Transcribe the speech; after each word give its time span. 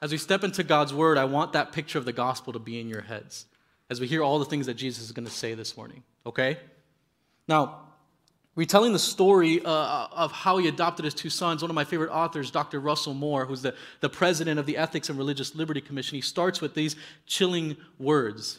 as 0.00 0.12
we 0.12 0.18
step 0.18 0.44
into 0.44 0.62
God's 0.62 0.94
word, 0.94 1.18
I 1.18 1.24
want 1.24 1.52
that 1.54 1.72
picture 1.72 1.98
of 1.98 2.04
the 2.04 2.12
gospel 2.12 2.52
to 2.52 2.58
be 2.58 2.80
in 2.80 2.88
your 2.88 3.02
heads 3.02 3.46
as 3.90 4.00
we 4.00 4.06
hear 4.06 4.22
all 4.22 4.38
the 4.38 4.44
things 4.44 4.66
that 4.66 4.74
Jesus 4.74 5.04
is 5.04 5.12
going 5.12 5.26
to 5.26 5.32
say 5.32 5.54
this 5.54 5.76
morning, 5.76 6.02
okay? 6.26 6.58
Now, 7.46 7.80
retelling 8.54 8.92
the 8.92 8.98
story 8.98 9.64
uh, 9.64 10.08
of 10.12 10.30
how 10.30 10.58
he 10.58 10.68
adopted 10.68 11.04
his 11.04 11.14
two 11.14 11.30
sons, 11.30 11.62
one 11.62 11.70
of 11.70 11.74
my 11.74 11.84
favorite 11.84 12.10
authors, 12.10 12.50
Dr. 12.50 12.80
Russell 12.80 13.14
Moore, 13.14 13.46
who's 13.46 13.62
the, 13.62 13.74
the 14.00 14.08
president 14.08 14.60
of 14.60 14.66
the 14.66 14.76
Ethics 14.76 15.08
and 15.08 15.16
Religious 15.16 15.54
Liberty 15.54 15.80
Commission, 15.80 16.16
he 16.16 16.20
starts 16.20 16.60
with 16.60 16.74
these 16.74 16.96
chilling 17.26 17.76
words 17.98 18.58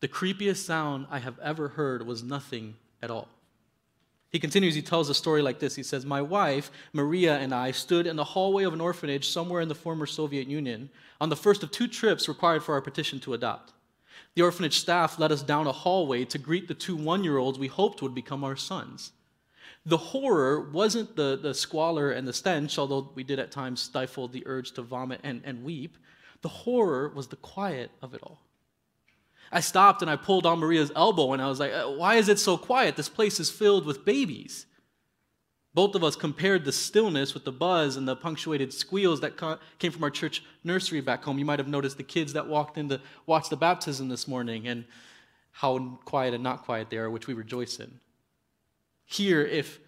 The 0.00 0.08
creepiest 0.08 0.64
sound 0.64 1.06
I 1.10 1.20
have 1.20 1.38
ever 1.38 1.68
heard 1.68 2.06
was 2.06 2.22
nothing 2.22 2.74
at 3.00 3.10
all. 3.10 3.28
He 4.34 4.40
continues, 4.40 4.74
he 4.74 4.82
tells 4.82 5.08
a 5.08 5.14
story 5.14 5.42
like 5.42 5.60
this. 5.60 5.76
He 5.76 5.84
says, 5.84 6.04
My 6.04 6.20
wife, 6.20 6.72
Maria, 6.92 7.38
and 7.38 7.54
I 7.54 7.70
stood 7.70 8.04
in 8.04 8.16
the 8.16 8.24
hallway 8.24 8.64
of 8.64 8.72
an 8.72 8.80
orphanage 8.80 9.28
somewhere 9.28 9.60
in 9.60 9.68
the 9.68 9.76
former 9.76 10.06
Soviet 10.06 10.48
Union 10.48 10.90
on 11.20 11.28
the 11.28 11.36
first 11.36 11.62
of 11.62 11.70
two 11.70 11.86
trips 11.86 12.26
required 12.26 12.64
for 12.64 12.74
our 12.74 12.80
petition 12.80 13.20
to 13.20 13.34
adopt. 13.34 13.74
The 14.34 14.42
orphanage 14.42 14.80
staff 14.80 15.20
led 15.20 15.30
us 15.30 15.44
down 15.44 15.68
a 15.68 15.72
hallway 15.72 16.24
to 16.24 16.38
greet 16.38 16.66
the 16.66 16.74
two 16.74 16.96
one 16.96 17.22
year 17.22 17.38
olds 17.38 17.60
we 17.60 17.68
hoped 17.68 18.02
would 18.02 18.12
become 18.12 18.42
our 18.42 18.56
sons. 18.56 19.12
The 19.86 19.98
horror 19.98 20.68
wasn't 20.68 21.14
the, 21.14 21.38
the 21.40 21.54
squalor 21.54 22.10
and 22.10 22.26
the 22.26 22.32
stench, 22.32 22.76
although 22.76 23.12
we 23.14 23.22
did 23.22 23.38
at 23.38 23.52
times 23.52 23.82
stifle 23.82 24.26
the 24.26 24.42
urge 24.46 24.72
to 24.72 24.82
vomit 24.82 25.20
and, 25.22 25.42
and 25.44 25.62
weep. 25.62 25.96
The 26.42 26.48
horror 26.48 27.08
was 27.14 27.28
the 27.28 27.36
quiet 27.36 27.92
of 28.02 28.14
it 28.14 28.20
all. 28.24 28.43
I 29.52 29.60
stopped 29.60 30.02
and 30.02 30.10
I 30.10 30.16
pulled 30.16 30.46
on 30.46 30.58
Maria's 30.58 30.92
elbow 30.96 31.32
and 31.32 31.42
I 31.42 31.48
was 31.48 31.60
like, 31.60 31.72
uh, 31.72 31.90
Why 31.90 32.16
is 32.16 32.28
it 32.28 32.38
so 32.38 32.56
quiet? 32.56 32.96
This 32.96 33.08
place 33.08 33.38
is 33.40 33.50
filled 33.50 33.86
with 33.86 34.04
babies. 34.04 34.66
Both 35.74 35.96
of 35.96 36.04
us 36.04 36.14
compared 36.14 36.64
the 36.64 36.72
stillness 36.72 37.34
with 37.34 37.44
the 37.44 37.52
buzz 37.52 37.96
and 37.96 38.06
the 38.06 38.14
punctuated 38.14 38.72
squeals 38.72 39.20
that 39.20 39.36
came 39.80 39.90
from 39.90 40.04
our 40.04 40.10
church 40.10 40.44
nursery 40.62 41.00
back 41.00 41.24
home. 41.24 41.36
You 41.38 41.44
might 41.44 41.58
have 41.58 41.66
noticed 41.66 41.96
the 41.96 42.04
kids 42.04 42.32
that 42.34 42.46
walked 42.46 42.78
in 42.78 42.88
to 42.90 43.00
watch 43.26 43.48
the 43.48 43.56
baptism 43.56 44.08
this 44.08 44.28
morning 44.28 44.68
and 44.68 44.84
how 45.50 45.98
quiet 46.04 46.32
and 46.32 46.44
not 46.44 46.62
quiet 46.62 46.90
they 46.90 46.98
are, 46.98 47.10
which 47.10 47.26
we 47.26 47.34
rejoice 47.34 47.80
in. 47.80 47.98
Here, 49.04 49.44
if 49.44 49.80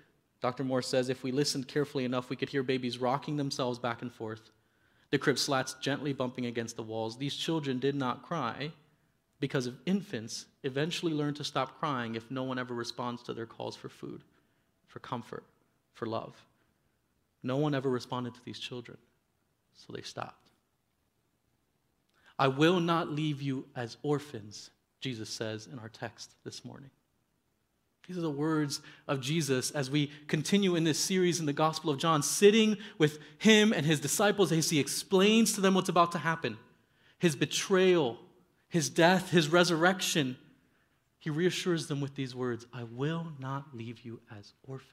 Dr. 0.43 0.65
Moore 0.65 0.83
says, 0.83 1.09
if 1.09 1.23
we 1.23 1.31
listened 1.31 1.69
carefully 1.69 2.05
enough, 2.05 2.31
we 2.31 2.37
could 2.37 2.49
hear 2.49 2.65
babies 2.65 2.99
rocking 2.99 3.37
themselves 3.37 3.79
back 3.79 4.03
and 4.03 4.13
forth, 4.13 4.51
the 5.11 5.19
crib 5.19 5.39
slats 5.39 5.75
gently 5.75 6.13
bumping 6.13 6.47
against 6.47 6.77
the 6.77 6.83
walls. 6.83 7.17
These 7.17 7.37
children 7.37 7.79
did 7.79 7.95
not 7.95 8.25
cry 8.25 8.73
because 9.41 9.71
infants 9.85 10.47
eventually 10.63 11.13
learn 11.13 11.35
to 11.35 11.45
stop 11.45 11.79
crying 11.79 12.15
if 12.15 12.31
no 12.31 12.43
one 12.43 12.59
ever 12.59 12.75
responds 12.75 13.23
to 13.25 13.35
their 13.35 13.47
calls 13.47 13.77
for 13.77 13.89
food, 13.89 14.23
for 14.87 14.99
comfort 15.01 15.45
for 15.93 16.07
love. 16.07 16.35
No 17.43 17.57
one 17.57 17.75
ever 17.75 17.91
responded 17.91 18.35
to 18.35 18.41
these 18.45 18.59
children, 18.59 18.99
so 19.75 19.93
they 19.93 20.03
stopped. 20.03 20.51
I 22.39 22.49
will 22.49 22.81
not 22.81 23.11
leave 23.11 23.41
you 23.41 23.67
as 23.75 23.97
orphans, 24.03 24.71
Jesus 25.01 25.31
says 25.31 25.69
in 25.71 25.79
our 25.79 25.89
text 25.89 26.33
this 26.45 26.65
morning. 26.65 26.91
These 28.07 28.19
are 28.19 28.23
the 28.23 28.31
words 28.31 28.81
of 29.09 29.21
Jesus 29.21 29.71
as 29.73 29.91
we 29.91 30.13
continue 30.29 30.77
in 30.77 30.85
this 30.85 30.99
series 30.99 31.41
in 31.41 31.47
the 31.47 31.53
Gospel 31.53 31.91
of 31.91 31.99
John, 31.99 32.23
sitting 32.23 32.77
with 32.99 33.19
him 33.39 33.73
and 33.73 33.85
his 33.85 34.01
disciples 34.01 34.53
as 34.53 34.71
he 34.71 34.79
explains 34.79 35.55
to 35.55 35.61
them 35.61 35.75
what's 35.75 35.89
about 35.89 36.13
to 36.13 36.19
happen 36.19 36.57
his 37.19 37.35
betrayal, 37.35 38.19
his 38.69 38.89
death, 38.91 39.31
his 39.31 39.49
resurrection. 39.49 40.37
He 41.19 41.31
reassures 41.31 41.87
them 41.87 42.01
with 42.01 42.15
these 42.15 42.35
words 42.35 42.67
I 42.73 42.85
will 42.85 43.27
not 43.39 43.75
leave 43.75 44.01
you 44.01 44.21
as 44.37 44.53
orphans. 44.67 44.93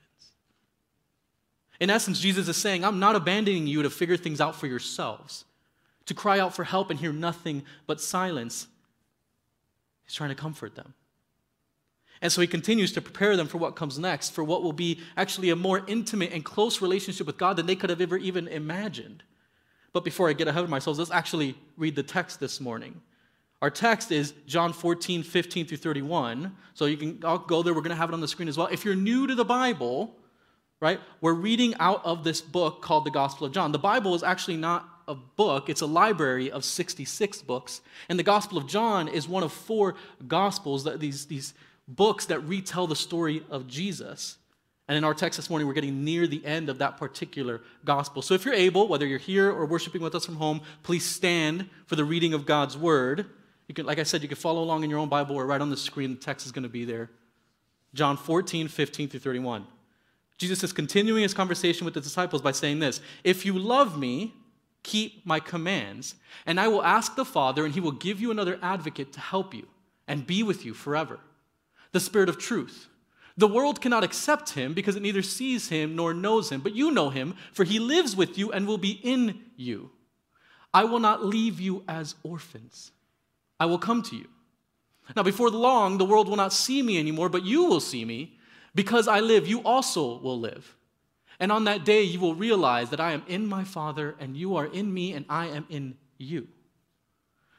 In 1.79 1.89
essence, 1.89 2.19
Jesus 2.19 2.47
is 2.47 2.57
saying, 2.57 2.85
I'm 2.85 2.99
not 2.99 3.15
abandoning 3.15 3.67
you 3.67 3.83
to 3.83 3.89
figure 3.89 4.17
things 4.17 4.39
out 4.39 4.55
for 4.55 4.67
yourselves, 4.67 5.45
to 6.05 6.13
cry 6.13 6.39
out 6.39 6.55
for 6.55 6.63
help 6.63 6.89
and 6.89 6.99
hear 6.99 7.11
nothing 7.11 7.63
but 7.87 7.99
silence. 7.99 8.67
He's 10.05 10.13
trying 10.13 10.29
to 10.29 10.35
comfort 10.35 10.75
them. 10.75 10.93
And 12.21 12.31
so 12.31 12.39
he 12.39 12.47
continues 12.47 12.93
to 12.93 13.01
prepare 13.01 13.35
them 13.35 13.47
for 13.47 13.57
what 13.57 13.75
comes 13.75 13.99
next, 13.99 14.29
for 14.29 14.45
what 14.45 14.63
will 14.63 14.71
be 14.71 15.01
actually 15.17 15.49
a 15.49 15.57
more 15.57 15.83
intimate 15.87 16.31
and 16.31 16.45
close 16.45 16.81
relationship 16.81 17.27
with 17.27 17.37
God 17.37 17.57
than 17.57 17.65
they 17.65 17.75
could 17.75 17.89
have 17.89 17.99
ever 17.99 18.15
even 18.15 18.47
imagined. 18.47 19.23
But 19.91 20.05
before 20.05 20.29
I 20.29 20.33
get 20.33 20.47
ahead 20.47 20.63
of 20.63 20.69
myself, 20.69 20.97
let's 20.97 21.11
actually 21.11 21.55
read 21.75 21.97
the 21.97 22.03
text 22.03 22.39
this 22.39 22.61
morning. 22.61 23.01
Our 23.63 23.69
text 23.69 24.11
is 24.11 24.33
John 24.45 24.73
14, 24.73 25.23
15 25.23 25.67
through 25.67 25.77
31. 25.77 26.53
So 26.73 26.83
you 26.83 26.97
can 26.97 27.19
I'll 27.23 27.37
go 27.37 27.63
there. 27.63 27.73
We're 27.73 27.79
going 27.79 27.91
to 27.91 27.95
have 27.95 28.09
it 28.09 28.13
on 28.13 28.19
the 28.19 28.27
screen 28.27 28.49
as 28.49 28.57
well. 28.57 28.67
If 28.67 28.83
you're 28.83 28.93
new 28.93 29.25
to 29.25 29.35
the 29.35 29.45
Bible, 29.45 30.17
right? 30.81 30.99
We're 31.21 31.31
reading 31.31 31.73
out 31.79 32.01
of 32.03 32.25
this 32.25 32.41
book 32.41 32.81
called 32.81 33.05
the 33.05 33.09
Gospel 33.09 33.47
of 33.47 33.53
John. 33.53 33.71
The 33.71 33.79
Bible 33.79 34.15
is 34.15 34.21
actually 34.21 34.57
not 34.57 34.89
a 35.07 35.15
book, 35.15 35.69
it's 35.69 35.79
a 35.79 35.85
library 35.85 36.51
of 36.51 36.65
66 36.65 37.41
books. 37.43 37.79
And 38.09 38.19
the 38.19 38.23
Gospel 38.23 38.57
of 38.57 38.67
John 38.67 39.07
is 39.07 39.29
one 39.29 39.43
of 39.43 39.53
four 39.53 39.95
Gospels, 40.27 40.83
that 40.83 40.99
these, 40.99 41.27
these 41.27 41.53
books 41.87 42.25
that 42.25 42.41
retell 42.41 42.85
the 42.85 42.97
story 42.97 43.45
of 43.49 43.67
Jesus. 43.67 44.39
And 44.89 44.97
in 44.97 45.05
our 45.05 45.13
text 45.13 45.37
this 45.37 45.49
morning, 45.49 45.69
we're 45.69 45.73
getting 45.73 46.03
near 46.03 46.27
the 46.27 46.45
end 46.45 46.67
of 46.67 46.79
that 46.79 46.97
particular 46.97 47.61
gospel. 47.85 48.21
So 48.21 48.33
if 48.33 48.43
you're 48.43 48.53
able, 48.53 48.89
whether 48.89 49.07
you're 49.07 49.19
here 49.19 49.49
or 49.49 49.65
worshiping 49.65 50.01
with 50.01 50.15
us 50.15 50.25
from 50.25 50.35
home, 50.35 50.59
please 50.83 51.05
stand 51.05 51.69
for 51.85 51.95
the 51.95 52.03
reading 52.03 52.33
of 52.33 52.45
God's 52.45 52.77
word. 52.77 53.29
You 53.67 53.75
can, 53.75 53.85
like 53.85 53.99
I 53.99 54.03
said, 54.03 54.21
you 54.21 54.27
can 54.27 54.37
follow 54.37 54.61
along 54.61 54.83
in 54.83 54.89
your 54.89 54.99
own 54.99 55.09
Bible 55.09 55.35
or 55.35 55.45
right 55.45 55.61
on 55.61 55.69
the 55.69 55.77
screen. 55.77 56.11
The 56.11 56.19
text 56.19 56.45
is 56.45 56.51
going 56.51 56.63
to 56.63 56.69
be 56.69 56.85
there. 56.85 57.09
John 57.93 58.17
14, 58.17 58.67
15 58.67 59.09
through 59.09 59.19
31. 59.19 59.65
Jesus 60.37 60.63
is 60.63 60.73
continuing 60.73 61.23
his 61.23 61.33
conversation 61.33 61.85
with 61.85 61.93
the 61.93 62.01
disciples 62.01 62.41
by 62.41 62.51
saying 62.51 62.79
this 62.79 63.01
If 63.23 63.45
you 63.45 63.57
love 63.57 63.97
me, 63.97 64.33
keep 64.81 65.25
my 65.25 65.39
commands, 65.39 66.15
and 66.45 66.59
I 66.59 66.67
will 66.67 66.83
ask 66.83 67.15
the 67.15 67.25
Father, 67.25 67.65
and 67.65 67.73
he 67.73 67.79
will 67.79 67.91
give 67.91 68.19
you 68.19 68.31
another 68.31 68.59
advocate 68.61 69.13
to 69.13 69.19
help 69.19 69.53
you 69.53 69.67
and 70.07 70.27
be 70.27 70.43
with 70.43 70.65
you 70.65 70.73
forever 70.73 71.19
the 71.93 71.99
Spirit 71.99 72.27
of 72.27 72.37
truth. 72.37 72.89
The 73.37 73.47
world 73.47 73.81
cannot 73.81 74.03
accept 74.03 74.51
him 74.51 74.73
because 74.73 74.95
it 74.95 75.01
neither 75.01 75.21
sees 75.21 75.69
him 75.69 75.95
nor 75.95 76.13
knows 76.13 76.51
him, 76.51 76.61
but 76.61 76.75
you 76.75 76.91
know 76.91 77.09
him, 77.09 77.35
for 77.51 77.63
he 77.63 77.79
lives 77.79 78.15
with 78.15 78.37
you 78.37 78.51
and 78.51 78.67
will 78.67 78.77
be 78.77 78.99
in 79.03 79.39
you. 79.55 79.89
I 80.73 80.83
will 80.83 80.99
not 80.99 81.25
leave 81.25 81.59
you 81.59 81.83
as 81.87 82.15
orphans. 82.23 82.91
I 83.59 83.65
will 83.65 83.77
come 83.77 84.01
to 84.03 84.15
you. 84.15 84.27
Now, 85.15 85.23
before 85.23 85.49
long, 85.49 85.97
the 85.97 86.05
world 86.05 86.29
will 86.29 86.37
not 86.37 86.53
see 86.53 86.81
me 86.81 86.97
anymore, 86.97 87.29
but 87.29 87.43
you 87.43 87.65
will 87.65 87.79
see 87.79 88.05
me. 88.05 88.37
Because 88.75 89.07
I 89.07 89.19
live, 89.19 89.47
you 89.47 89.61
also 89.63 90.17
will 90.19 90.39
live. 90.39 90.75
And 91.39 91.51
on 91.51 91.65
that 91.65 91.83
day, 91.85 92.01
you 92.03 92.19
will 92.19 92.35
realize 92.35 92.89
that 92.89 92.99
I 92.99 93.11
am 93.11 93.23
in 93.27 93.45
my 93.45 93.63
Father, 93.63 94.15
and 94.19 94.35
you 94.37 94.55
are 94.55 94.65
in 94.65 94.93
me, 94.93 95.13
and 95.13 95.25
I 95.29 95.47
am 95.47 95.65
in 95.69 95.95
you. 96.17 96.47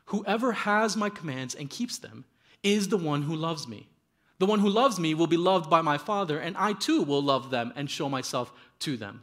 Whoever 0.07 0.53
has 0.53 0.97
my 0.97 1.11
commands 1.11 1.55
and 1.55 1.71
keeps 1.71 1.99
them 1.99 2.25
is 2.63 2.89
the 2.89 2.97
one 2.97 3.23
who 3.23 3.37
loves 3.37 3.69
me. 3.69 3.89
The 4.39 4.47
one 4.47 4.59
who 4.59 4.69
loves 4.69 4.99
me 4.99 5.15
will 5.15 5.27
be 5.27 5.37
loved 5.37 5.71
by 5.71 5.83
my 5.83 5.99
Father, 5.99 6.39
and 6.39 6.57
I 6.57 6.73
too 6.73 7.03
will 7.03 7.23
love 7.23 7.51
them 7.51 7.73
and 7.77 7.91
show 7.91 8.09
myself 8.09 8.53
to 8.81 8.97
them. 8.97 9.23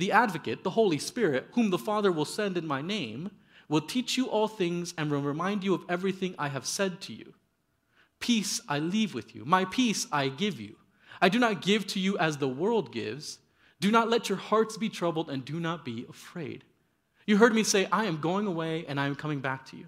the 0.00 0.12
advocate, 0.12 0.64
the 0.64 0.70
Holy 0.70 0.98
Spirit, 0.98 1.48
whom 1.52 1.70
the 1.70 1.78
Father 1.78 2.10
will 2.10 2.24
send 2.24 2.56
in 2.56 2.66
my 2.66 2.82
name, 2.82 3.30
will 3.68 3.80
teach 3.80 4.16
you 4.16 4.26
all 4.26 4.48
things 4.48 4.94
and 4.98 5.10
will 5.10 5.22
remind 5.22 5.62
you 5.62 5.74
of 5.74 5.84
everything 5.88 6.34
I 6.38 6.48
have 6.48 6.66
said 6.66 7.00
to 7.02 7.12
you. 7.12 7.34
Peace 8.18 8.60
I 8.68 8.78
leave 8.78 9.14
with 9.14 9.34
you, 9.34 9.44
my 9.44 9.64
peace 9.66 10.06
I 10.10 10.28
give 10.28 10.60
you. 10.60 10.76
I 11.22 11.28
do 11.28 11.38
not 11.38 11.62
give 11.62 11.86
to 11.88 12.00
you 12.00 12.18
as 12.18 12.38
the 12.38 12.48
world 12.48 12.92
gives. 12.92 13.38
Do 13.78 13.90
not 13.90 14.10
let 14.10 14.28
your 14.28 14.38
hearts 14.38 14.76
be 14.76 14.88
troubled 14.88 15.30
and 15.30 15.44
do 15.44 15.60
not 15.60 15.84
be 15.84 16.06
afraid. 16.08 16.64
You 17.26 17.36
heard 17.36 17.54
me 17.54 17.62
say, 17.62 17.86
I 17.92 18.06
am 18.06 18.20
going 18.20 18.46
away 18.46 18.84
and 18.86 18.98
I 18.98 19.06
am 19.06 19.14
coming 19.14 19.40
back 19.40 19.66
to 19.66 19.76
you. 19.76 19.86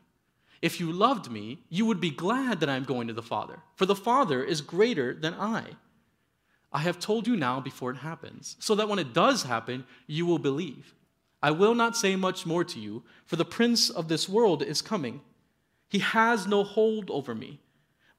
If 0.60 0.78
you 0.78 0.92
loved 0.92 1.31
me, 1.31 1.58
you 1.69 1.87
would 1.87 2.00
be 2.00 2.10
glad 2.10 2.60
that 2.60 2.69
I 2.69 2.76
am 2.76 2.84
going 2.84 3.08
to 3.08 3.14
the 3.14 3.22
Father, 3.22 3.58
for 3.76 3.87
the 3.87 3.96
Father 3.96 4.44
is 4.44 4.60
greater 4.60 5.12
than 5.14 5.34
I. 5.34 5.64
I 6.72 6.80
have 6.80 6.98
told 6.98 7.26
you 7.26 7.36
now 7.36 7.60
before 7.60 7.90
it 7.90 7.98
happens, 7.98 8.56
so 8.58 8.74
that 8.74 8.88
when 8.88 8.98
it 8.98 9.12
does 9.12 9.42
happen, 9.42 9.84
you 10.06 10.24
will 10.26 10.38
believe. 10.38 10.94
I 11.42 11.50
will 11.50 11.74
not 11.74 11.96
say 11.96 12.16
much 12.16 12.46
more 12.46 12.64
to 12.64 12.78
you, 12.78 13.02
for 13.26 13.36
the 13.36 13.44
prince 13.44 13.90
of 13.90 14.08
this 14.08 14.28
world 14.28 14.62
is 14.62 14.80
coming. 14.80 15.20
He 15.88 15.98
has 15.98 16.46
no 16.46 16.64
hold 16.64 17.10
over 17.10 17.34
me 17.34 17.60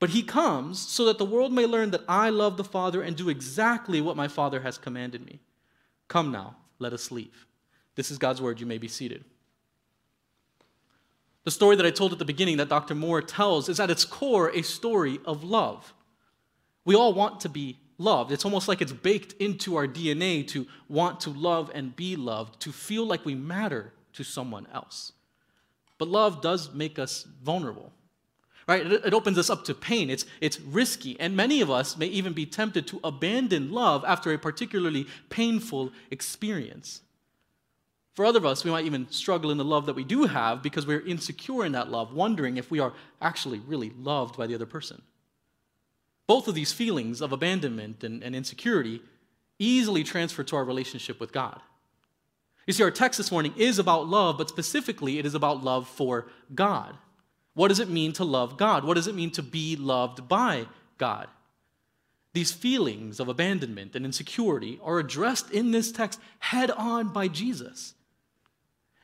but 0.03 0.09
he 0.09 0.21
comes 0.21 0.79
so 0.79 1.05
that 1.05 1.17
the 1.17 1.23
world 1.23 1.53
may 1.53 1.65
learn 1.65 1.91
that 1.91 2.03
I 2.09 2.29
love 2.29 2.57
the 2.57 2.63
Father 2.65 3.01
and 3.01 3.15
do 3.15 3.29
exactly 3.29 4.01
what 4.01 4.17
my 4.17 4.27
Father 4.27 4.59
has 4.59 4.77
commanded 4.77 5.25
me. 5.25 5.39
Come 6.09 6.29
now, 6.29 6.57
let 6.77 6.91
us 6.91 7.09
leave. 7.09 7.47
This 7.95 8.11
is 8.11 8.17
God's 8.17 8.41
word. 8.41 8.59
You 8.59 8.65
may 8.65 8.77
be 8.77 8.89
seated. 8.89 9.23
The 11.45 11.51
story 11.51 11.77
that 11.77 11.85
I 11.85 11.91
told 11.91 12.11
at 12.11 12.19
the 12.19 12.25
beginning 12.25 12.57
that 12.57 12.67
Dr. 12.67 12.95
Moore 12.95 13.21
tells 13.21 13.69
is 13.69 13.79
at 13.79 13.89
its 13.89 14.03
core 14.03 14.49
a 14.49 14.61
story 14.61 15.21
of 15.23 15.45
love. 15.45 15.94
We 16.83 16.95
all 16.95 17.13
want 17.13 17.39
to 17.39 17.47
be 17.47 17.77
loved. 18.03 18.31
It's 18.31 18.45
almost 18.45 18.67
like 18.67 18.81
it's 18.81 18.91
baked 18.91 19.33
into 19.41 19.75
our 19.75 19.88
DNA 19.88 20.47
to 20.50 20.67
want 20.88 21.19
to 21.21 21.29
love 21.29 21.71
and 21.73 21.95
be 21.95 22.15
loved, 22.15 22.59
to 22.61 22.71
feel 22.71 23.05
like 23.05 23.25
we 23.25 23.35
matter 23.35 23.94
to 24.13 24.23
someone 24.23 24.67
else. 24.73 25.13
But 25.97 26.07
love 26.07 26.41
does 26.41 26.73
make 26.73 27.00
us 27.00 27.25
vulnerable. 27.44 27.91
Right? 28.67 28.85
It, 28.85 29.13
opens 29.13 29.38
us 29.38 29.50
up 29.50 29.65
to 29.65 29.73
pain. 29.73 30.09
It's, 30.09 30.25
it's 30.39 30.59
risky. 30.59 31.19
And 31.19 31.35
many 31.35 31.61
of 31.61 31.69
us 31.69 31.97
may 31.97 32.07
even 32.07 32.33
be 32.33 32.45
tempted 32.45 32.88
to 32.88 33.00
abandon 33.03 33.71
love 33.71 34.06
after 34.07 34.31
a 34.33 34.38
particularly 34.38 35.07
painful 35.29 35.91
experience. 36.11 37.01
For 38.13 38.25
other 38.25 38.38
of 38.38 38.45
us, 38.45 38.63
we 38.63 38.71
might 38.71 38.85
even 38.85 39.09
struggle 39.09 39.51
in 39.51 39.57
the 39.57 39.65
love 39.65 39.85
that 39.88 39.95
we 39.95 40.03
do 40.03 40.25
have 40.25 40.61
because 40.61 40.85
we're 40.85 41.06
insecure 41.06 41.65
in 41.65 41.71
that 41.71 41.89
love, 41.89 42.13
wondering 42.13 42.57
if 42.57 42.69
we 42.69 42.79
are 42.79 42.94
actually 43.21 43.59
really 43.59 43.91
loved 43.97 44.38
by 44.38 44.47
the 44.47 44.56
other 44.56 44.67
person. 44.67 45.01
Both 46.27 46.47
of 46.47 46.55
these 46.55 46.71
feelings 46.71 47.21
of 47.21 47.31
abandonment 47.31 48.03
and, 48.03 48.23
and 48.23 48.35
insecurity 48.35 49.01
easily 49.59 50.03
transfer 50.03 50.43
to 50.43 50.55
our 50.55 50.63
relationship 50.63 51.19
with 51.19 51.31
God. 51.31 51.59
You 52.65 52.73
see, 52.73 52.83
our 52.83 52.91
text 52.91 53.17
this 53.17 53.31
morning 53.31 53.53
is 53.57 53.77
about 53.77 54.07
love, 54.07 54.37
but 54.37 54.49
specifically, 54.49 55.19
it 55.19 55.25
is 55.25 55.35
about 55.35 55.63
love 55.63 55.87
for 55.87 56.27
God. 56.55 56.95
What 57.55 57.67
does 57.67 57.79
it 57.79 57.89
mean 57.89 58.13
to 58.13 58.23
love 58.23 58.57
God? 58.57 58.83
What 58.83 58.95
does 58.95 59.07
it 59.07 59.15
mean 59.15 59.31
to 59.31 59.43
be 59.43 59.75
loved 59.75 60.27
by 60.27 60.67
God? 60.97 61.27
These 62.33 62.51
feelings 62.51 63.19
of 63.19 63.27
abandonment 63.27 63.95
and 63.95 64.05
insecurity 64.05 64.79
are 64.81 64.97
addressed 64.97 65.51
in 65.51 65.71
this 65.71 65.91
text 65.91 66.19
head 66.39 66.71
on 66.71 67.09
by 67.09 67.27
Jesus. 67.27 67.93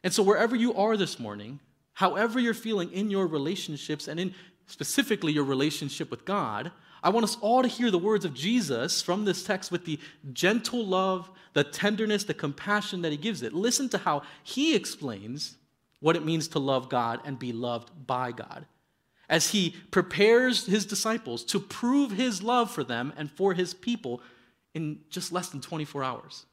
And 0.04 0.14
so, 0.14 0.24
wherever 0.24 0.56
you 0.56 0.74
are 0.74 0.98
this 0.98 1.20
morning, 1.20 1.60
however 1.94 2.40
you're 2.40 2.54
feeling 2.54 2.92
in 2.92 3.12
your 3.12 3.28
relationships 3.28 4.08
and 4.08 4.20
in 4.20 4.34
specifically 4.66 5.34
your 5.34 5.44
relationship 5.44 6.10
with 6.10 6.26
God, 6.26 6.72
I 7.04 7.10
want 7.10 7.24
us 7.24 7.38
all 7.42 7.62
to 7.62 7.68
hear 7.68 7.92
the 7.92 7.98
words 7.98 8.26
of 8.26 8.34
Jesus 8.34 9.02
from 9.02 9.26
this 9.26 9.44
text 9.44 9.72
with 9.72 9.86
the 9.86 10.00
gentle 10.34 10.86
love, 10.86 11.30
the 11.54 11.64
tenderness, 11.64 12.24
the 12.24 12.34
compassion 12.34 13.02
that 13.02 13.12
he 13.12 13.18
gives 13.18 13.42
it. 13.42 13.54
Listen 13.54 13.90
to 13.90 13.98
how 13.98 14.24
he 14.44 14.76
explains 14.76 15.56
what 16.00 16.16
it 16.16 16.26
means 16.26 16.48
to 16.50 16.60
love 16.60 16.90
God 16.90 17.22
and 17.26 17.40
be 17.40 17.52
loved 17.52 17.90
by 18.08 18.32
God 18.32 18.66
as 19.30 19.52
he 19.52 19.76
prepares 19.92 20.66
his 20.66 20.86
disciples 20.86 21.44
to 21.46 21.60
prove 21.60 22.12
his 22.12 22.42
love 22.42 22.72
for 22.72 22.84
them 22.84 23.14
and 23.16 23.30
for 23.32 23.54
his 23.54 23.74
people 23.74 24.22
in 24.74 25.00
just 25.10 25.32
less 25.32 25.50
than 25.50 25.62
24 25.62 26.04
hours. 26.04 26.46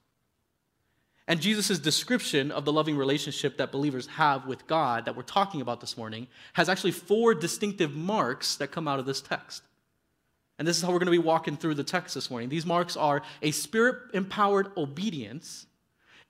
And 1.28 1.40
Jesus' 1.40 1.78
description 1.78 2.52
of 2.52 2.64
the 2.64 2.72
loving 2.72 2.96
relationship 2.96 3.56
that 3.56 3.72
believers 3.72 4.06
have 4.06 4.46
with 4.46 4.66
God 4.66 5.06
that 5.06 5.16
we're 5.16 5.22
talking 5.22 5.60
about 5.60 5.80
this 5.80 5.96
morning 5.96 6.28
has 6.52 6.68
actually 6.68 6.92
four 6.92 7.34
distinctive 7.34 7.96
marks 7.96 8.56
that 8.56 8.68
come 8.68 8.86
out 8.86 9.00
of 9.00 9.06
this 9.06 9.20
text. 9.20 9.62
And 10.58 10.66
this 10.66 10.76
is 10.76 10.82
how 10.82 10.88
we're 10.88 10.98
going 10.98 11.06
to 11.06 11.12
be 11.12 11.18
walking 11.18 11.56
through 11.56 11.74
the 11.74 11.84
text 11.84 12.14
this 12.14 12.30
morning. 12.30 12.48
These 12.48 12.66
marks 12.66 12.96
are 12.96 13.22
a 13.42 13.50
spirit 13.50 13.96
empowered 14.14 14.70
obedience, 14.76 15.66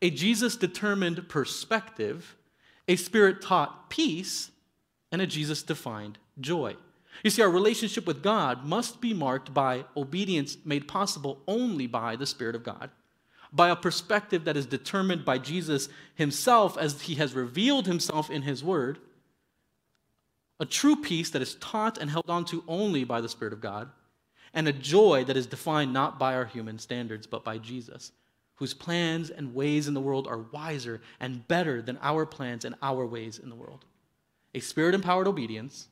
a 0.03 0.11
Jesus 0.11 0.57
determined 0.57 1.29
perspective, 1.29 2.37
a 2.89 2.97
spirit 2.97 3.41
taught 3.41 3.89
peace, 3.89 4.51
and 5.13 5.23
a 5.23 5.27
Jesus 5.27 5.63
defined 5.63 6.19
joy. 6.41 6.77
You 7.23 7.31
see, 7.31 7.43
our 7.43 7.51
relationship 7.51 8.07
with 8.07 8.23
God 8.23 8.65
must 8.65 9.01
be 9.01 9.15
marked 9.15 9.55
by 9.55 9.85
obedience 9.97 10.59
made 10.65 10.87
possible 10.87 11.41
only 11.47 11.87
by 11.87 12.17
the 12.17 12.27
Spirit 12.27 12.55
of 12.55 12.63
God 12.63 12.91
by 13.53 13.71
a 13.71 13.77
perspective 13.77 14.45
that 14.45 14.57
is 14.57 14.67
determined 14.67 15.25
by 15.25 15.39
Jesus 15.39 15.89
himself 16.15 16.77
as 16.77 17.03
he 17.03 17.15
has 17.15 17.35
revealed 17.35 17.87
himself 17.87 18.31
in 18.31 18.43
his 18.43 18.63
word, 18.63 18.99
a 20.61 20.67
true 20.67 20.97
peace 20.97 21.31
that 21.31 21.43
is 21.43 21.55
taught 21.57 21.99
and 21.99 22.11
held 22.11 22.29
on 22.29 22.45
to 22.47 22.65
only 22.69 23.03
by 23.05 23.21
the 23.21 23.29
Spirit 23.29 23.53
of 23.53 23.61
God, 23.61 23.89
and 24.57 24.67
a 24.67 24.73
joy 24.73 25.23
that 25.25 25.37
is 25.37 25.47
defined 25.47 25.93
not 25.93 26.19
by 26.19 26.35
our 26.35 26.47
human 26.47 26.79
standards, 26.79 27.27
but 27.27 27.45
by 27.45 27.59
Jesus, 27.59 28.11
whose 28.55 28.73
plans 28.73 29.29
and 29.29 29.55
ways 29.55 29.87
in 29.87 29.93
the 29.93 30.01
world 30.01 30.27
are 30.27 30.47
wiser 30.51 31.03
and 31.21 31.47
better 31.47 31.83
than 31.83 31.99
our 32.01 32.25
plans 32.25 32.65
and 32.65 32.75
our 32.81 33.07
ways 33.07 33.39
in 33.39 33.51
the 33.51 33.55
world. 33.55 33.85
A 34.55 34.61
spirit 34.61 34.95
empowered 34.95 35.29
obedience, 35.29 35.89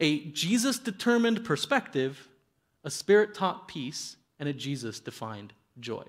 a 0.00 0.24
Jesus 0.26 0.80
determined 0.80 1.44
perspective, 1.44 2.28
a 2.82 2.90
spirit 2.90 3.32
taught 3.32 3.68
peace, 3.68 4.16
and 4.40 4.48
a 4.48 4.52
Jesus 4.52 4.98
defined 4.98 5.52
joy. 5.78 6.04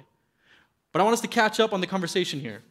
But 0.91 1.01
I 1.01 1.03
want 1.03 1.13
us 1.13 1.21
to 1.21 1.27
catch 1.27 1.59
up 1.59 1.71
on 1.71 1.81
the 1.81 1.87
conversation 1.87 2.39
here. 2.39 2.63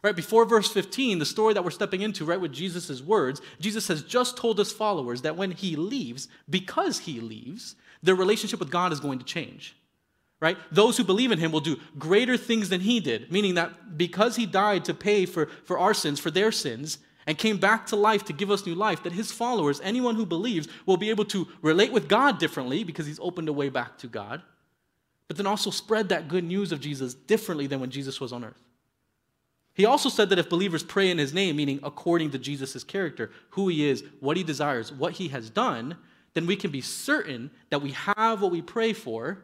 Right 0.00 0.16
before 0.16 0.44
verse 0.44 0.70
15, 0.70 1.18
the 1.18 1.26
story 1.26 1.52
that 1.54 1.64
we're 1.64 1.70
stepping 1.70 2.02
into, 2.02 2.24
right 2.24 2.40
with 2.40 2.52
Jesus' 2.52 3.02
words, 3.02 3.42
Jesus 3.60 3.88
has 3.88 4.02
just 4.02 4.36
told 4.36 4.58
his 4.58 4.72
followers 4.72 5.22
that 5.22 5.36
when 5.36 5.50
he 5.50 5.76
leaves, 5.76 6.28
because 6.48 7.00
he 7.00 7.20
leaves, 7.20 7.74
their 8.02 8.14
relationship 8.14 8.60
with 8.60 8.70
God 8.70 8.92
is 8.92 9.00
going 9.00 9.18
to 9.18 9.24
change. 9.24 9.76
Right? 10.40 10.56
Those 10.70 10.96
who 10.96 11.02
believe 11.02 11.32
in 11.32 11.38
him 11.38 11.50
will 11.50 11.60
do 11.60 11.80
greater 11.98 12.36
things 12.36 12.68
than 12.68 12.80
he 12.80 13.00
did, 13.00 13.32
meaning 13.32 13.54
that 13.54 13.98
because 13.98 14.36
he 14.36 14.46
died 14.46 14.84
to 14.84 14.94
pay 14.94 15.26
for, 15.26 15.46
for 15.64 15.78
our 15.78 15.92
sins, 15.92 16.20
for 16.20 16.30
their 16.30 16.52
sins, 16.52 16.98
and 17.26 17.36
came 17.36 17.58
back 17.58 17.86
to 17.86 17.96
life 17.96 18.24
to 18.26 18.32
give 18.32 18.50
us 18.50 18.64
new 18.64 18.74
life, 18.74 19.02
that 19.02 19.12
his 19.12 19.32
followers, 19.32 19.80
anyone 19.82 20.14
who 20.14 20.24
believes, 20.24 20.68
will 20.86 20.96
be 20.96 21.10
able 21.10 21.24
to 21.26 21.48
relate 21.60 21.92
with 21.92 22.08
God 22.08 22.38
differently 22.38 22.84
because 22.84 23.06
he's 23.06 23.18
opened 23.20 23.48
a 23.48 23.52
way 23.52 23.68
back 23.68 23.98
to 23.98 24.06
God 24.06 24.42
but 25.28 25.36
then 25.36 25.46
also 25.46 25.70
spread 25.70 26.08
that 26.08 26.26
good 26.26 26.42
news 26.42 26.72
of 26.72 26.80
Jesus 26.80 27.14
differently 27.14 27.66
than 27.66 27.80
when 27.80 27.90
Jesus 27.90 28.20
was 28.20 28.32
on 28.32 28.44
earth. 28.44 28.64
He 29.74 29.84
also 29.84 30.08
said 30.08 30.30
that 30.30 30.38
if 30.38 30.48
believers 30.48 30.82
pray 30.82 31.10
in 31.10 31.18
his 31.18 31.32
name, 31.32 31.54
meaning 31.54 31.78
according 31.84 32.32
to 32.32 32.38
Jesus' 32.38 32.82
character, 32.82 33.30
who 33.50 33.68
he 33.68 33.88
is, 33.88 34.02
what 34.18 34.36
he 34.36 34.42
desires, 34.42 34.90
what 34.90 35.12
he 35.12 35.28
has 35.28 35.50
done, 35.50 35.96
then 36.38 36.46
we 36.46 36.54
can 36.54 36.70
be 36.70 36.80
certain 36.80 37.50
that 37.70 37.82
we 37.82 37.90
have 37.90 38.40
what 38.40 38.52
we 38.52 38.62
pray 38.62 38.92
for 38.92 39.42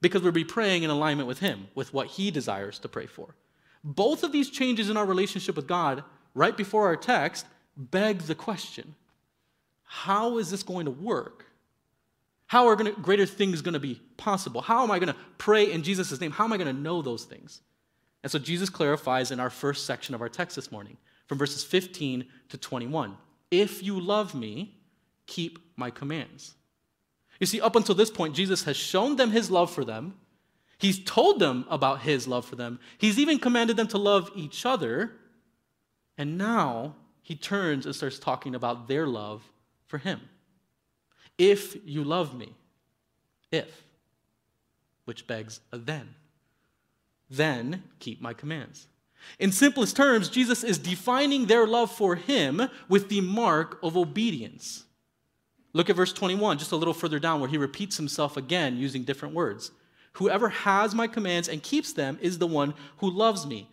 because 0.00 0.20
we'll 0.20 0.32
be 0.32 0.44
praying 0.44 0.82
in 0.82 0.90
alignment 0.90 1.28
with 1.28 1.38
him, 1.38 1.68
with 1.76 1.94
what 1.94 2.08
he 2.08 2.32
desires 2.32 2.80
to 2.80 2.88
pray 2.88 3.06
for. 3.06 3.36
Both 3.84 4.24
of 4.24 4.32
these 4.32 4.50
changes 4.50 4.90
in 4.90 4.96
our 4.96 5.06
relationship 5.06 5.54
with 5.54 5.68
God, 5.68 6.02
right 6.34 6.56
before 6.56 6.86
our 6.86 6.96
text, 6.96 7.46
beg 7.76 8.18
the 8.22 8.34
question 8.34 8.96
how 9.84 10.38
is 10.38 10.50
this 10.50 10.64
going 10.64 10.86
to 10.86 10.90
work? 10.90 11.46
How 12.48 12.66
are 12.66 12.74
gonna, 12.74 12.90
greater 12.90 13.26
things 13.26 13.62
going 13.62 13.74
to 13.74 13.80
be 13.80 14.00
possible? 14.16 14.60
How 14.60 14.82
am 14.82 14.90
I 14.90 14.98
going 14.98 15.12
to 15.12 15.18
pray 15.38 15.70
in 15.70 15.84
Jesus' 15.84 16.20
name? 16.20 16.32
How 16.32 16.44
am 16.44 16.52
I 16.52 16.56
going 16.56 16.74
to 16.74 16.82
know 16.82 17.00
those 17.00 17.24
things? 17.24 17.60
And 18.24 18.32
so 18.32 18.40
Jesus 18.40 18.68
clarifies 18.68 19.30
in 19.30 19.38
our 19.38 19.50
first 19.50 19.86
section 19.86 20.16
of 20.16 20.20
our 20.20 20.28
text 20.28 20.56
this 20.56 20.72
morning, 20.72 20.96
from 21.26 21.38
verses 21.38 21.62
15 21.62 22.24
to 22.48 22.58
21. 22.58 23.16
If 23.52 23.84
you 23.84 24.00
love 24.00 24.34
me, 24.34 24.74
keep 25.26 25.58
my 25.76 25.90
commands. 25.90 26.54
You 27.40 27.46
see, 27.46 27.60
up 27.60 27.76
until 27.76 27.94
this 27.94 28.10
point, 28.10 28.34
Jesus 28.34 28.64
has 28.64 28.76
shown 28.76 29.16
them 29.16 29.30
his 29.30 29.50
love 29.50 29.70
for 29.70 29.84
them. 29.84 30.14
He's 30.78 31.02
told 31.02 31.38
them 31.38 31.64
about 31.68 32.02
his 32.02 32.28
love 32.28 32.44
for 32.44 32.56
them. 32.56 32.78
He's 32.98 33.18
even 33.18 33.38
commanded 33.38 33.76
them 33.76 33.88
to 33.88 33.98
love 33.98 34.30
each 34.34 34.66
other. 34.66 35.12
And 36.18 36.38
now 36.38 36.94
he 37.22 37.34
turns 37.34 37.86
and 37.86 37.94
starts 37.94 38.18
talking 38.18 38.54
about 38.54 38.86
their 38.86 39.06
love 39.06 39.42
for 39.86 39.98
him. 39.98 40.20
If 41.38 41.76
you 41.84 42.04
love 42.04 42.36
me, 42.36 42.54
if, 43.50 43.84
which 45.04 45.26
begs 45.26 45.60
a 45.72 45.78
then, 45.78 46.14
then 47.30 47.82
keep 47.98 48.20
my 48.20 48.34
commands. 48.34 48.86
In 49.38 49.52
simplest 49.52 49.96
terms, 49.96 50.28
Jesus 50.28 50.62
is 50.62 50.78
defining 50.78 51.46
their 51.46 51.66
love 51.66 51.90
for 51.90 52.14
him 52.14 52.68
with 52.88 53.08
the 53.08 53.20
mark 53.22 53.78
of 53.82 53.96
obedience. 53.96 54.84
Look 55.74 55.90
at 55.90 55.96
verse 55.96 56.12
21, 56.12 56.58
just 56.58 56.72
a 56.72 56.76
little 56.76 56.94
further 56.94 57.18
down, 57.18 57.40
where 57.40 57.50
he 57.50 57.58
repeats 57.58 57.98
himself 57.98 58.38
again 58.38 58.78
using 58.78 59.04
different 59.04 59.34
words. 59.34 59.72
Whoever 60.14 60.48
has 60.48 60.94
my 60.94 61.06
commands 61.06 61.48
and 61.48 61.62
keeps 61.62 61.92
them 61.92 62.18
is 62.22 62.38
the 62.38 62.46
one 62.46 62.72
who 62.98 63.10
loves 63.10 63.44
me. 63.46 63.68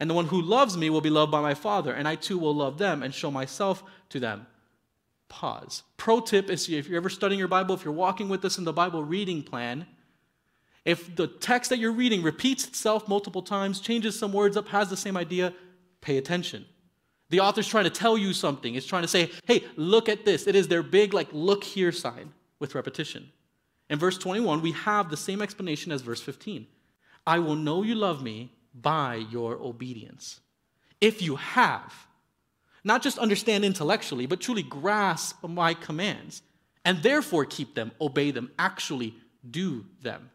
And 0.00 0.10
the 0.10 0.14
one 0.14 0.26
who 0.26 0.42
loves 0.42 0.76
me 0.76 0.90
will 0.90 1.00
be 1.00 1.10
loved 1.10 1.32
by 1.32 1.40
my 1.40 1.54
Father, 1.54 1.94
and 1.94 2.06
I 2.06 2.16
too 2.16 2.38
will 2.38 2.54
love 2.54 2.76
them 2.76 3.02
and 3.02 3.14
show 3.14 3.30
myself 3.30 3.82
to 4.10 4.20
them 4.20 4.46
pause. 5.28 5.82
Pro 5.96 6.20
tip 6.20 6.50
is 6.50 6.68
if 6.68 6.88
you're 6.88 6.96
ever 6.96 7.10
studying 7.10 7.38
your 7.38 7.48
Bible, 7.48 7.74
if 7.74 7.84
you're 7.84 7.92
walking 7.92 8.28
with 8.28 8.44
us 8.44 8.58
in 8.58 8.64
the 8.64 8.72
Bible 8.72 9.04
reading 9.04 9.42
plan, 9.42 9.86
if 10.84 11.14
the 11.16 11.26
text 11.26 11.70
that 11.70 11.78
you're 11.78 11.92
reading 11.92 12.22
repeats 12.22 12.66
itself 12.66 13.08
multiple 13.08 13.42
times, 13.42 13.80
changes 13.80 14.18
some 14.18 14.32
words 14.32 14.56
up, 14.56 14.68
has 14.68 14.88
the 14.88 14.96
same 14.96 15.16
idea, 15.16 15.52
pay 16.00 16.16
attention. 16.16 16.64
The 17.30 17.40
author's 17.40 17.68
trying 17.68 17.84
to 17.84 17.90
tell 17.90 18.16
you 18.16 18.32
something. 18.32 18.74
It's 18.74 18.86
trying 18.86 19.02
to 19.02 19.08
say, 19.08 19.30
hey, 19.44 19.64
look 19.76 20.08
at 20.08 20.24
this. 20.24 20.46
It 20.46 20.54
is 20.54 20.68
their 20.68 20.82
big, 20.82 21.12
like, 21.12 21.28
look 21.32 21.62
here 21.62 21.92
sign 21.92 22.32
with 22.58 22.74
repetition. 22.74 23.30
In 23.90 23.98
verse 23.98 24.18
21, 24.18 24.62
we 24.62 24.72
have 24.72 25.10
the 25.10 25.16
same 25.16 25.42
explanation 25.42 25.92
as 25.92 26.02
verse 26.02 26.20
15. 26.20 26.66
I 27.26 27.38
will 27.38 27.56
know 27.56 27.82
you 27.82 27.94
love 27.94 28.22
me 28.22 28.52
by 28.74 29.16
your 29.16 29.54
obedience. 29.60 30.40
If 31.00 31.20
you 31.22 31.36
have, 31.36 32.06
not 32.84 33.02
just 33.02 33.18
understand 33.18 33.64
intellectually, 33.64 34.26
but 34.26 34.40
truly 34.40 34.62
grasp 34.62 35.46
my 35.46 35.74
commands, 35.74 36.42
and 36.84 37.02
therefore 37.02 37.44
keep 37.44 37.74
them, 37.74 37.92
obey 38.00 38.30
them, 38.30 38.50
actually 38.58 39.14
do 39.50 39.84
them. 40.02 40.30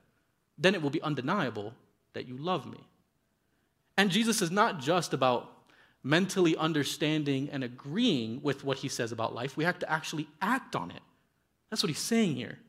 Then 0.57 0.75
it 0.75 0.81
will 0.81 0.89
be 0.91 1.01
undeniable 1.01 1.73
that 2.13 2.27
you 2.27 2.37
love 2.37 2.65
me. 2.65 2.79
And 3.97 4.11
Jesus 4.11 4.41
is 4.41 4.51
not 4.51 4.79
just 4.79 5.13
about 5.13 5.52
mentally 6.03 6.55
understanding 6.57 7.49
and 7.51 7.63
agreeing 7.63 8.41
with 8.41 8.63
what 8.63 8.77
he 8.77 8.89
says 8.89 9.11
about 9.11 9.33
life. 9.33 9.55
We 9.55 9.63
have 9.63 9.79
to 9.79 9.89
actually 9.89 10.27
act 10.41 10.75
on 10.75 10.91
it. 10.91 11.01
That's 11.69 11.81
what 11.81 11.89
he's 11.89 11.99
saying 11.99 12.35
here. 12.35 12.59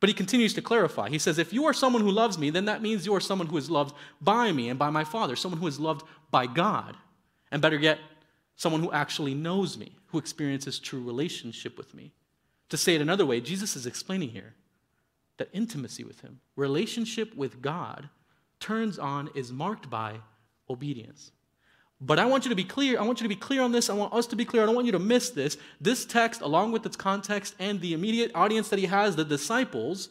But 0.00 0.08
he 0.08 0.14
continues 0.14 0.52
to 0.54 0.62
clarify. 0.62 1.08
He 1.08 1.18
says, 1.18 1.38
If 1.38 1.52
you 1.52 1.64
are 1.64 1.72
someone 1.72 2.02
who 2.02 2.10
loves 2.10 2.36
me, 2.36 2.50
then 2.50 2.66
that 2.66 2.82
means 2.82 3.06
you 3.06 3.14
are 3.14 3.20
someone 3.20 3.48
who 3.48 3.56
is 3.56 3.70
loved 3.70 3.96
by 4.20 4.52
me 4.52 4.68
and 4.68 4.78
by 4.78 4.90
my 4.90 5.02
Father, 5.02 5.34
someone 5.34 5.60
who 5.60 5.66
is 5.66 5.80
loved 5.80 6.06
by 6.30 6.46
God. 6.46 6.94
And 7.50 7.62
better 7.62 7.78
yet, 7.78 7.98
someone 8.56 8.82
who 8.82 8.92
actually 8.92 9.34
knows 9.34 9.78
me, 9.78 9.96
who 10.08 10.18
experiences 10.18 10.78
true 10.78 11.02
relationship 11.02 11.78
with 11.78 11.94
me. 11.94 12.12
To 12.68 12.76
say 12.76 12.94
it 12.94 13.00
another 13.00 13.24
way, 13.24 13.40
Jesus 13.40 13.76
is 13.76 13.86
explaining 13.86 14.28
here 14.28 14.54
that 15.38 15.48
intimacy 15.52 16.04
with 16.04 16.20
him, 16.20 16.40
relationship 16.54 17.34
with 17.34 17.62
God, 17.62 18.08
turns 18.60 18.98
on, 18.98 19.30
is 19.34 19.52
marked 19.52 19.88
by 19.90 20.16
obedience. 20.68 21.32
But 22.04 22.18
I 22.18 22.26
want 22.26 22.44
you 22.44 22.50
to 22.50 22.54
be 22.54 22.64
clear. 22.64 23.00
I 23.00 23.02
want 23.02 23.20
you 23.20 23.24
to 23.24 23.34
be 23.34 23.40
clear 23.40 23.62
on 23.62 23.72
this. 23.72 23.88
I 23.88 23.94
want 23.94 24.12
us 24.12 24.26
to 24.26 24.36
be 24.36 24.44
clear. 24.44 24.62
I 24.62 24.66
don't 24.66 24.74
want 24.74 24.84
you 24.84 24.92
to 24.92 24.98
miss 24.98 25.30
this. 25.30 25.56
This 25.80 26.04
text, 26.04 26.42
along 26.42 26.72
with 26.72 26.84
its 26.84 26.96
context 26.96 27.54
and 27.58 27.80
the 27.80 27.94
immediate 27.94 28.30
audience 28.34 28.68
that 28.68 28.78
he 28.78 28.86
has, 28.86 29.16
the 29.16 29.24
disciples, 29.24 30.10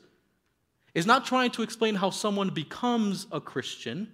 is 0.96 1.06
not 1.06 1.24
trying 1.26 1.52
to 1.52 1.62
explain 1.62 1.96
how 1.96 2.10
someone 2.10 2.50
becomes 2.50 3.28
a 3.32 3.40
Christian. 3.40 4.12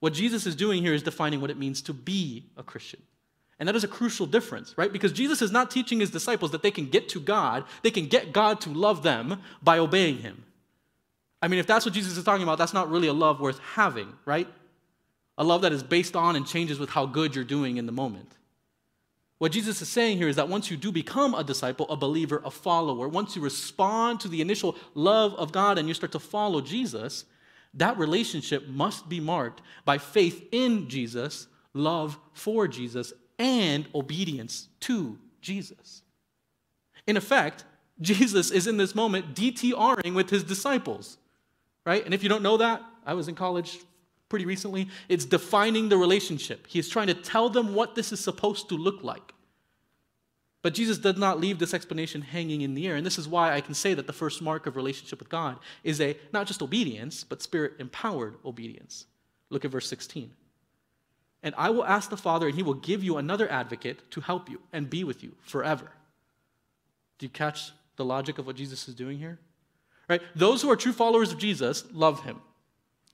What 0.00 0.12
Jesus 0.12 0.46
is 0.46 0.54
doing 0.54 0.82
here 0.82 0.92
is 0.92 1.02
defining 1.02 1.40
what 1.40 1.50
it 1.50 1.56
means 1.56 1.80
to 1.82 1.94
be 1.94 2.44
a 2.58 2.62
Christian. 2.62 3.00
And 3.58 3.66
that 3.66 3.76
is 3.76 3.84
a 3.84 3.88
crucial 3.88 4.26
difference, 4.26 4.76
right? 4.76 4.92
Because 4.92 5.12
Jesus 5.12 5.40
is 5.40 5.50
not 5.50 5.70
teaching 5.70 6.00
his 6.00 6.10
disciples 6.10 6.50
that 6.50 6.62
they 6.62 6.70
can 6.70 6.90
get 6.90 7.08
to 7.10 7.20
God, 7.20 7.64
they 7.82 7.90
can 7.90 8.06
get 8.06 8.34
God 8.34 8.60
to 8.62 8.70
love 8.70 9.02
them 9.02 9.40
by 9.62 9.78
obeying 9.78 10.18
him. 10.18 10.44
I 11.42 11.48
mean, 11.48 11.58
if 11.58 11.66
that's 11.66 11.86
what 11.86 11.94
Jesus 11.94 12.18
is 12.18 12.24
talking 12.24 12.42
about, 12.42 12.58
that's 12.58 12.74
not 12.74 12.90
really 12.90 13.08
a 13.08 13.14
love 13.14 13.40
worth 13.40 13.58
having, 13.60 14.12
right? 14.26 14.46
A 15.40 15.44
love 15.44 15.62
that 15.62 15.72
is 15.72 15.82
based 15.82 16.14
on 16.14 16.36
and 16.36 16.46
changes 16.46 16.78
with 16.78 16.90
how 16.90 17.06
good 17.06 17.34
you're 17.34 17.44
doing 17.44 17.78
in 17.78 17.86
the 17.86 17.92
moment. 17.92 18.30
What 19.38 19.52
Jesus 19.52 19.80
is 19.80 19.88
saying 19.88 20.18
here 20.18 20.28
is 20.28 20.36
that 20.36 20.50
once 20.50 20.70
you 20.70 20.76
do 20.76 20.92
become 20.92 21.34
a 21.34 21.42
disciple, 21.42 21.86
a 21.88 21.96
believer, 21.96 22.42
a 22.44 22.50
follower, 22.50 23.08
once 23.08 23.34
you 23.34 23.40
respond 23.40 24.20
to 24.20 24.28
the 24.28 24.42
initial 24.42 24.76
love 24.94 25.32
of 25.36 25.50
God 25.50 25.78
and 25.78 25.88
you 25.88 25.94
start 25.94 26.12
to 26.12 26.18
follow 26.18 26.60
Jesus, 26.60 27.24
that 27.72 27.96
relationship 27.96 28.68
must 28.68 29.08
be 29.08 29.18
marked 29.18 29.62
by 29.86 29.96
faith 29.96 30.46
in 30.52 30.90
Jesus, 30.90 31.46
love 31.72 32.18
for 32.34 32.68
Jesus, 32.68 33.14
and 33.38 33.88
obedience 33.94 34.68
to 34.80 35.18
Jesus. 35.40 36.02
In 37.06 37.16
effect, 37.16 37.64
Jesus 38.02 38.50
is 38.50 38.66
in 38.66 38.76
this 38.76 38.94
moment 38.94 39.34
DTRing 39.34 40.12
with 40.12 40.28
his 40.28 40.44
disciples, 40.44 41.16
right? 41.86 42.04
And 42.04 42.12
if 42.12 42.22
you 42.22 42.28
don't 42.28 42.42
know 42.42 42.58
that, 42.58 42.82
I 43.06 43.14
was 43.14 43.26
in 43.26 43.34
college 43.34 43.78
pretty 44.30 44.46
recently. 44.46 44.88
It's 45.10 45.26
defining 45.26 45.90
the 45.90 45.98
relationship. 45.98 46.66
He 46.66 46.78
is 46.78 46.88
trying 46.88 47.08
to 47.08 47.14
tell 47.14 47.50
them 47.50 47.74
what 47.74 47.94
this 47.94 48.12
is 48.12 48.20
supposed 48.20 48.70
to 48.70 48.76
look 48.76 49.04
like. 49.04 49.34
But 50.62 50.74
Jesus 50.74 50.98
does 50.98 51.16
not 51.16 51.40
leave 51.40 51.58
this 51.58 51.74
explanation 51.74 52.22
hanging 52.22 52.60
in 52.60 52.74
the 52.74 52.86
air. 52.86 52.96
And 52.96 53.04
this 53.04 53.18
is 53.18 53.28
why 53.28 53.52
I 53.52 53.60
can 53.60 53.74
say 53.74 53.92
that 53.94 54.06
the 54.06 54.12
first 54.12 54.40
mark 54.40 54.66
of 54.66 54.76
relationship 54.76 55.18
with 55.18 55.28
God 55.28 55.58
is 55.84 56.00
a 56.00 56.16
not 56.32 56.46
just 56.46 56.62
obedience, 56.62 57.24
but 57.24 57.42
spirit 57.42 57.74
empowered 57.78 58.36
obedience. 58.44 59.06
Look 59.50 59.64
at 59.64 59.70
verse 59.70 59.88
16. 59.88 60.30
And 61.42 61.54
I 61.56 61.70
will 61.70 61.84
ask 61.84 62.10
the 62.10 62.16
Father, 62.18 62.46
and 62.46 62.54
he 62.54 62.62
will 62.62 62.74
give 62.74 63.02
you 63.02 63.16
another 63.16 63.50
advocate 63.50 64.10
to 64.10 64.20
help 64.20 64.50
you 64.50 64.60
and 64.72 64.90
be 64.90 65.04
with 65.04 65.22
you 65.24 65.32
forever. 65.40 65.90
Do 67.18 67.26
you 67.26 67.30
catch 67.30 67.72
the 67.96 68.04
logic 68.04 68.38
of 68.38 68.46
what 68.46 68.56
Jesus 68.56 68.86
is 68.86 68.94
doing 68.94 69.18
here? 69.18 69.38
Right? 70.08 70.20
Those 70.34 70.60
who 70.60 70.70
are 70.70 70.76
true 70.76 70.92
followers 70.92 71.32
of 71.32 71.38
Jesus 71.38 71.84
love 71.92 72.22
him. 72.24 72.40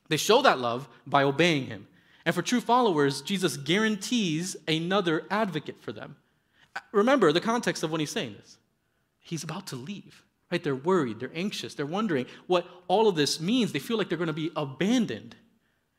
They 0.09 0.17
show 0.17 0.43
that 0.43 0.59
love 0.59 0.89
by 1.07 1.23
obeying 1.23 1.67
him. 1.67 1.87
And 2.25 2.35
for 2.35 2.43
true 2.43 2.61
followers, 2.61 3.23
Jesus 3.23 3.57
guarantees 3.57 4.57
another 4.67 5.25
advocate 5.31 5.81
for 5.81 5.93
them. 5.93 6.17
Remember 6.93 7.33
the 7.33 7.41
context 7.41 7.83
of 7.83 7.91
when 7.91 8.01
he's 8.01 8.11
saying 8.11 8.35
this. 8.39 8.59
He's 9.21 9.45
about 9.45 9.67
to 9.69 9.77
leave. 9.77 10.23
Right? 10.51 10.63
They're 10.63 10.77
worried, 10.77 11.19
they're 11.19 11.33
anxious, 11.35 11.75
they're 11.75 11.87
wondering 11.87 12.27
what 12.47 12.67
all 12.87 13.09
of 13.09 13.17
this 13.17 13.41
means. 13.41 13.73
They 13.73 13.81
feel 13.81 13.99
like 13.99 14.09
they're 14.09 14.19
going 14.19 14.29
to 14.29 14.33
be 14.33 14.53
abandoned. 14.55 15.35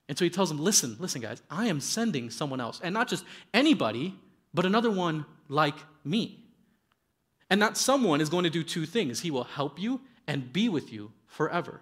And 0.08 0.18
so 0.18 0.24
he 0.24 0.30
tells 0.30 0.48
them, 0.48 0.60
listen, 0.60 0.96
listen, 1.00 1.22
guys, 1.22 1.42
I 1.52 1.68
am 1.68 1.82
sending 1.82 2.30
someone 2.30 2.62
else. 2.62 2.80
And 2.82 2.94
not 2.94 3.10
just 3.10 3.26
anybody, 3.54 4.16
but 4.54 4.66
another 4.66 4.90
one 4.90 5.26
like 5.50 5.76
me. 6.06 6.46
And 7.50 7.62
that 7.62 7.76
someone 7.76 8.22
is 8.22 8.30
going 8.30 8.46
to 8.46 8.50
do 8.50 8.64
two 8.64 8.86
things 8.86 9.20
he 9.20 9.32
will 9.32 9.44
help 9.44 9.80
you 9.80 10.00
and 10.28 10.54
be 10.54 10.70
with 10.70 10.94
you 10.94 11.12
forever. 11.26 11.82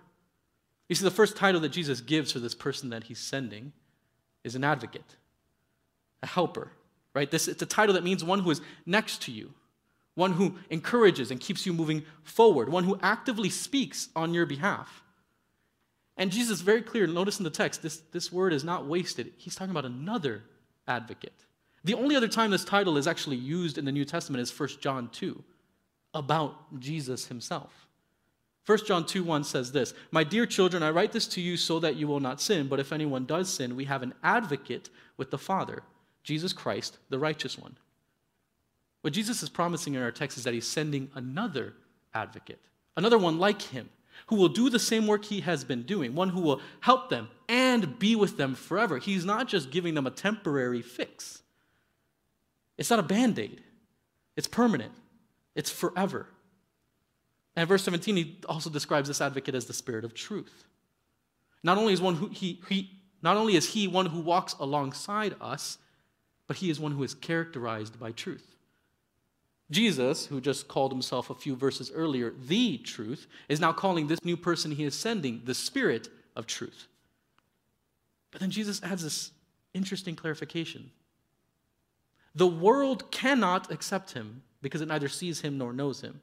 You 0.87 0.95
see, 0.95 1.03
the 1.03 1.11
first 1.11 1.35
title 1.35 1.61
that 1.61 1.69
Jesus 1.69 2.01
gives 2.01 2.31
for 2.31 2.39
this 2.39 2.53
person 2.53 2.89
that 2.89 3.05
he's 3.05 3.19
sending 3.19 3.73
is 4.43 4.55
an 4.55 4.63
advocate, 4.63 5.15
a 6.21 6.27
helper, 6.27 6.71
right? 7.13 7.29
This, 7.29 7.47
it's 7.47 7.61
a 7.61 7.67
title 7.67 7.95
that 7.95 8.03
means 8.03 8.23
one 8.23 8.39
who 8.39 8.51
is 8.51 8.61
next 8.85 9.21
to 9.23 9.31
you, 9.31 9.53
one 10.13 10.33
who 10.33 10.55
encourages 10.69 11.31
and 11.31 11.39
keeps 11.39 11.65
you 11.65 11.73
moving 11.73 12.03
forward, 12.23 12.69
one 12.69 12.83
who 12.83 12.99
actively 13.01 13.49
speaks 13.49 14.09
on 14.15 14.33
your 14.33 14.45
behalf. 14.45 15.03
And 16.17 16.31
Jesus 16.31 16.59
is 16.59 16.61
very 16.61 16.81
clear. 16.81 17.07
Notice 17.07 17.39
in 17.39 17.43
the 17.43 17.49
text, 17.49 17.81
this, 17.81 17.97
this 18.11 18.31
word 18.31 18.53
is 18.53 18.63
not 18.63 18.85
wasted. 18.85 19.33
He's 19.37 19.55
talking 19.55 19.71
about 19.71 19.85
another 19.85 20.43
advocate. 20.87 21.45
The 21.83 21.95
only 21.95 22.15
other 22.15 22.27
time 22.27 22.51
this 22.51 22.63
title 22.63 22.97
is 22.97 23.07
actually 23.07 23.35
used 23.35 23.77
in 23.77 23.85
the 23.85 23.91
New 23.91 24.05
Testament 24.05 24.41
is 24.41 24.57
1 24.57 24.69
John 24.79 25.09
2, 25.09 25.43
about 26.13 26.79
Jesus 26.79 27.27
himself. 27.27 27.84
1 28.65 28.85
John 28.85 29.05
2 29.05 29.23
1 29.23 29.43
says 29.43 29.71
this 29.71 29.93
My 30.11 30.23
dear 30.23 30.45
children, 30.45 30.81
I 30.81 30.89
write 30.89 31.11
this 31.11 31.27
to 31.27 31.41
you 31.41 31.55
so 31.57 31.79
that 31.79 31.95
you 31.95 32.07
will 32.07 32.19
not 32.19 32.41
sin, 32.41 32.67
but 32.67 32.79
if 32.79 32.91
anyone 32.91 33.25
does 33.25 33.53
sin, 33.53 33.75
we 33.75 33.85
have 33.85 34.01
an 34.01 34.13
advocate 34.23 34.89
with 35.17 35.29
the 35.29 35.37
Father, 35.37 35.83
Jesus 36.23 36.51
Christ, 36.51 36.97
the 37.09 37.19
righteous 37.19 37.57
one. 37.57 37.77
What 39.01 39.13
Jesus 39.13 39.43
is 39.43 39.49
promising 39.49 39.93
in 39.93 40.01
our 40.01 40.11
text 40.11 40.37
is 40.37 40.43
that 40.45 40.55
he's 40.55 40.67
sending 40.67 41.11
another 41.13 41.73
advocate, 42.13 42.59
another 42.97 43.19
one 43.19 43.37
like 43.37 43.61
him, 43.61 43.89
who 44.27 44.35
will 44.35 44.49
do 44.49 44.69
the 44.69 44.79
same 44.79 45.05
work 45.05 45.25
he 45.25 45.41
has 45.41 45.63
been 45.63 45.83
doing, 45.83 46.15
one 46.15 46.29
who 46.29 46.41
will 46.41 46.61
help 46.79 47.09
them 47.09 47.27
and 47.47 47.99
be 47.99 48.15
with 48.15 48.37
them 48.37 48.55
forever. 48.55 48.97
He's 48.97 49.25
not 49.25 49.47
just 49.47 49.69
giving 49.69 49.93
them 49.93 50.07
a 50.07 50.11
temporary 50.11 50.81
fix, 50.81 51.43
it's 52.79 52.89
not 52.89 52.97
a 52.97 53.03
band 53.03 53.37
aid, 53.37 53.61
it's 54.35 54.47
permanent, 54.47 54.93
it's 55.53 55.69
forever. 55.69 56.27
And 57.55 57.67
verse 57.67 57.83
17, 57.83 58.15
he 58.15 58.39
also 58.49 58.69
describes 58.69 59.07
this 59.07 59.21
advocate 59.21 59.55
as 59.55 59.65
the 59.65 59.73
spirit 59.73 60.03
of 60.03 60.13
truth. 60.13 60.65
Not 61.63 61.77
only 61.77 61.93
is 61.93 62.01
one 62.01 62.15
who 62.15 62.27
he, 62.27 62.61
he 62.69 62.91
not 63.21 63.37
only 63.37 63.55
is 63.55 63.69
he 63.69 63.87
one 63.87 64.07
who 64.07 64.19
walks 64.19 64.53
alongside 64.59 65.35
us, 65.41 65.77
but 66.47 66.57
he 66.57 66.69
is 66.69 66.79
one 66.79 66.91
who 66.91 67.03
is 67.03 67.13
characterized 67.13 67.99
by 67.99 68.11
truth. 68.11 68.55
Jesus, 69.71 70.27
who 70.27 70.39
just 70.39 70.67
called 70.67 70.91
himself 70.91 71.29
a 71.29 71.35
few 71.35 71.55
verses 71.55 71.91
earlier 71.93 72.33
the 72.47 72.77
truth, 72.77 73.27
is 73.49 73.59
now 73.59 73.73
calling 73.73 74.07
this 74.07 74.23
new 74.23 74.37
person 74.37 74.71
he 74.71 74.83
is 74.83 74.93
sending 74.93 75.41
the 75.45 75.55
spirit 75.55 76.07
of 76.35 76.45
truth. 76.45 76.87
But 78.29 78.41
then 78.41 78.51
Jesus 78.51 78.83
adds 78.83 79.01
this 79.01 79.31
interesting 79.73 80.15
clarification. 80.15 80.91
The 82.35 82.45
world 82.45 83.09
cannot 83.11 83.71
accept 83.71 84.11
him 84.11 84.43
because 84.61 84.81
it 84.81 84.87
neither 84.87 85.07
sees 85.07 85.41
him 85.41 85.57
nor 85.57 85.73
knows 85.73 86.01
him. 86.01 86.21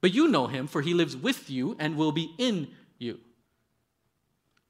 But 0.00 0.14
you 0.14 0.28
know 0.28 0.46
him, 0.46 0.66
for 0.66 0.82
he 0.82 0.94
lives 0.94 1.16
with 1.16 1.50
you 1.50 1.76
and 1.78 1.96
will 1.96 2.12
be 2.12 2.34
in 2.38 2.68
you. 2.98 3.20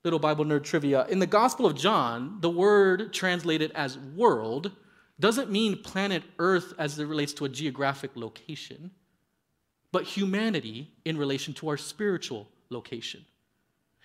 Little 0.03 0.19
Bible 0.19 0.45
nerd 0.45 0.65
trivia. 0.65 1.07
In 1.09 1.19
the 1.19 1.27
Gospel 1.27 1.67
of 1.67 1.77
John, 1.77 2.39
the 2.41 2.51
word 2.51 3.13
translated 3.13 3.71
as 3.75 3.99
world 3.99 4.73
doesn't 5.19 5.51
mean 5.51 5.83
planet 5.83 6.23
Earth 6.39 6.73
as 6.79 6.99
it 6.99 7.05
relates 7.05 7.35
to 7.35 7.45
a 7.45 7.51
geographic 7.51 8.13
location, 8.15 8.91
but 9.93 10.05
humanity 10.05 10.91
in 11.05 11.19
relation 11.19 11.53
to 11.55 11.69
our 11.69 11.77
spiritual 11.77 12.49
location. 12.71 13.25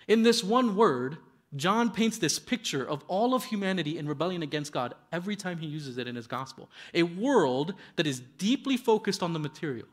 In 0.06 0.22
this 0.22 0.44
one 0.44 0.76
word, 0.76 1.16
John 1.54 1.90
paints 1.90 2.18
this 2.18 2.38
picture 2.38 2.84
of 2.84 3.02
all 3.08 3.32
of 3.32 3.44
humanity 3.44 3.96
in 3.96 4.06
rebellion 4.06 4.42
against 4.42 4.72
God 4.72 4.94
every 5.10 5.36
time 5.36 5.58
he 5.58 5.66
uses 5.66 5.96
it 5.96 6.06
in 6.06 6.14
his 6.14 6.26
gospel. 6.26 6.68
A 6.92 7.04
world 7.04 7.74
that 7.96 8.06
is 8.06 8.20
deeply 8.20 8.76
focused 8.76 9.22
on 9.22 9.32
the 9.32 9.38
material, 9.38 9.88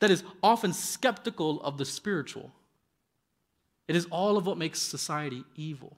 that 0.00 0.10
is 0.10 0.24
often 0.42 0.72
skeptical 0.72 1.62
of 1.62 1.78
the 1.78 1.84
spiritual. 1.84 2.50
It 3.88 3.96
is 3.96 4.06
all 4.06 4.36
of 4.36 4.46
what 4.46 4.58
makes 4.58 4.80
society 4.80 5.44
evil, 5.56 5.96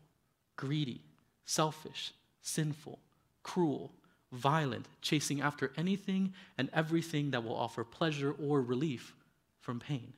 greedy, 0.56 1.02
selfish, 1.44 2.12
sinful, 2.42 2.98
cruel, 3.42 3.92
violent, 4.32 4.86
chasing 5.00 5.40
after 5.40 5.72
anything 5.76 6.32
and 6.58 6.70
everything 6.72 7.30
that 7.30 7.44
will 7.44 7.56
offer 7.56 7.84
pleasure 7.84 8.34
or 8.42 8.60
relief 8.60 9.14
from 9.60 9.78
pain. 9.78 10.12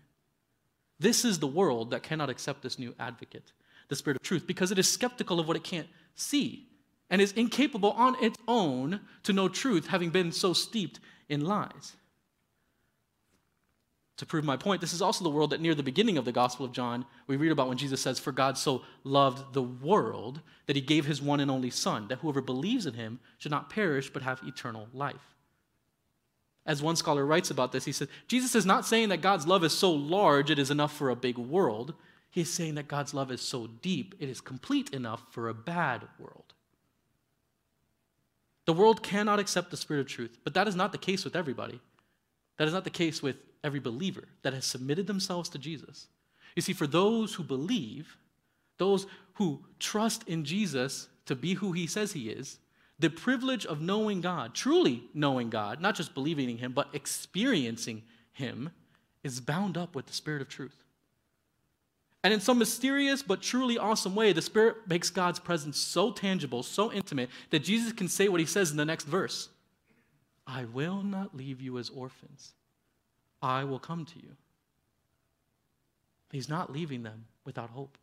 This 0.99 1.25
is 1.25 1.39
the 1.39 1.47
world 1.47 1.91
that 1.91 2.03
cannot 2.03 2.31
accept 2.31 2.63
this 2.63 2.79
new 2.79 2.95
advocate, 2.99 3.53
the 3.89 3.97
Spirit 3.97 4.17
of 4.17 4.23
truth, 4.23 4.47
because 4.47 4.71
it 4.71 4.79
is 4.79 4.89
skeptical 4.91 5.41
of 5.41 5.49
what 5.49 5.57
it 5.57 5.65
can't 5.65 5.89
see 6.15 6.69
and 7.11 7.21
is 7.21 7.33
incapable 7.33 7.91
on 7.93 8.17
its 8.23 8.39
own 8.49 9.01
to 9.25 9.33
know 9.33 9.49
truth, 9.49 9.89
having 9.89 10.11
been 10.11 10.33
so 10.33 10.53
steeped 10.53 11.01
in 11.29 11.45
lies. 11.45 11.97
To 14.19 14.27
prove 14.27 14.45
my 14.45 14.57
point, 14.57 14.81
this 14.81 14.93
is 14.93 15.03
also 15.03 15.25
the 15.25 15.31
world 15.31 15.51
that 15.51 15.61
near 15.61 15.75
the 15.75 15.83
beginning 15.83 16.19
of 16.19 16.25
the 16.25 16.31
Gospel 16.31 16.65
of 16.65 16.73
John, 16.73 17.05
we 17.27 17.37
read 17.37 17.51
about 17.51 17.69
when 17.69 17.79
Jesus 17.79 18.01
says, 18.01 18.21
For 18.21 18.31
God 18.31 18.57
so 18.57 18.83
loved 19.03 19.55
the 19.55 19.63
world 19.63 20.41
that 20.67 20.77
he 20.77 20.83
gave 20.83 21.05
his 21.05 21.21
one 21.21 21.41
and 21.41 21.51
only 21.51 21.71
Son, 21.71 22.07
that 22.09 22.21
whoever 22.21 22.41
believes 22.41 22.87
in 22.87 22.95
him 22.95 23.19
should 23.39 23.51
not 23.51 23.71
perish 23.71 24.13
but 24.13 24.23
have 24.23 24.41
eternal 24.45 24.89
life. 24.93 25.35
As 26.65 26.83
one 26.83 26.97
scholar 26.97 27.27
writes 27.27 27.51
about 27.51 27.73
this, 27.73 27.85
he 27.85 27.93
said, 27.93 28.09
Jesus 28.29 28.55
is 28.55 28.65
not 28.65 28.87
saying 28.87 29.09
that 29.09 29.21
God's 29.21 29.47
love 29.47 29.65
is 29.65 29.73
so 29.73 29.93
large 29.93 30.51
it 30.51 30.59
is 30.59 30.71
enough 30.71 30.97
for 30.97 31.11
a 31.11 31.17
big 31.17 31.37
world. 31.37 31.95
He 32.31 32.41
is 32.43 32.53
saying 32.53 32.77
that 32.77 32.89
God's 32.89 33.15
love 33.15 33.31
is 33.31 33.41
so 33.41 33.67
deep 33.67 34.15
it 34.19 34.29
is 34.29 34.41
complete 34.41 34.91
enough 34.91 35.23
for 35.31 35.49
a 35.49 35.55
bad 35.55 36.03
world. 36.19 36.55
The 38.65 38.73
world 38.73 39.03
cannot 39.03 39.41
accept 39.41 39.71
the 39.71 39.77
spirit 39.77 40.01
of 40.01 40.07
truth, 40.07 40.39
but 40.43 40.55
that 40.55 40.69
is 40.69 40.77
not 40.77 40.93
the 40.93 40.99
case 40.99 41.25
with 41.25 41.37
everybody. 41.37 41.81
That 42.57 42.69
is 42.69 42.73
not 42.73 42.85
the 42.85 42.91
case 42.91 43.21
with 43.23 43.37
every 43.65 43.81
believer 43.81 44.25
that 44.43 44.55
has 44.55 44.65
submitted 44.65 45.07
themselves 45.07 45.49
to 45.49 45.59
Jesus. 45.59 46.07
You 46.55 46.63
see, 46.63 46.73
for 46.73 46.87
those 46.87 47.35
who 47.35 47.43
believe, 47.43 48.17
those 48.79 49.07
who 49.35 49.65
trust 49.81 50.23
in 50.29 50.45
Jesus 50.45 51.09
to 51.27 51.35
be 51.35 51.55
who 51.55 51.73
he 51.73 51.87
says 51.87 52.13
he 52.13 52.29
is, 52.31 52.59
the 52.99 53.11
privilege 53.11 53.67
of 53.67 53.81
knowing 53.81 54.21
God, 54.21 54.55
truly 54.55 55.03
knowing 55.13 55.51
God, 55.51 55.81
not 55.81 55.97
just 55.97 56.15
believing 56.15 56.49
in 56.51 56.59
him, 56.59 56.73
but 56.73 56.89
experiencing 56.93 58.03
him, 58.33 58.71
is 59.25 59.41
bound 59.41 59.77
up 59.77 59.97
with 59.97 60.07
the 60.07 60.13
spirit 60.13 60.43
of 60.43 60.49
truth. 60.49 60.85
And 62.23 62.33
in 62.33 62.41
some 62.41 62.59
mysterious 62.59 63.23
but 63.23 63.43
truly 63.43 63.77
awesome 63.77 64.15
way, 64.15 64.33
the 64.33 64.41
Spirit 64.41 64.77
makes 64.89 65.11
God's 65.11 65.39
presence 65.39 65.77
so 65.77 66.11
tangible, 66.11 66.63
so 66.63 66.91
intimate, 66.91 67.29
that 67.51 67.63
Jesus 67.63 67.93
can 67.93 68.09
say 68.09 68.29
what 68.29 68.41
he 68.41 68.47
says 68.47 68.71
in 68.71 68.79
the 68.79 68.85
next 68.85 69.05
verse 69.05 69.51
I 70.47 70.65
will 70.65 71.03
not 71.03 71.37
leave 71.37 71.61
you 71.61 71.79
as 71.79 71.91
orphans. 71.91 72.55
I 73.45 73.65
will 73.65 73.79
come 73.79 74.07
to 74.07 74.19
you. 74.19 74.37
He's 76.33 76.49
not 76.49 76.73
leaving 76.73 77.03
them 77.03 77.27
without 77.45 77.71
hope. 77.71 77.99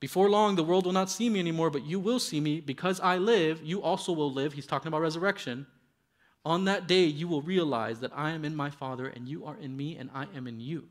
Before 0.00 0.28
long, 0.28 0.56
the 0.56 0.64
world 0.64 0.86
will 0.86 0.92
not 0.92 1.10
see 1.10 1.28
me 1.28 1.38
anymore, 1.38 1.70
but 1.70 1.84
you 1.84 2.00
will 2.00 2.18
see 2.18 2.40
me. 2.40 2.60
Because 2.60 2.98
I 2.98 3.18
live, 3.18 3.62
you 3.62 3.82
also 3.82 4.12
will 4.12 4.32
live. 4.32 4.54
He's 4.54 4.66
talking 4.66 4.88
about 4.88 5.02
resurrection. 5.02 5.66
On 6.44 6.64
that 6.64 6.88
day, 6.88 7.04
you 7.04 7.28
will 7.28 7.42
realize 7.42 8.00
that 8.00 8.10
I 8.12 8.32
am 8.32 8.44
in 8.44 8.56
my 8.56 8.70
Father, 8.70 9.06
and 9.06 9.28
you 9.28 9.44
are 9.44 9.56
in 9.56 9.76
me, 9.76 9.96
and 9.96 10.10
I 10.12 10.26
am 10.34 10.48
in 10.48 10.60
you. 10.60 10.88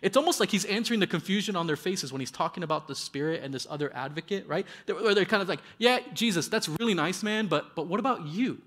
It's 0.00 0.16
almost 0.16 0.40
like 0.40 0.50
he's 0.50 0.64
answering 0.64 1.00
the 1.00 1.06
confusion 1.06 1.54
on 1.54 1.66
their 1.66 1.76
faces 1.76 2.12
when 2.12 2.20
he's 2.20 2.30
talking 2.30 2.62
about 2.62 2.88
the 2.88 2.94
Spirit 2.94 3.42
and 3.42 3.52
this 3.52 3.66
other 3.68 3.94
advocate, 3.94 4.48
right? 4.48 4.66
Where 4.86 5.14
they're 5.14 5.26
kind 5.26 5.42
of 5.42 5.48
like, 5.48 5.60
yeah, 5.76 5.98
Jesus, 6.14 6.48
that's 6.48 6.68
really 6.68 6.94
nice, 6.94 7.22
man, 7.22 7.46
but, 7.46 7.76
but 7.76 7.86
what 7.86 8.00
about 8.00 8.26
you? 8.26 8.62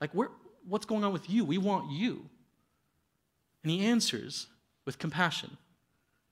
Like, 0.00 0.12
where, 0.12 0.30
what's 0.66 0.86
going 0.86 1.04
on 1.04 1.12
with 1.12 1.28
you? 1.28 1.44
We 1.44 1.58
want 1.58 1.90
you. 1.90 2.28
And 3.64 3.72
he 3.72 3.80
answers 3.80 4.46
with 4.84 4.98
compassion, 4.98 5.56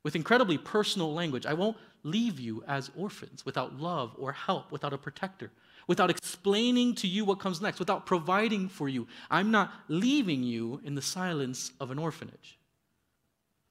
with 0.05 0.15
incredibly 0.15 0.59
personal 0.59 1.13
language. 1.13 1.47
I 1.47 1.55
won't 1.55 1.79
leave 2.05 2.39
you 2.39 2.63
as 2.69 2.91
orphans 2.97 3.45
without 3.45 3.81
love 3.81 4.15
or 4.19 4.33
help, 4.33 4.71
without 4.71 4.93
a 4.93 4.99
protector, 4.99 5.51
without 5.87 6.11
explaining 6.11 6.95
to 6.97 7.09
you 7.09 7.25
what 7.25 7.41
comes 7.41 7.61
next, 7.61 7.79
without 7.79 8.05
providing 8.05 8.69
for 8.69 8.89
you. 8.89 9.09
I'm 9.31 9.51
not 9.51 9.73
leaving 9.89 10.43
you 10.43 10.81
in 10.85 10.95
the 10.95 11.03
silence 11.03 11.73
of 11.81 11.91
an 11.91 11.99
orphanage. 11.99 12.59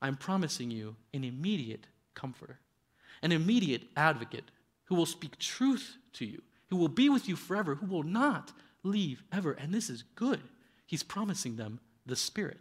I'm 0.01 0.17
promising 0.17 0.71
you 0.71 0.95
an 1.13 1.23
immediate 1.23 1.85
comforter, 2.15 2.59
an 3.21 3.31
immediate 3.31 3.83
advocate 3.95 4.49
who 4.85 4.95
will 4.95 5.05
speak 5.05 5.37
truth 5.37 5.97
to 6.13 6.25
you, 6.25 6.41
who 6.69 6.77
will 6.77 6.87
be 6.87 7.09
with 7.09 7.29
you 7.29 7.35
forever, 7.35 7.75
who 7.75 7.85
will 7.85 8.03
not 8.03 8.51
leave 8.81 9.23
ever. 9.31 9.51
And 9.51 9.71
this 9.71 9.89
is 9.89 10.03
good. 10.15 10.41
He's 10.87 11.03
promising 11.03 11.57
them 11.57 11.79
the 12.07 12.15
Spirit. 12.15 12.57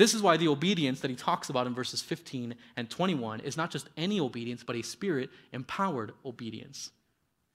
This 0.00 0.14
is 0.14 0.22
why 0.22 0.38
the 0.38 0.48
obedience 0.48 1.00
that 1.00 1.10
he 1.10 1.14
talks 1.14 1.50
about 1.50 1.66
in 1.66 1.74
verses 1.74 2.00
15 2.00 2.54
and 2.74 2.88
21 2.88 3.40
is 3.40 3.58
not 3.58 3.70
just 3.70 3.86
any 3.98 4.18
obedience, 4.18 4.64
but 4.64 4.74
a 4.74 4.80
spirit 4.80 5.28
empowered 5.52 6.12
obedience. 6.24 6.90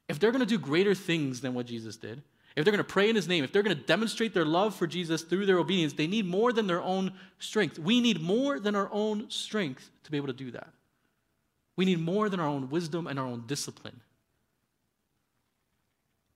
If 0.07 0.19
they're 0.19 0.29
going 0.29 0.41
to 0.41 0.45
do 0.45 0.59
greater 0.59 0.93
things 0.93 1.41
than 1.41 1.55
what 1.55 1.65
Jesus 1.65 1.97
did, 1.97 2.21
if 2.55 2.63
they're 2.63 2.71
going 2.71 2.77
to 2.77 2.83
pray 2.83 3.09
in 3.09 3.15
his 3.15 3.27
name, 3.27 3.43
if 3.43 3.51
they're 3.51 3.63
going 3.63 3.75
to 3.75 3.83
demonstrate 3.83 4.35
their 4.35 4.45
love 4.45 4.75
for 4.75 4.85
Jesus 4.85 5.23
through 5.23 5.47
their 5.47 5.57
obedience, 5.57 5.93
they 5.93 6.05
need 6.05 6.27
more 6.27 6.53
than 6.53 6.67
their 6.67 6.83
own 6.83 7.13
strength. 7.39 7.79
We 7.79 7.99
need 7.99 8.21
more 8.21 8.59
than 8.59 8.75
our 8.75 8.89
own 8.91 9.27
strength 9.31 9.89
to 10.03 10.11
be 10.11 10.17
able 10.17 10.27
to 10.27 10.33
do 10.33 10.51
that. 10.51 10.71
We 11.75 11.85
need 11.85 11.99
more 11.99 12.29
than 12.29 12.39
our 12.39 12.47
own 12.47 12.69
wisdom 12.69 13.07
and 13.07 13.17
our 13.17 13.25
own 13.25 13.45
discipline. 13.47 14.01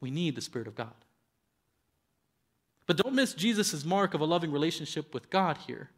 We 0.02 0.10
need 0.10 0.34
the 0.34 0.42
Spirit 0.42 0.68
of 0.68 0.74
God. 0.74 0.96
But 2.88 2.98
don't 2.98 3.14
miss 3.14 3.36
Jesus' 3.36 3.86
mark 3.86 4.16
of 4.16 4.22
a 4.22 4.26
loving 4.26 4.52
relationship 4.52 5.14
with 5.14 5.30
God 5.30 5.60
here, 5.68 5.92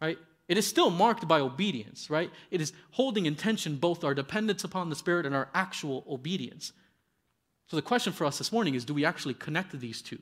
right? 0.00 0.18
It 0.48 0.58
is 0.58 0.66
still 0.66 0.90
marked 0.90 1.26
by 1.26 1.40
obedience, 1.40 2.08
right? 2.08 2.30
It 2.50 2.60
is 2.60 2.72
holding 2.92 3.26
in 3.26 3.34
tension 3.34 3.76
both 3.76 4.04
our 4.04 4.14
dependence 4.14 4.62
upon 4.62 4.90
the 4.90 4.96
Spirit 4.96 5.26
and 5.26 5.34
our 5.34 5.48
actual 5.54 6.04
obedience. 6.08 6.72
So 7.68 7.76
the 7.76 7.82
question 7.82 8.12
for 8.12 8.24
us 8.24 8.38
this 8.38 8.52
morning 8.52 8.74
is 8.74 8.84
do 8.84 8.94
we 8.94 9.04
actually 9.04 9.34
connect 9.34 9.78
these 9.78 10.02
two? 10.02 10.20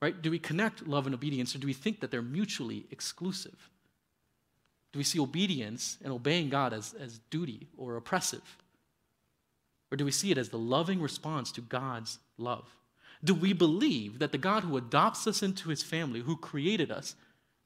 Right? 0.00 0.20
Do 0.20 0.30
we 0.30 0.38
connect 0.38 0.86
love 0.86 1.06
and 1.06 1.14
obedience, 1.14 1.54
or 1.54 1.58
do 1.58 1.66
we 1.66 1.72
think 1.72 2.00
that 2.00 2.10
they're 2.10 2.22
mutually 2.22 2.86
exclusive? 2.90 3.70
Do 4.92 4.98
we 4.98 5.04
see 5.04 5.20
obedience 5.20 5.96
and 6.02 6.12
obeying 6.12 6.48
God 6.48 6.72
as, 6.72 6.94
as 6.94 7.18
duty 7.30 7.68
or 7.76 7.96
oppressive? 7.96 8.42
Or 9.90 9.96
do 9.96 10.04
we 10.04 10.10
see 10.10 10.30
it 10.30 10.38
as 10.38 10.48
the 10.48 10.58
loving 10.58 11.00
response 11.00 11.52
to 11.52 11.60
God's 11.60 12.18
love? 12.36 12.64
Do 13.24 13.34
we 13.34 13.52
believe 13.52 14.18
that 14.18 14.32
the 14.32 14.38
God 14.38 14.64
who 14.64 14.76
adopts 14.76 15.26
us 15.26 15.42
into 15.42 15.68
his 15.68 15.82
family, 15.82 16.20
who 16.20 16.36
created 16.36 16.90
us, 16.90 17.14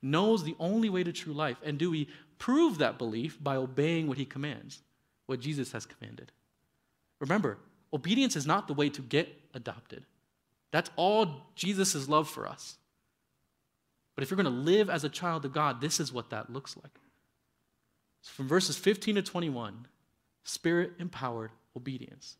knows 0.02 0.44
the 0.44 0.56
only 0.58 0.88
way 0.88 1.04
to 1.04 1.12
true 1.12 1.32
life? 1.32 1.56
And 1.62 1.78
do 1.78 1.90
we 1.90 2.08
prove 2.38 2.78
that 2.78 2.98
belief 2.98 3.42
by 3.42 3.56
obeying 3.56 4.08
what 4.08 4.18
he 4.18 4.24
commands, 4.24 4.80
what 5.26 5.40
Jesus 5.40 5.72
has 5.72 5.86
commanded? 5.86 6.32
Remember, 7.20 7.58
Obedience 7.92 8.36
is 8.36 8.46
not 8.46 8.66
the 8.66 8.74
way 8.74 8.88
to 8.90 9.00
get 9.00 9.28
adopted. 9.54 10.04
That's 10.72 10.90
all 10.96 11.46
Jesus' 11.54 12.08
love 12.08 12.28
for 12.28 12.46
us. 12.46 12.76
But 14.14 14.22
if 14.22 14.30
you're 14.30 14.36
going 14.36 14.44
to 14.44 14.50
live 14.70 14.90
as 14.90 15.04
a 15.04 15.08
child 15.08 15.44
of 15.44 15.52
God, 15.52 15.80
this 15.80 16.00
is 16.00 16.12
what 16.12 16.30
that 16.30 16.52
looks 16.52 16.76
like. 16.76 17.00
So 18.22 18.32
from 18.32 18.48
verses 18.48 18.76
15 18.76 19.16
to 19.16 19.22
21, 19.22 19.86
spirit 20.44 20.92
empowered 20.98 21.52
obedience. 21.76 22.36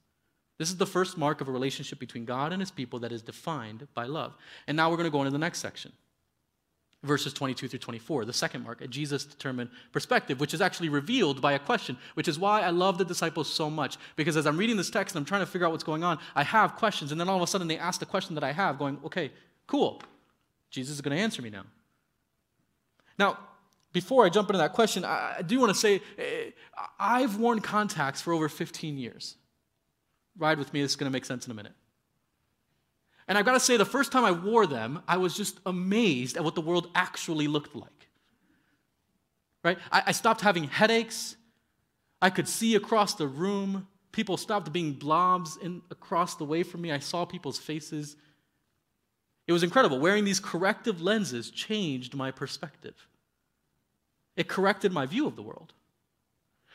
This 0.59 0.69
is 0.69 0.79
the 0.79 0.87
first 0.87 1.19
mark 1.19 1.40
of 1.40 1.49
a 1.49 1.53
relationship 1.53 1.99
between 1.99 2.25
God 2.25 2.53
and 2.53 2.61
his 2.61 2.71
people 2.71 2.99
that 3.01 3.12
is 3.12 3.23
defined 3.23 3.87
by 3.95 4.05
love. 4.05 4.35
And 4.66 4.77
now 4.77 4.90
we're 4.90 4.97
going 4.97 5.05
to 5.05 5.11
go 5.11 5.21
into 5.21 5.31
the 5.31 5.38
next 5.38 5.61
section 5.61 5.92
verses 7.02 7.32
22 7.32 7.68
through 7.68 7.78
24, 7.78 8.24
the 8.24 8.32
second 8.32 8.64
mark, 8.64 8.80
a 8.80 8.88
Jesus 8.88 9.24
determined 9.24 9.70
perspective, 9.92 10.40
which 10.40 10.54
is 10.54 10.61
actually 10.61 10.88
revealed 10.88 11.40
by 11.40 11.52
a 11.52 11.59
question, 11.59 11.96
which 12.14 12.28
is 12.28 12.38
why 12.38 12.62
I 12.62 12.70
love 12.70 12.98
the 12.98 13.04
disciples 13.04 13.52
so 13.52 13.70
much. 13.70 13.96
Because 14.16 14.37
as 14.37 14.46
I'm 14.46 14.56
reading 14.56 14.76
this 14.76 14.90
text 14.90 15.14
and 15.14 15.22
I'm 15.22 15.26
trying 15.26 15.42
to 15.42 15.46
figure 15.46 15.66
out 15.66 15.72
what's 15.72 15.85
going 15.85 16.04
on, 16.04 16.18
I 16.35 16.42
have 16.42 16.76
questions. 16.76 17.12
And 17.12 17.20
then 17.20 17.28
all 17.28 17.37
of 17.37 17.42
a 17.42 17.46
sudden 17.46 17.68
they 17.68 17.78
ask 17.78 18.00
the 18.00 18.06
question 18.06 18.35
that 18.35 18.44
I 18.44 18.52
have, 18.52 18.78
going, 18.78 18.98
okay, 19.04 19.30
cool. 19.66 20.02
Jesus 20.70 20.96
is 20.96 21.00
going 21.00 21.16
to 21.16 21.22
answer 21.22 21.42
me 21.42 21.50
now. 21.50 21.64
Now, 23.18 23.38
before 23.92 24.26
I 24.26 24.28
jump 24.28 24.50
into 24.50 24.59
that 24.59 24.72
question, 24.72 25.04
I 25.04 25.42
do 25.46 25.59
want 25.59 25.72
to 25.72 25.78
say 25.78 26.02
eh, 26.18 26.50
I've 26.98 27.37
worn 27.37 27.61
contacts 27.61 28.20
for 28.20 28.32
over 28.32 28.48
15 28.48 28.98
years. 28.98 29.37
Ride 30.37 30.59
with 30.59 30.72
me, 30.72 30.82
this 30.82 30.92
is 30.92 30.96
going 30.96 31.11
to 31.11 31.14
make 31.14 31.24
sense 31.24 31.46
in 31.46 31.50
a 31.50 31.54
minute. 31.54 31.72
And 33.29 33.37
I've 33.37 33.45
got 33.45 33.55
to 33.55 33.61
say, 33.61 33.77
the 33.77 33.85
first 33.85 34.12
time 34.12 34.25
I 34.25 34.31
wore 34.31 34.67
them, 34.67 35.03
I 35.09 35.17
was 35.17 35.35
just 35.35 35.59
amazed 35.67 36.37
at 36.37 36.45
what 36.45 36.55
the 36.55 36.61
world 36.61 36.91
actually 36.95 37.49
looked 37.49 37.75
like. 37.75 38.09
Right? 39.65 39.79
I, 39.91 40.05
I 40.07 40.12
stopped 40.12 40.43
having 40.43 40.65
headaches. 40.65 41.37
I 42.23 42.31
could 42.31 42.47
see 42.47 42.77
across 42.77 43.15
the 43.15 43.27
room. 43.27 43.89
People 44.12 44.37
stopped 44.37 44.73
being 44.73 44.93
blobs 44.93 45.57
in, 45.57 45.83
across 45.91 46.37
the 46.37 46.45
way 46.45 46.62
from 46.62 46.83
me. 46.83 46.93
I 46.93 47.01
saw 47.01 47.25
people's 47.25 47.59
faces. 47.59 48.17
It 49.49 49.53
was 49.53 49.62
incredible. 49.62 49.99
Wearing 49.99 50.25
these 50.25 50.41
corrective 50.41 51.03
lenses 51.03 51.51
changed 51.51 52.15
my 52.15 52.31
perspective. 52.31 53.09
It 54.37 54.49
corrected 54.49 54.93
my 54.93 55.07
view 55.07 55.27
of 55.27 55.35
the 55.35 55.43
world. 55.43 55.73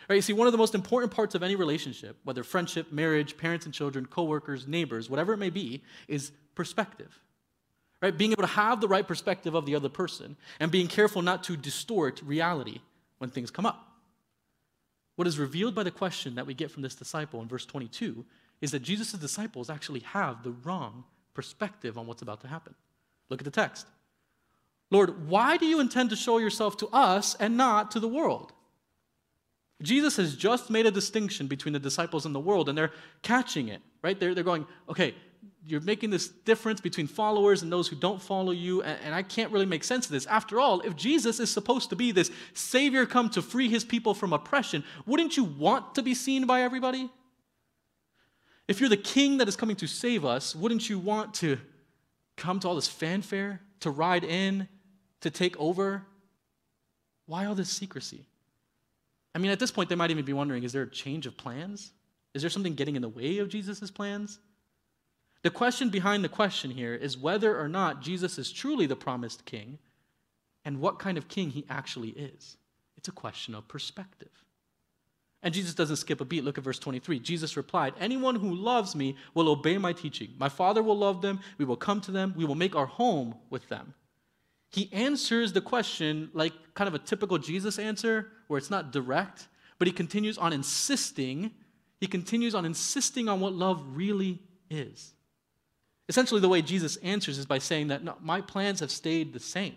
Right? 0.10 0.16
You 0.16 0.22
see, 0.22 0.34
one 0.34 0.48
of 0.48 0.52
the 0.52 0.58
most 0.58 0.76
important 0.76 1.14
parts 1.14 1.36
of 1.36 1.44
any 1.44 1.56
relationship, 1.56 2.18
whether 2.24 2.44
friendship, 2.44 2.92
marriage, 2.92 3.38
parents 3.38 3.66
and 3.66 3.74
children, 3.74 4.06
coworkers, 4.06 4.68
neighbors, 4.68 5.10
whatever 5.10 5.34
it 5.34 5.38
may 5.38 5.50
be, 5.50 5.84
is 6.08 6.32
perspective. 6.56 7.20
Right? 8.02 8.18
Being 8.18 8.32
able 8.32 8.44
to 8.44 8.48
have 8.48 8.82
the 8.82 8.88
right 8.88 9.08
perspective 9.08 9.54
of 9.54 9.66
the 9.66 9.76
other 9.76 9.90
person 9.90 10.36
and 10.60 10.72
being 10.72 10.88
careful 10.88 11.22
not 11.22 11.44
to 11.46 11.56
distort 11.56 12.22
reality 12.24 12.80
when 13.20 13.30
things 13.30 13.52
come 13.52 13.66
up. 13.66 13.88
What 15.16 15.28
is 15.28 15.38
revealed 15.38 15.76
by 15.76 15.84
the 15.84 15.92
question 15.92 16.36
that 16.36 16.48
we 16.48 16.56
get 16.56 16.72
from 16.72 16.82
this 16.82 16.96
disciple 16.96 17.42
in 17.42 17.48
verse 17.48 17.66
22 17.66 18.26
is 18.60 18.72
that 18.72 18.80
Jesus' 18.80 19.12
disciples 19.12 19.70
actually 19.70 20.00
have 20.00 20.44
the 20.44 20.52
wrong 20.64 21.04
perspective 21.34 21.98
on 21.98 22.08
what's 22.08 22.24
about 22.24 22.42
to 22.42 22.48
happen. 22.48 22.74
Look 23.30 23.42
at 23.42 23.46
the 23.46 23.52
text. 23.52 23.88
Lord, 24.90 25.30
why 25.30 25.58
do 25.58 25.66
you 25.66 25.80
intend 25.80 26.10
to 26.10 26.16
show 26.16 26.38
yourself 26.38 26.78
to 26.78 26.88
us 26.88 27.36
and 27.36 27.56
not 27.56 27.92
to 27.92 28.00
the 28.00 28.08
world? 28.08 28.52
Jesus 29.82 30.18
has 30.18 30.36
just 30.36 30.70
made 30.70 30.86
a 30.86 30.92
distinction 30.92 31.48
between 31.48 31.74
the 31.74 31.80
disciples 31.80 32.26
and 32.26 32.36
the 32.36 32.40
world, 32.40 32.70
and 32.70 32.78
they're 32.78 32.92
catching 33.22 33.70
it, 33.70 33.82
right? 34.04 34.20
They're, 34.20 34.36
they're 34.36 34.44
going, 34.44 34.68
okay, 34.90 35.16
you're 35.66 35.82
making 35.82 36.10
this 36.10 36.28
difference 36.28 36.82
between 36.82 37.08
followers 37.08 37.62
and 37.62 37.72
those 37.72 37.88
who 37.88 37.96
don't 37.96 38.22
follow 38.22 38.52
you, 38.52 38.82
and, 38.82 39.00
and 39.06 39.16
I 39.16 39.22
can't 39.22 39.52
really 39.52 39.66
make 39.66 39.84
sense 39.84 40.06
of 40.06 40.12
this. 40.12 40.26
After 40.26 40.60
all, 40.60 40.82
if 40.82 40.96
Jesus 40.96 41.40
is 41.40 41.52
supposed 41.52 41.90
to 41.92 41.96
be 41.96 42.12
this 42.12 42.32
Savior 42.54 43.06
come 43.06 43.30
to 43.32 43.42
free 43.42 43.70
his 43.70 43.84
people 43.84 44.14
from 44.14 44.34
oppression, 44.34 44.84
wouldn't 45.06 45.38
you 45.38 45.44
want 45.44 45.96
to 45.96 46.02
be 46.02 46.16
seen 46.16 46.46
by 46.46 46.62
everybody? 46.62 47.10
If 48.68 48.80
you're 48.80 48.90
the 48.90 48.98
king 48.98 49.38
that 49.38 49.48
is 49.48 49.56
coming 49.56 49.76
to 49.78 49.88
save 49.88 50.26
us, 50.26 50.56
wouldn't 50.56 50.90
you 50.90 50.98
want 50.98 51.34
to 51.36 51.58
come 52.38 52.60
to 52.62 52.68
all 52.68 52.76
this 52.76 52.88
fanfare, 52.88 53.62
to 53.82 53.92
ride 53.92 54.24
in, 54.24 54.68
to 55.22 55.30
take 55.30 55.60
over? 55.60 56.04
Why 57.28 57.46
all 57.46 57.56
this 57.56 57.70
secrecy? 57.70 58.26
I 59.36 59.40
mean, 59.40 59.52
at 59.52 59.60
this 59.60 59.72
point, 59.72 59.90
they 59.90 59.96
might 59.96 60.12
even 60.12 60.26
be 60.26 60.34
wondering 60.34 60.64
is 60.64 60.74
there 60.74 60.84
a 60.84 60.90
change 60.90 61.26
of 61.28 61.38
plans? 61.38 61.92
Is 62.34 62.42
there 62.42 62.50
something 62.50 62.74
getting 62.74 62.96
in 62.96 63.02
the 63.02 63.10
way 63.10 63.38
of 63.38 63.50
Jesus' 63.50 63.92
plans? 63.92 64.40
The 65.44 65.50
question 65.50 65.90
behind 65.90 66.24
the 66.24 66.30
question 66.30 66.72
here 66.72 66.94
is 66.94 67.18
whether 67.18 67.60
or 67.60 67.68
not 67.68 68.02
Jesus 68.02 68.38
is 68.38 68.52
truly 68.52 68.86
the 68.86 68.96
promised 68.96 69.46
king 69.46 69.80
and 70.64 70.80
what 70.80 71.00
kind 71.00 71.18
of 71.18 71.28
king 71.28 71.50
he 71.50 71.66
actually 71.70 72.10
is. 72.10 72.58
It's 72.98 73.08
a 73.08 73.14
question 73.14 73.56
of 73.56 73.68
perspective. 73.68 74.30
And 75.44 75.54
Jesus 75.54 75.74
doesn't 75.74 75.96
skip 75.96 76.22
a 76.22 76.26
beat. 76.26 76.44
Look 76.44 76.60
at 76.60 76.64
verse 76.64 76.78
23. 76.78 77.20
Jesus 77.20 77.58
replied, 77.58 77.96
Anyone 78.00 78.36
who 78.36 78.54
loves 78.54 78.96
me 78.96 79.16
will 79.34 79.50
obey 79.50 79.80
my 79.80 79.92
teaching. 79.92 80.30
My 80.38 80.50
Father 80.50 80.84
will 80.84 80.98
love 80.98 81.24
them. 81.24 81.40
We 81.58 81.66
will 81.66 81.78
come 81.78 82.00
to 82.02 82.12
them. 82.12 82.36
We 82.38 82.46
will 82.46 82.56
make 82.56 82.76
our 82.76 82.86
home 82.86 83.36
with 83.50 83.68
them. 83.68 83.96
He 84.70 84.90
answers 84.94 85.52
the 85.52 85.62
question 85.62 86.30
like 86.34 86.54
kind 86.76 86.88
of 86.88 86.94
a 86.94 87.00
typical 87.00 87.40
Jesus 87.40 87.80
answer, 87.80 88.32
where 88.48 88.60
it's 88.60 88.70
not 88.70 88.92
direct, 88.92 89.48
but 89.80 89.88
he 89.88 89.92
continues 89.92 90.38
on 90.38 90.54
insisting. 90.54 91.52
He 92.00 92.06
continues 92.06 92.54
on 92.54 92.64
insisting 92.64 93.28
on 93.28 93.40
what 93.40 93.54
love 93.54 93.84
really 93.96 94.40
is. 94.70 95.14
Essentially, 96.12 96.42
the 96.42 96.50
way 96.50 96.62
Jesus 96.62 96.98
answers 96.98 97.38
is 97.38 97.46
by 97.46 97.58
saying 97.58 97.88
that 97.88 98.04
no, 98.04 98.18
my 98.20 98.42
plans 98.42 98.82
have 98.82 98.92
stayed 98.92 99.32
the 99.32 99.40
same. 99.40 99.76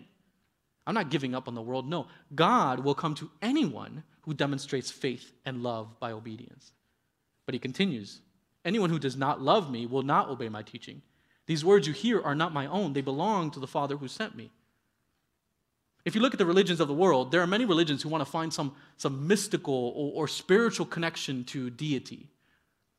I'm 0.85 0.93
not 0.93 1.09
giving 1.09 1.33
up 1.33 1.47
on 1.47 1.55
the 1.55 1.61
world. 1.61 1.87
No, 1.87 2.07
God 2.35 2.81
will 2.81 2.93
come 2.93 3.15
to 3.15 3.31
anyone 3.41 4.03
who 4.23 4.33
demonstrates 4.33 4.91
faith 4.91 5.31
and 5.45 5.63
love 5.63 5.97
by 5.97 6.11
obedience. 6.11 6.73
But 7.45 7.55
he 7.55 7.59
continues 7.59 8.19
Anyone 8.65 8.89
who 8.89 8.99
does 8.99 9.15
not 9.15 9.41
love 9.41 9.71
me 9.71 9.85
will 9.85 10.01
not 10.01 10.27
obey 10.27 10.49
my 10.49 10.61
teaching. 10.61 11.01
These 11.45 11.63
words 11.63 11.87
you 11.87 11.93
hear 11.93 12.21
are 12.21 12.35
not 12.35 12.53
my 12.53 12.65
own, 12.65 12.91
they 12.91 12.99
belong 13.01 13.49
to 13.51 13.61
the 13.61 13.65
Father 13.65 13.95
who 13.95 14.09
sent 14.09 14.35
me. 14.35 14.51
If 16.03 16.15
you 16.15 16.21
look 16.21 16.33
at 16.33 16.37
the 16.37 16.45
religions 16.45 16.81
of 16.81 16.89
the 16.89 16.93
world, 16.93 17.31
there 17.31 17.39
are 17.39 17.47
many 17.47 17.63
religions 17.63 18.03
who 18.03 18.09
want 18.09 18.25
to 18.25 18.29
find 18.29 18.53
some, 18.53 18.75
some 18.97 19.25
mystical 19.25 19.93
or, 19.95 20.25
or 20.25 20.27
spiritual 20.27 20.85
connection 20.85 21.45
to 21.45 21.69
deity, 21.69 22.27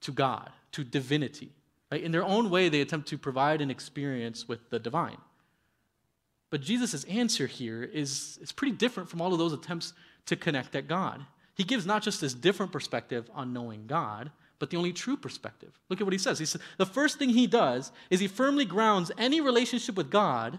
to 0.00 0.10
God, 0.10 0.48
to 0.72 0.84
divinity. 0.84 1.50
Right? 1.90 2.02
In 2.02 2.12
their 2.12 2.24
own 2.24 2.50
way, 2.50 2.68
they 2.68 2.80
attempt 2.80 3.08
to 3.08 3.18
provide 3.18 3.60
an 3.60 3.70
experience 3.70 4.48
with 4.48 4.70
the 4.70 4.78
divine. 4.78 5.18
But 6.50 6.60
Jesus' 6.60 7.04
answer 7.04 7.46
here 7.46 7.82
is, 7.82 8.38
is 8.40 8.52
pretty 8.52 8.76
different 8.76 9.08
from 9.08 9.20
all 9.20 9.32
of 9.32 9.38
those 9.38 9.52
attempts 9.52 9.92
to 10.26 10.36
connect 10.36 10.74
at 10.74 10.88
God. 10.88 11.24
He 11.54 11.64
gives 11.64 11.86
not 11.86 12.02
just 12.02 12.20
this 12.20 12.34
different 12.34 12.72
perspective 12.72 13.30
on 13.34 13.52
knowing 13.52 13.86
God, 13.86 14.30
but 14.58 14.70
the 14.70 14.76
only 14.76 14.92
true 14.92 15.16
perspective. 15.16 15.78
Look 15.88 16.00
at 16.00 16.04
what 16.04 16.12
he 16.12 16.18
says. 16.18 16.38
He 16.38 16.46
says 16.46 16.60
the 16.78 16.86
first 16.86 17.18
thing 17.18 17.30
he 17.30 17.46
does 17.46 17.92
is 18.10 18.20
he 18.20 18.28
firmly 18.28 18.64
grounds 18.64 19.12
any 19.18 19.40
relationship 19.40 19.96
with 19.96 20.10
God 20.10 20.58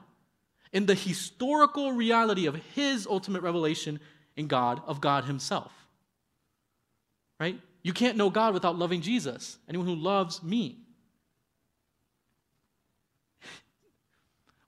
in 0.74 0.86
the 0.86 0.96
historical 0.96 1.92
reality 1.92 2.46
of 2.46 2.56
his 2.76 3.08
ultimate 3.08 3.42
revelation 3.42 4.00
in 4.36 4.48
God, 4.48 4.82
of 4.86 5.02
God 5.02 5.26
himself. 5.26 5.72
Right? 7.40 7.60
You 7.84 7.94
can't 7.94 8.18
know 8.18 8.30
God 8.30 8.54
without 8.54 8.78
loving 8.78 9.02
Jesus. 9.02 9.58
Anyone 9.70 9.88
who 9.88 9.96
loves 9.96 10.44
me 10.44 10.78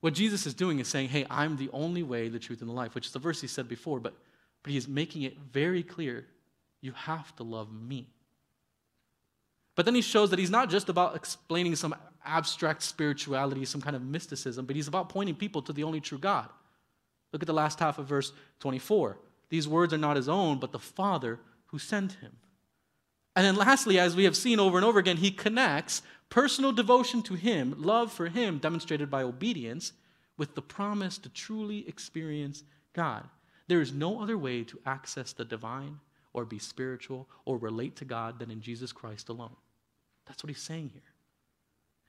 What 0.02 0.14
Jesus 0.14 0.46
is 0.46 0.54
doing 0.54 0.80
is 0.80 0.88
saying, 0.88 1.10
hey, 1.10 1.26
I'm 1.30 1.58
the 1.58 1.70
only 1.74 2.04
way, 2.04 2.30
the 2.30 2.40
truth, 2.40 2.62
and 2.62 2.70
the 2.70 2.74
life, 2.74 2.96
which 2.96 3.08
is 3.08 3.12
the 3.12 3.20
verse 3.20 3.42
he 3.42 3.48
said 3.48 3.68
before, 3.68 4.00
but, 4.00 4.14
but 4.64 4.72
he 4.72 4.78
is 4.78 4.88
making 4.88 5.24
it 5.24 5.38
very 5.52 5.84
clear 5.84 6.26
you 6.82 6.94
have 6.94 7.36
to 7.36 7.44
love 7.44 7.72
me. 7.72 8.08
But 9.76 9.86
then 9.86 9.96
he 9.96 10.02
shows 10.02 10.30
that 10.30 10.40
he's 10.40 10.50
not 10.50 10.70
just 10.70 10.90
about 10.90 11.16
explaining 11.16 11.76
some 11.76 11.96
abstract 12.26 12.84
spirituality, 12.84 13.66
some 13.66 13.82
kind 13.82 13.96
of 13.96 14.02
mysticism, 14.02 14.66
but 14.66 14.76
he's 14.76 14.88
about 14.88 15.10
pointing 15.10 15.36
people 15.36 15.62
to 15.64 15.74
the 15.74 15.84
only 15.84 16.00
true 16.00 16.18
God. 16.18 16.50
Look 17.32 17.44
at 17.44 17.48
the 17.48 17.54
last 17.54 17.80
half 17.80 18.00
of 18.00 18.06
verse 18.06 18.32
24. 18.60 19.18
These 19.50 19.68
words 19.68 19.94
are 19.94 19.98
not 19.98 20.16
his 20.16 20.30
own, 20.30 20.60
but 20.60 20.72
the 20.72 20.80
Father 20.80 21.40
who 21.68 21.80
sent 21.80 22.14
him. 22.14 22.32
And 23.36 23.46
then 23.46 23.56
lastly, 23.56 24.00
as 24.00 24.16
we 24.16 24.26
have 24.26 24.36
seen 24.36 24.60
over 24.60 24.78
and 24.78 24.86
over 24.86 25.00
again, 25.00 25.18
he 25.18 25.32
connects 25.32 26.02
personal 26.30 26.72
devotion 26.72 27.22
to 27.24 27.36
him, 27.36 27.76
love 27.78 28.12
for 28.12 28.28
him 28.28 28.60
demonstrated 28.60 29.10
by 29.10 29.24
obedience, 29.24 29.94
with 30.38 30.56
the 30.56 30.62
promise 30.62 31.18
to 31.18 31.30
truly 31.30 31.88
experience 31.88 32.64
God. 32.94 33.28
There 33.68 33.82
is 33.82 33.92
no 33.92 34.22
other 34.22 34.38
way 34.38 34.64
to 34.64 34.80
access 34.86 35.34
the 35.34 35.46
divine 35.46 36.00
or 36.34 36.46
be 36.46 36.60
spiritual 36.60 37.28
or 37.46 37.58
relate 37.58 37.96
to 37.98 38.06
God 38.06 38.40
than 38.40 38.50
in 38.50 38.62
Jesus 38.62 38.92
Christ 38.92 39.30
alone. 39.30 39.56
That's 40.26 40.44
what 40.44 40.50
he's 40.50 40.62
saying 40.62 40.92
here. 40.94 41.02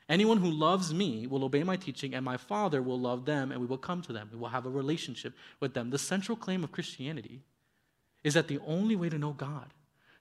Anyone 0.09 0.39
who 0.39 0.51
loves 0.51 0.93
me 0.93 1.27
will 1.27 1.45
obey 1.45 1.63
my 1.63 1.77
teaching, 1.77 2.15
and 2.15 2.25
my 2.25 2.37
Father 2.37 2.83
will 2.83 2.99
love 2.99 3.25
them, 3.25 3.53
and 3.53 3.61
we 3.61 3.67
will 3.67 3.79
come 3.79 4.03
to 4.03 4.13
them. 4.13 4.29
We 4.33 4.39
will 4.39 4.49
have 4.49 4.67
a 4.67 4.71
relationship 4.71 5.35
with 5.61 5.75
them. 5.75 5.91
The 5.91 5.99
central 5.99 6.37
claim 6.37 6.65
of 6.65 6.73
Christianity 6.73 7.43
is 8.25 8.35
that 8.35 8.49
the 8.49 8.59
only 8.67 8.97
way 8.97 9.09
to 9.09 9.19
know 9.19 9.33
God 9.33 9.73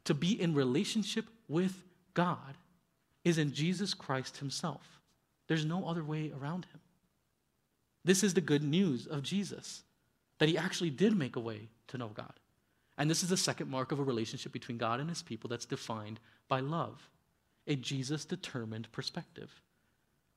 to 0.06 0.14
be 0.14 0.40
in 0.40 0.54
relationship 0.54 1.26
with 1.48 1.84
God 2.14 2.56
is 3.24 3.38
in 3.38 3.54
Jesus 3.54 3.94
Christ 3.94 4.38
Himself. 4.38 5.00
There's 5.48 5.66
no 5.66 5.88
other 5.88 6.04
way 6.04 6.32
around 6.32 6.66
Him. 6.66 6.80
This 8.06 8.24
is 8.24 8.34
the 8.34 8.42
good 8.42 8.64
news 8.64 9.08
of 9.08 9.24
Jesus 9.24 9.84
that 10.40 10.50
He 10.50 10.58
actually 10.58 10.90
did 10.90 11.18
make 11.18 11.36
a 11.36 11.42
way 11.42 11.70
to 11.88 11.98
know 11.98 12.10
God. 12.10 12.34
And 12.98 13.10
this 13.10 13.24
is 13.24 13.30
the 13.30 13.38
second 13.38 13.70
mark 13.70 13.92
of 13.92 14.00
a 14.00 14.04
relationship 14.04 14.52
between 14.52 14.78
God 14.78 15.00
and 15.00 15.10
His 15.10 15.22
people 15.22 15.50
that's 15.50 15.66
defined 15.66 16.20
by 16.48 16.60
love, 16.60 17.10
a 17.68 17.76
Jesus 17.76 18.26
determined 18.26 18.92
perspective. 18.92 19.62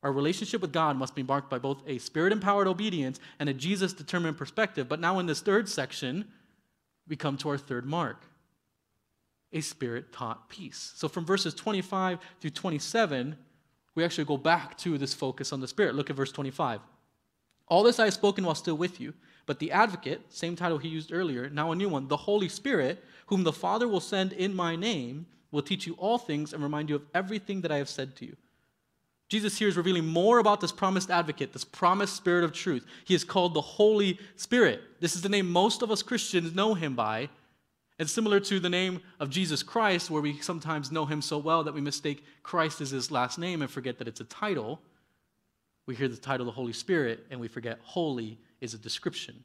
Our 0.03 0.13
relationship 0.13 0.61
with 0.61 0.73
God 0.73 0.97
must 0.97 1.15
be 1.15 1.23
marked 1.23 1.49
by 1.49 1.59
both 1.59 1.83
a 1.87 1.99
spirit 1.99 2.33
empowered 2.33 2.67
obedience 2.67 3.21
and 3.39 3.49
a 3.49 3.55
Jesus 3.55 3.93
determined 3.93 4.37
perspective. 4.37 4.89
But 4.89 5.01
now, 5.01 5.21
in 5.21 5.27
this 5.27 5.41
third 5.41 5.69
section, 5.69 6.27
we 7.07 7.15
come 7.15 7.37
to 7.39 7.51
our 7.51 7.59
third 7.59 7.87
mark 7.87 8.25
a 9.53 9.61
spirit 9.61 10.13
taught 10.13 10.49
peace. 10.49 10.93
So 10.97 11.09
from 11.09 11.25
verses 11.25 11.55
25 11.55 12.19
through 12.41 12.51
27, 12.51 13.37
we 13.95 14.05
actually 14.05 14.25
go 14.25 14.37
back 14.37 14.79
to 14.79 14.99
this 14.99 15.15
focus 15.15 15.53
on 15.53 15.61
the 15.61 15.69
spirit. 15.69 15.95
Look 15.95 16.11
at 16.11 16.17
verse 16.17 16.33
25. 16.33 16.81
All 17.69 17.83
this 17.83 17.99
I 17.99 18.05
have 18.05 18.15
spoken 18.15 18.45
while 18.45 18.55
still 18.55 18.77
with 18.77 19.01
you, 19.01 19.15
but 19.47 19.59
the 19.59 19.73
advocate, 19.73 20.21
same 20.29 20.57
title 20.57 20.79
he 20.79 20.89
used 20.89 21.13
earlier, 21.13 21.49
now 21.51 21.73
a 21.73 21.77
new 21.77 21.89
one, 21.89 22.09
the 22.09 22.17
Holy 22.17 22.49
Spirit, 22.49 23.03
whom 23.27 23.45
the 23.45 23.53
Father 23.53 23.89
will 23.89 24.01
send 24.01 24.33
in 24.33 24.55
my 24.55 24.77
name, 24.77 25.27
will 25.51 25.63
teach 25.63 25.87
you 25.87 25.95
all 25.95 26.19
things 26.19 26.53
and 26.53 26.63
remind 26.63 26.89
you 26.89 26.97
of 26.97 27.07
everything 27.15 27.61
that 27.61 27.73
I 27.73 27.79
have 27.79 27.89
said 27.89 28.17
to 28.17 28.27
you. 28.27 28.37
Jesus 29.29 29.59
here 29.59 29.69
is 29.69 29.79
revealing 29.79 30.07
more 30.07 30.39
about 30.39 30.61
this 30.61 30.73
promised 30.73 31.11
advocate, 31.11 31.55
this 31.55 31.65
promised 31.65 32.15
spirit 32.15 32.45
of 32.45 32.53
truth. 32.53 32.85
He 33.05 33.15
is 33.15 33.25
called 33.25 33.55
the 33.55 33.63
Holy 33.63 34.19
Spirit. 34.37 34.83
This 35.01 35.17
is 35.17 35.23
the 35.23 35.31
name 35.31 35.51
most 35.51 35.81
of 35.81 35.91
us 35.91 36.03
Christians 36.03 36.55
know 36.55 36.75
him 36.75 36.95
by, 36.95 37.31
and 37.99 38.09
similar 38.09 38.41
to 38.41 38.59
the 38.59 38.69
name 38.69 39.01
of 39.21 39.31
Jesus 39.31 39.63
Christ, 39.63 40.11
where 40.11 40.23
we 40.23 40.41
sometimes 40.41 40.91
know 40.91 41.07
him 41.07 41.23
so 41.23 41.39
well 41.39 41.63
that 41.65 41.75
we 41.75 41.81
mistake 41.81 42.25
Christ 42.43 42.81
as 42.81 42.91
his 42.91 43.11
last 43.11 43.39
name 43.39 43.63
and 43.63 43.71
forget 43.71 43.99
that 43.99 44.09
it's 44.09 44.21
a 44.21 44.25
title, 44.25 44.81
we 45.87 45.95
hear 45.95 46.09
the 46.09 46.17
title 46.17 46.47
the 46.47 46.53
Holy 46.53 46.73
Spirit 46.73 47.27
and 47.31 47.41
we 47.41 47.49
forget 47.49 47.79
holy 47.83 48.39
is 48.61 48.75
a 48.75 48.79
description. 48.79 49.45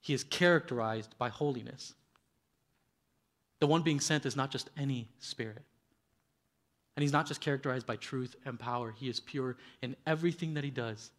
He 0.00 0.14
is 0.14 0.24
characterized 0.24 1.16
by 1.18 1.28
holiness. 1.28 1.94
The 3.60 3.66
one 3.66 3.82
being 3.82 4.00
sent 4.00 4.26
is 4.26 4.36
not 4.36 4.50
just 4.50 4.70
any 4.76 5.08
spirit. 5.18 5.62
And 6.96 7.02
he's 7.02 7.12
not 7.12 7.26
just 7.26 7.40
characterized 7.40 7.86
by 7.86 7.96
truth 7.96 8.34
and 8.44 8.58
power, 8.58 8.92
he 8.96 9.08
is 9.08 9.20
pure 9.20 9.56
in 9.82 9.96
everything 10.06 10.54
that 10.54 10.64
he 10.64 10.70
does. 10.70 11.10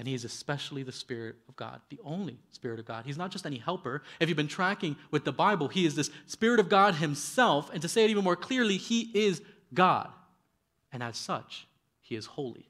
And 0.00 0.08
he 0.08 0.14
is 0.14 0.24
especially 0.24 0.82
the 0.82 0.92
Spirit 0.92 1.36
of 1.46 1.56
God, 1.56 1.82
the 1.90 2.00
only 2.02 2.38
Spirit 2.52 2.80
of 2.80 2.86
God. 2.86 3.04
He's 3.04 3.18
not 3.18 3.30
just 3.30 3.44
any 3.44 3.58
helper. 3.58 4.00
If 4.18 4.30
you've 4.30 4.36
been 4.36 4.48
tracking 4.48 4.96
with 5.10 5.26
the 5.26 5.32
Bible, 5.32 5.68
he 5.68 5.84
is 5.84 5.94
this 5.94 6.10
Spirit 6.24 6.58
of 6.58 6.70
God 6.70 6.94
himself. 6.94 7.68
And 7.70 7.82
to 7.82 7.88
say 7.88 8.04
it 8.04 8.10
even 8.10 8.24
more 8.24 8.34
clearly, 8.34 8.78
he 8.78 9.10
is 9.12 9.42
God. 9.74 10.08
And 10.90 11.02
as 11.02 11.18
such, 11.18 11.66
he 12.00 12.16
is 12.16 12.24
holy. 12.24 12.66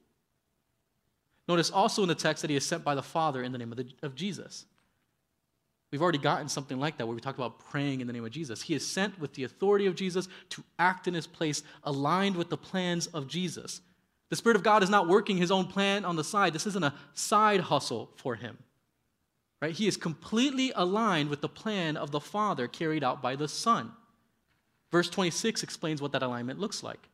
Notice 1.46 1.70
also 1.70 2.02
in 2.02 2.08
the 2.08 2.16
text 2.16 2.42
that 2.42 2.50
he 2.50 2.56
is 2.56 2.66
sent 2.66 2.82
by 2.82 2.96
the 2.96 3.02
Father 3.02 3.44
in 3.44 3.52
the 3.52 3.58
name 3.58 3.70
of, 3.70 3.78
the, 3.78 3.86
of 4.02 4.16
Jesus. 4.16 4.64
We've 5.92 6.02
already 6.02 6.18
gotten 6.18 6.48
something 6.48 6.80
like 6.80 6.98
that 6.98 7.06
where 7.06 7.14
we 7.14 7.20
talked 7.20 7.38
about 7.38 7.60
praying 7.60 8.00
in 8.00 8.08
the 8.08 8.12
name 8.12 8.24
of 8.24 8.32
Jesus. 8.32 8.60
He 8.60 8.74
is 8.74 8.84
sent 8.84 9.20
with 9.20 9.34
the 9.34 9.44
authority 9.44 9.86
of 9.86 9.94
Jesus 9.94 10.26
to 10.48 10.64
act 10.80 11.06
in 11.06 11.14
his 11.14 11.28
place, 11.28 11.62
aligned 11.84 12.34
with 12.34 12.50
the 12.50 12.56
plans 12.56 13.06
of 13.06 13.28
Jesus. 13.28 13.82
The 14.30 14.36
Spirit 14.36 14.56
of 14.56 14.62
God 14.62 14.82
is 14.82 14.90
not 14.90 15.08
working 15.08 15.36
his 15.36 15.50
own 15.50 15.66
plan 15.66 16.04
on 16.04 16.16
the 16.16 16.24
side. 16.24 16.52
This 16.52 16.66
isn't 16.66 16.84
a 16.84 16.94
side 17.14 17.60
hustle 17.60 18.10
for 18.16 18.36
him. 18.36 18.58
Right? 19.60 19.74
He 19.74 19.86
is 19.86 19.96
completely 19.96 20.72
aligned 20.74 21.28
with 21.28 21.42
the 21.42 21.48
plan 21.48 21.96
of 21.96 22.12
the 22.12 22.20
Father 22.20 22.66
carried 22.66 23.04
out 23.04 23.20
by 23.20 23.36
the 23.36 23.48
Son. 23.48 23.92
Verse 24.90 25.10
26 25.10 25.62
explains 25.62 26.00
what 26.00 26.12
that 26.12 26.22
alignment 26.22 26.58
looks 26.58 26.82
like. 26.82 27.08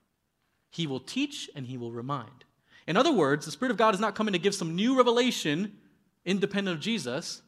He 0.70 0.87
will 0.87 1.00
teach 1.00 1.50
and 1.57 1.66
he 1.66 1.76
will 1.76 1.90
remind. 1.90 2.44
In 2.87 2.96
other 2.96 3.12
words, 3.12 3.46
the 3.46 3.50
Spirit 3.50 3.72
of 3.72 3.79
God 3.79 3.94
is 3.94 4.00
not 4.00 4.14
coming 4.14 4.33
to 4.33 4.38
give 4.38 4.55
some 4.55 4.76
new 4.76 4.96
revelation 4.96 5.76
independent 6.24 6.76
of 6.76 6.83
Jesus. 6.83 7.42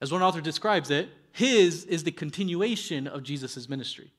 As 0.00 0.10
one 0.10 0.22
author 0.22 0.40
describes 0.40 0.90
it, 0.90 1.08
his 1.32 1.84
is 1.84 2.02
the 2.04 2.10
continuation 2.10 3.06
of 3.06 3.22
Jesus' 3.22 3.68
ministry. 3.68 4.12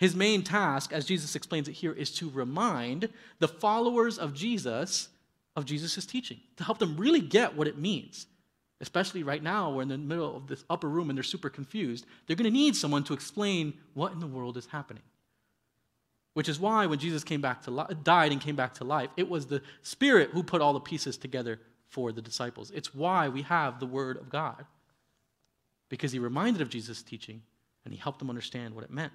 His 0.00 0.16
main 0.16 0.42
task, 0.42 0.94
as 0.94 1.04
Jesus 1.04 1.36
explains 1.36 1.68
it 1.68 1.72
here, 1.72 1.92
is 1.92 2.10
to 2.12 2.30
remind 2.30 3.10
the 3.38 3.46
followers 3.46 4.16
of 4.16 4.32
Jesus 4.32 5.10
of 5.54 5.66
Jesus' 5.66 6.06
teaching, 6.06 6.40
to 6.56 6.64
help 6.64 6.78
them 6.78 6.96
really 6.96 7.20
get 7.20 7.54
what 7.54 7.68
it 7.68 7.76
means. 7.76 8.26
Especially 8.80 9.22
right 9.22 9.42
now, 9.42 9.70
we're 9.70 9.82
in 9.82 9.88
the 9.88 9.98
middle 9.98 10.34
of 10.34 10.46
this 10.46 10.64
upper 10.70 10.88
room 10.88 11.10
and 11.10 11.18
they're 11.18 11.22
super 11.22 11.50
confused. 11.50 12.06
They're 12.26 12.36
going 12.36 12.50
to 12.50 12.50
need 12.50 12.76
someone 12.76 13.04
to 13.04 13.12
explain 13.12 13.74
what 13.92 14.12
in 14.12 14.20
the 14.20 14.26
world 14.26 14.56
is 14.56 14.64
happening. 14.64 15.02
Which 16.32 16.48
is 16.48 16.58
why 16.58 16.86
when 16.86 16.98
Jesus 16.98 17.22
came 17.22 17.42
back 17.42 17.60
to 17.64 17.70
li- 17.70 17.94
died 18.02 18.32
and 18.32 18.40
came 18.40 18.56
back 18.56 18.72
to 18.74 18.84
life, 18.84 19.10
it 19.18 19.28
was 19.28 19.44
the 19.44 19.60
Spirit 19.82 20.30
who 20.30 20.42
put 20.42 20.62
all 20.62 20.72
the 20.72 20.80
pieces 20.80 21.18
together 21.18 21.60
for 21.90 22.10
the 22.10 22.22
disciples. 22.22 22.70
It's 22.70 22.94
why 22.94 23.28
we 23.28 23.42
have 23.42 23.80
the 23.80 23.86
Word 23.86 24.16
of 24.16 24.30
God. 24.30 24.64
Because 25.90 26.12
he 26.12 26.18
reminded 26.18 26.62
of 26.62 26.70
Jesus' 26.70 27.02
teaching 27.02 27.42
and 27.84 27.92
he 27.92 28.00
helped 28.00 28.20
them 28.20 28.30
understand 28.30 28.74
what 28.74 28.84
it 28.84 28.90
meant. 28.90 29.12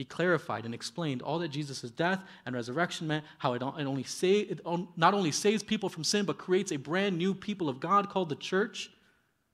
He 0.00 0.06
clarified 0.06 0.64
and 0.64 0.72
explained 0.72 1.20
all 1.20 1.38
that 1.40 1.48
Jesus' 1.48 1.90
death 1.90 2.24
and 2.46 2.54
resurrection 2.54 3.06
meant, 3.06 3.22
how 3.36 3.52
it, 3.52 3.62
only 3.62 4.02
save, 4.02 4.50
it 4.50 4.66
not 4.96 5.12
only 5.12 5.30
saves 5.30 5.62
people 5.62 5.90
from 5.90 6.04
sin, 6.04 6.24
but 6.24 6.38
creates 6.38 6.72
a 6.72 6.78
brand 6.78 7.18
new 7.18 7.34
people 7.34 7.68
of 7.68 7.80
God 7.80 8.08
called 8.08 8.30
the 8.30 8.36
church, 8.36 8.90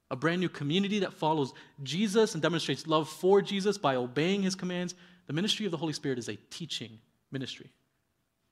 a 0.08 0.14
brand 0.14 0.40
new 0.40 0.48
community 0.48 1.00
that 1.00 1.12
follows 1.12 1.52
Jesus 1.82 2.34
and 2.34 2.42
demonstrates 2.44 2.86
love 2.86 3.08
for 3.08 3.42
Jesus 3.42 3.76
by 3.76 3.96
obeying 3.96 4.44
his 4.44 4.54
commands. 4.54 4.94
The 5.26 5.32
ministry 5.32 5.66
of 5.66 5.72
the 5.72 5.78
Holy 5.78 5.92
Spirit 5.92 6.16
is 6.16 6.28
a 6.28 6.36
teaching 6.48 7.00
ministry. 7.32 7.72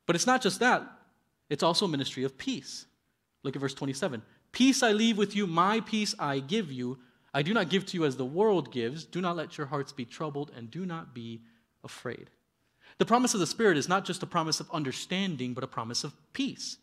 But 0.08 0.16
it's 0.16 0.26
not 0.26 0.42
just 0.42 0.58
that, 0.58 0.82
it's 1.48 1.62
also 1.62 1.84
a 1.84 1.88
ministry 1.88 2.24
of 2.24 2.36
peace. 2.36 2.86
Look 3.44 3.54
at 3.54 3.60
verse 3.60 3.72
27. 3.72 4.20
Peace 4.50 4.82
I 4.82 4.90
leave 4.90 5.16
with 5.16 5.36
you, 5.36 5.46
my 5.46 5.78
peace 5.78 6.12
I 6.18 6.40
give 6.40 6.72
you. 6.72 6.98
I 7.32 7.42
do 7.42 7.54
not 7.54 7.68
give 7.68 7.86
to 7.86 7.96
you 7.96 8.04
as 8.04 8.16
the 8.16 8.24
world 8.24 8.72
gives. 8.72 9.04
Do 9.04 9.20
not 9.20 9.36
let 9.36 9.56
your 9.56 9.68
hearts 9.68 9.92
be 9.92 10.04
troubled, 10.04 10.50
and 10.56 10.72
do 10.72 10.84
not 10.84 11.14
be 11.14 11.42
afraid. 11.84 12.30
The 12.98 13.04
promise 13.04 13.34
of 13.34 13.40
the 13.40 13.46
Spirit 13.46 13.76
is 13.76 13.88
not 13.88 14.04
just 14.04 14.22
a 14.22 14.26
promise 14.26 14.60
of 14.60 14.70
understanding, 14.70 15.54
but 15.54 15.64
a 15.64 15.68
promise 15.68 16.04
of 16.04 16.14
peace. 16.32 16.78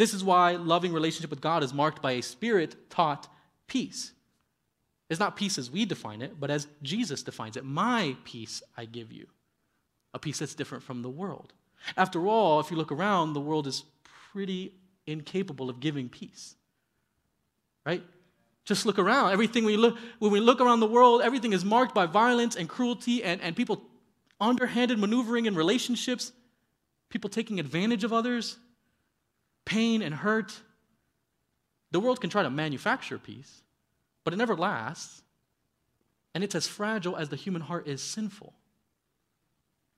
This 0.00 0.14
is 0.14 0.24
why 0.24 0.52
loving 0.52 0.94
relationship 0.94 1.28
with 1.28 1.42
God 1.42 1.62
is 1.62 1.74
marked 1.74 2.00
by 2.00 2.12
a 2.12 2.22
spirit 2.22 2.88
taught 2.88 3.28
peace. 3.66 4.12
It's 5.10 5.20
not 5.20 5.36
peace 5.36 5.58
as 5.58 5.70
we 5.70 5.84
define 5.84 6.22
it, 6.22 6.40
but 6.40 6.50
as 6.50 6.68
Jesus 6.82 7.22
defines 7.22 7.56
it. 7.58 7.66
My 7.66 8.16
peace 8.24 8.62
I 8.78 8.86
give 8.86 9.12
you. 9.12 9.26
A 10.14 10.18
peace 10.18 10.38
that's 10.38 10.54
different 10.54 10.84
from 10.84 11.02
the 11.02 11.10
world. 11.10 11.52
After 11.98 12.26
all, 12.26 12.60
if 12.60 12.70
you 12.70 12.78
look 12.78 12.92
around, 12.92 13.34
the 13.34 13.40
world 13.40 13.66
is 13.66 13.84
pretty 14.32 14.72
incapable 15.06 15.68
of 15.68 15.80
giving 15.80 16.08
peace. 16.08 16.54
Right? 17.84 18.02
Just 18.64 18.86
look 18.86 18.98
around. 18.98 19.32
Everything 19.32 19.66
we 19.66 19.76
look, 19.76 19.98
when 20.18 20.32
we 20.32 20.40
look 20.40 20.62
around 20.62 20.80
the 20.80 20.86
world, 20.86 21.20
everything 21.20 21.52
is 21.52 21.62
marked 21.62 21.94
by 21.94 22.06
violence 22.06 22.56
and 22.56 22.70
cruelty 22.70 23.22
and, 23.22 23.40
and 23.42 23.54
people 23.54 23.82
underhanded 24.40 24.98
maneuvering 24.98 25.46
in 25.46 25.54
relationships, 25.54 26.32
people 27.08 27.30
taking 27.30 27.60
advantage 27.60 28.04
of 28.04 28.12
others, 28.12 28.56
pain 29.64 30.02
and 30.02 30.14
hurt. 30.14 30.58
The 31.90 32.00
world 32.00 32.20
can 32.20 32.30
try 32.30 32.42
to 32.42 32.50
manufacture 32.50 33.18
peace, 33.18 33.62
but 34.24 34.32
it 34.32 34.36
never 34.36 34.56
lasts. 34.56 35.22
And 36.34 36.44
it's 36.44 36.54
as 36.54 36.68
fragile 36.68 37.16
as 37.16 37.28
the 37.28 37.36
human 37.36 37.62
heart 37.62 37.88
is 37.88 38.00
sinful. 38.00 38.54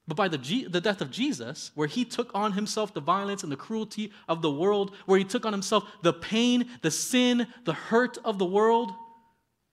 But 0.09 0.17
by 0.17 0.29
the, 0.29 0.39
G- 0.39 0.67
the 0.67 0.81
death 0.81 1.01
of 1.01 1.11
Jesus, 1.11 1.71
where 1.75 1.87
he 1.87 2.05
took 2.05 2.31
on 2.35 2.53
himself 2.53 2.93
the 2.93 3.01
violence 3.01 3.43
and 3.43 3.53
the 3.53 3.57
cruelty 3.57 4.13
of 4.29 4.43
the 4.43 4.51
world, 4.51 4.97
where 5.07 5.19
he 5.19 5.25
took 5.25 5.47
on 5.47 5.53
himself 5.53 5.85
the 6.03 6.13
pain, 6.13 6.69
the 6.81 6.91
sin, 6.91 7.47
the 7.65 7.75
hurt 7.75 8.19
of 8.25 8.39
the 8.39 8.45
world, 8.47 8.93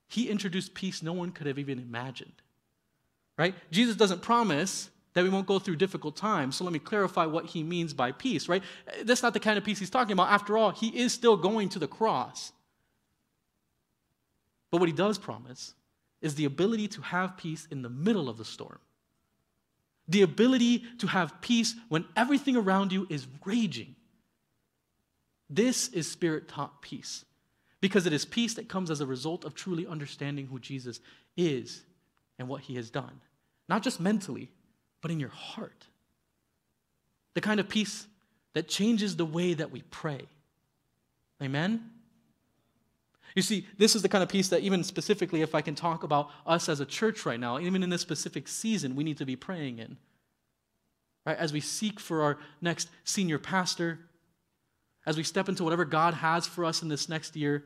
he 0.08 0.30
introduced 0.30 0.74
peace 0.74 1.02
no 1.02 1.14
one 1.14 1.32
could 1.32 1.48
have 1.48 1.58
even 1.58 1.80
imagined 1.80 2.42
right? 3.40 3.56
Jesus 3.72 3.96
doesn't 3.96 4.22
promise 4.22 4.90
that 5.14 5.24
we 5.24 5.30
won't 5.30 5.48
go 5.48 5.58
through 5.58 5.78
difficult 5.78 6.18
times. 6.18 6.58
So 6.58 6.66
let 6.66 6.74
me 6.74 6.78
clarify 6.78 7.26
what 7.26 7.46
he 7.46 7.64
means 7.64 7.94
by 7.94 8.12
peace, 8.12 8.50
right? 8.50 8.62
That's 9.04 9.24
not 9.24 9.34
the 9.34 9.40
kind 9.40 9.58
of 9.58 9.64
peace 9.64 9.80
he's 9.80 9.90
talking 9.90 10.12
about. 10.12 10.30
After 10.30 10.58
all, 10.58 10.72
he 10.72 10.90
is 10.90 11.14
still 11.14 11.38
going 11.38 11.70
to 11.70 11.80
the 11.80 11.88
cross. 11.88 12.52
But 14.70 14.80
what 14.80 14.90
he 14.90 14.94
does 14.94 15.18
promise 15.18 15.74
is 16.22 16.36
the 16.36 16.46
ability 16.46 16.90
to 16.90 17.02
have 17.02 17.38
peace 17.38 17.66
in 17.72 17.82
the 17.82 17.90
middle 17.90 18.28
of 18.30 18.38
the 18.38 18.46
storm. 18.46 18.78
The 20.10 20.22
ability 20.22 20.84
to 21.00 21.08
have 21.08 21.40
peace 21.40 21.76
when 21.88 22.04
everything 22.18 22.58
around 22.58 22.92
you 22.92 23.08
is 23.10 23.26
raging. 23.46 23.96
This 25.50 25.88
is 25.88 26.12
spirit 26.12 26.50
taught 26.50 26.82
peace 26.82 27.24
because 27.80 28.06
it 28.06 28.12
is 28.12 28.26
peace 28.26 28.56
that 28.56 28.68
comes 28.68 28.92
as 28.92 29.00
a 29.00 29.06
result 29.06 29.46
of 29.46 29.56
truly 29.56 29.88
understanding 29.88 30.48
who 30.48 30.60
Jesus 30.60 31.00
is 31.38 31.84
and 32.38 32.48
what 32.48 32.62
he 32.62 32.76
has 32.76 32.90
done. 32.90 33.22
Not 33.70 33.84
just 33.84 34.00
mentally, 34.00 34.50
but 35.02 35.12
in 35.12 35.20
your 35.20 35.30
heart. 35.30 35.86
The 37.36 37.42
kind 37.42 37.60
of 37.60 37.70
peace 37.70 38.08
that 38.54 38.68
changes 38.68 39.16
the 39.16 39.26
way 39.26 39.54
that 39.54 39.72
we 39.72 39.84
pray. 39.84 40.22
Amen? 41.42 41.92
You 43.36 43.44
see, 43.44 43.68
this 43.78 43.96
is 43.96 44.02
the 44.02 44.10
kind 44.10 44.24
of 44.24 44.30
peace 44.30 44.50
that, 44.50 44.62
even 44.62 44.84
specifically, 44.84 45.44
if 45.44 45.54
I 45.54 45.62
can 45.62 45.76
talk 45.76 46.04
about 46.04 46.32
us 46.48 46.68
as 46.68 46.80
a 46.80 46.86
church 46.86 47.26
right 47.26 47.40
now, 47.40 47.60
even 47.60 47.84
in 47.84 47.90
this 47.90 48.02
specific 48.02 48.48
season, 48.48 48.96
we 48.96 49.04
need 49.04 49.20
to 49.20 49.26
be 49.26 49.36
praying 49.36 49.78
in. 49.78 49.98
Right? 51.26 51.38
As 51.38 51.54
we 51.54 51.62
seek 51.62 52.00
for 52.00 52.24
our 52.24 52.40
next 52.60 52.90
senior 53.04 53.38
pastor, 53.38 54.00
as 55.06 55.16
we 55.16 55.24
step 55.24 55.48
into 55.48 55.64
whatever 55.64 55.86
God 55.86 56.16
has 56.16 56.48
for 56.48 56.66
us 56.66 56.82
in 56.82 56.90
this 56.90 57.08
next 57.08 57.36
year, 57.36 57.66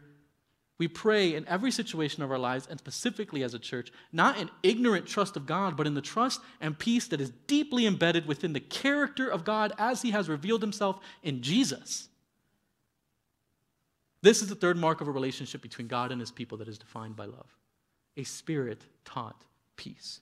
we 0.80 0.88
pray 0.88 1.36
in 1.36 1.48
every 1.48 1.72
situation 1.72 2.24
of 2.24 2.32
our 2.32 2.40
lives, 2.40 2.68
and 2.70 2.80
specifically 2.80 3.44
as 3.44 3.54
a 3.54 3.60
church, 3.60 3.92
not 4.12 4.40
in 4.40 4.50
ignorant 4.64 5.06
trust 5.06 5.38
of 5.38 5.46
God, 5.46 5.78
but 5.78 5.86
in 5.86 5.94
the 5.94 6.02
trust 6.02 6.42
and 6.60 6.78
peace 6.78 7.08
that 7.08 7.22
is 7.22 7.32
deeply 7.48 7.86
embedded 7.86 8.26
within 8.26 8.54
the 8.54 8.60
character 8.60 9.30
of 9.30 9.44
God 9.44 9.72
as 9.78 10.02
He 10.02 10.12
has 10.12 10.30
revealed 10.30 10.62
Himself 10.62 11.00
in 11.22 11.42
Jesus. 11.42 12.10
This 14.24 14.42
is 14.42 14.50
the 14.50 14.56
third 14.56 14.78
mark 14.78 15.02
of 15.02 15.08
a 15.08 15.12
relationship 15.12 15.62
between 15.62 15.88
God 15.88 16.12
and 16.12 16.20
His 16.20 16.32
people 16.32 16.58
that 16.58 16.68
is 16.68 16.78
defined 16.78 17.16
by 17.16 17.26
love 17.26 17.56
a 18.16 18.24
spirit 18.24 18.86
taught 19.06 19.44
peace. 19.76 20.22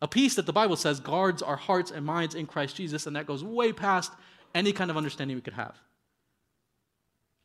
A 0.00 0.08
peace 0.08 0.34
that 0.34 0.46
the 0.46 0.52
Bible 0.52 0.76
says 0.76 1.00
guards 1.00 1.42
our 1.42 1.56
hearts 1.56 1.90
and 1.90 2.04
minds 2.04 2.34
in 2.34 2.46
Christ 2.46 2.76
Jesus, 2.76 3.06
and 3.06 3.16
that 3.16 3.26
goes 3.26 3.44
way 3.44 3.72
past 3.72 4.12
any 4.54 4.72
kind 4.72 4.90
of 4.90 4.96
understanding 4.96 5.36
we 5.36 5.42
could 5.42 5.54
have. 5.54 5.76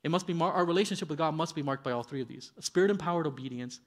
It 0.03 0.11
must 0.11 0.25
be 0.27 0.33
mar- 0.33 0.53
our 0.53 0.65
relationship 0.65 1.09
with 1.09 1.17
God 1.17 1.35
must 1.35 1.55
be 1.55 1.61
marked 1.61 1.83
by 1.83 1.91
all 1.91 2.03
three 2.03 2.21
of 2.21 2.27
these: 2.27 2.51
a 2.57 2.61
spirit-empowered 2.61 3.27
obedience, 3.27 3.79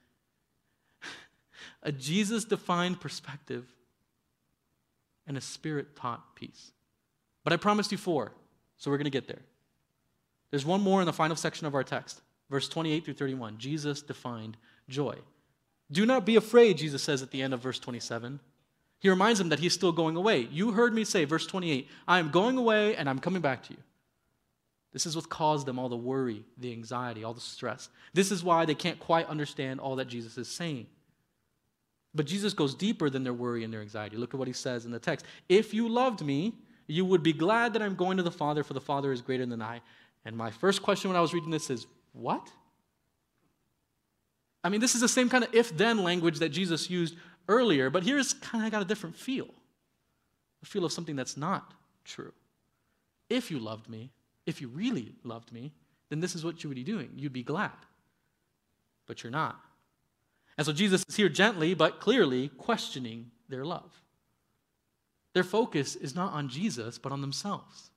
a 1.82 1.92
Jesus-defined 1.92 3.00
perspective, 3.00 3.66
and 5.26 5.36
a 5.36 5.40
spirit-taught 5.40 6.36
peace. 6.36 6.72
But 7.42 7.52
I 7.52 7.56
promised 7.56 7.92
you 7.92 7.98
four, 7.98 8.32
so 8.78 8.90
we're 8.90 8.98
going 8.98 9.04
to 9.04 9.10
get 9.10 9.28
there. 9.28 9.42
There's 10.50 10.64
one 10.64 10.82
more 10.82 11.00
in 11.00 11.06
the 11.06 11.12
final 11.12 11.36
section 11.36 11.66
of 11.66 11.74
our 11.74 11.84
text, 11.84 12.22
verse 12.48 12.68
28 12.68 13.04
through 13.04 13.14
31. 13.14 13.58
Jesus 13.58 14.02
defined 14.02 14.56
joy. 14.88 15.16
Do 15.90 16.06
not 16.06 16.24
be 16.24 16.36
afraid, 16.36 16.78
Jesus 16.78 17.02
says 17.02 17.22
at 17.22 17.30
the 17.30 17.42
end 17.42 17.52
of 17.52 17.60
verse 17.60 17.78
27. 17.78 18.40
He 19.00 19.08
reminds 19.10 19.38
them 19.38 19.50
that 19.50 19.58
he's 19.58 19.74
still 19.74 19.92
going 19.92 20.16
away. 20.16 20.48
You 20.50 20.72
heard 20.72 20.94
me 20.94 21.04
say, 21.04 21.24
verse 21.24 21.46
28, 21.46 21.88
I 22.08 22.18
am 22.18 22.30
going 22.30 22.56
away 22.56 22.96
and 22.96 23.08
I'm 23.08 23.18
coming 23.18 23.42
back 23.42 23.62
to 23.64 23.72
you. 23.72 23.78
This 24.94 25.04
is 25.04 25.16
what 25.16 25.28
caused 25.28 25.66
them 25.66 25.78
all 25.78 25.88
the 25.88 25.96
worry, 25.96 26.44
the 26.56 26.72
anxiety, 26.72 27.24
all 27.24 27.34
the 27.34 27.40
stress. 27.40 27.88
This 28.14 28.30
is 28.30 28.42
why 28.42 28.64
they 28.64 28.76
can't 28.76 28.98
quite 29.00 29.26
understand 29.26 29.80
all 29.80 29.96
that 29.96 30.06
Jesus 30.06 30.38
is 30.38 30.48
saying. 30.48 30.86
But 32.14 32.26
Jesus 32.26 32.54
goes 32.54 32.76
deeper 32.76 33.10
than 33.10 33.24
their 33.24 33.34
worry 33.34 33.64
and 33.64 33.72
their 33.72 33.80
anxiety. 33.80 34.16
Look 34.16 34.34
at 34.34 34.38
what 34.38 34.46
he 34.46 34.54
says 34.54 34.84
in 34.84 34.92
the 34.92 35.00
text. 35.00 35.26
If 35.48 35.74
you 35.74 35.88
loved 35.88 36.24
me, 36.24 36.54
you 36.86 37.04
would 37.04 37.24
be 37.24 37.32
glad 37.32 37.72
that 37.72 37.82
I'm 37.82 37.96
going 37.96 38.18
to 38.18 38.22
the 38.22 38.30
Father, 38.30 38.62
for 38.62 38.72
the 38.72 38.80
Father 38.80 39.10
is 39.10 39.20
greater 39.20 39.44
than 39.44 39.60
I. 39.60 39.80
And 40.24 40.36
my 40.36 40.52
first 40.52 40.80
question 40.80 41.10
when 41.10 41.16
I 41.16 41.20
was 41.20 41.34
reading 41.34 41.50
this 41.50 41.70
is, 41.70 41.86
what? 42.12 42.48
I 44.62 44.68
mean, 44.68 44.80
this 44.80 44.94
is 44.94 45.00
the 45.00 45.08
same 45.08 45.28
kind 45.28 45.42
of 45.42 45.52
if 45.52 45.76
then 45.76 46.04
language 46.04 46.38
that 46.38 46.50
Jesus 46.50 46.88
used 46.88 47.16
earlier, 47.48 47.90
but 47.90 48.04
here's 48.04 48.32
kind 48.32 48.64
of 48.64 48.70
got 48.70 48.80
a 48.80 48.86
different 48.86 49.16
feel 49.16 49.48
a 50.62 50.66
feel 50.66 50.84
of 50.84 50.92
something 50.92 51.16
that's 51.16 51.36
not 51.36 51.74
true. 52.04 52.32
If 53.28 53.50
you 53.50 53.58
loved 53.58 53.88
me, 53.88 54.10
if 54.46 54.60
you 54.60 54.68
really 54.68 55.14
loved 55.22 55.52
me, 55.52 55.72
then 56.10 56.20
this 56.20 56.34
is 56.34 56.44
what 56.44 56.62
you 56.62 56.68
would 56.68 56.76
be 56.76 56.84
doing. 56.84 57.10
You'd 57.16 57.32
be 57.32 57.42
glad. 57.42 57.72
But 59.06 59.22
you're 59.22 59.30
not. 59.30 59.58
And 60.56 60.66
so 60.66 60.72
Jesus 60.72 61.04
is 61.08 61.16
here 61.16 61.28
gently 61.28 61.74
but 61.74 62.00
clearly 62.00 62.48
questioning 62.48 63.30
their 63.48 63.64
love. 63.64 63.90
Their 65.32 65.44
focus 65.44 65.96
is 65.96 66.14
not 66.14 66.32
on 66.32 66.48
Jesus, 66.48 66.98
but 66.98 67.12
on 67.12 67.20
themselves. 67.20 67.90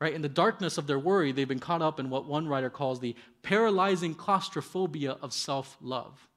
Right? 0.00 0.12
In 0.12 0.22
the 0.22 0.28
darkness 0.28 0.76
of 0.76 0.86
their 0.86 0.98
worry, 0.98 1.32
they've 1.32 1.48
been 1.48 1.58
caught 1.58 1.82
up 1.82 2.00
in 2.00 2.10
what 2.10 2.26
one 2.26 2.48
writer 2.48 2.68
calls 2.68 3.00
the 3.00 3.14
paralyzing 3.42 4.14
claustrophobia 4.14 5.16
of 5.22 5.32
self 5.32 5.76
love. 5.80 6.28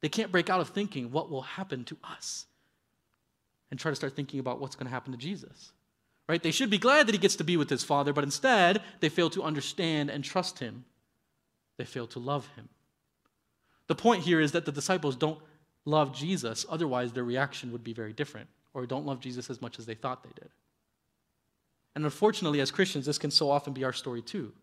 They 0.00 0.08
can't 0.08 0.32
break 0.32 0.48
out 0.48 0.60
of 0.60 0.70
thinking, 0.70 1.10
what 1.10 1.30
will 1.30 1.42
happen 1.42 1.84
to 1.84 1.96
us? 2.04 2.46
and 3.72 3.80
try 3.80 3.90
to 3.90 3.96
start 3.96 4.14
thinking 4.14 4.38
about 4.38 4.60
what's 4.60 4.76
going 4.76 4.84
to 4.84 4.90
happen 4.90 5.12
to 5.12 5.18
Jesus. 5.18 5.72
Right? 6.32 6.42
They 6.42 6.50
should 6.50 6.70
be 6.70 6.78
glad 6.78 7.06
that 7.06 7.12
he 7.12 7.18
gets 7.18 7.36
to 7.36 7.44
be 7.44 7.58
with 7.58 7.68
his 7.68 7.84
Father, 7.84 8.14
but 8.14 8.24
instead, 8.24 8.80
they 9.00 9.10
fail 9.10 9.28
to 9.28 9.42
understand 9.42 10.08
and 10.08 10.24
trust 10.24 10.60
him. 10.60 10.86
They 11.76 11.84
fail 11.84 12.06
to 12.06 12.18
love 12.18 12.48
him. 12.56 12.70
The 13.86 13.94
point 13.94 14.22
here 14.22 14.40
is 14.40 14.52
that 14.52 14.64
the 14.64 14.72
disciples 14.72 15.14
don't 15.14 15.38
love 15.84 16.16
Jesus, 16.16 16.64
otherwise, 16.70 17.12
their 17.12 17.22
reaction 17.22 17.70
would 17.70 17.84
be 17.84 17.92
very 17.92 18.14
different, 18.14 18.48
or 18.72 18.86
don't 18.86 19.04
love 19.04 19.20
Jesus 19.20 19.50
as 19.50 19.60
much 19.60 19.78
as 19.78 19.84
they 19.84 19.92
thought 19.92 20.22
they 20.22 20.30
did. 20.40 20.48
And 21.94 22.02
unfortunately, 22.02 22.62
as 22.62 22.70
Christians, 22.70 23.04
this 23.04 23.18
can 23.18 23.30
so 23.30 23.50
often 23.50 23.74
be 23.74 23.84
our 23.84 23.92
story 23.92 24.22
too. 24.22 24.54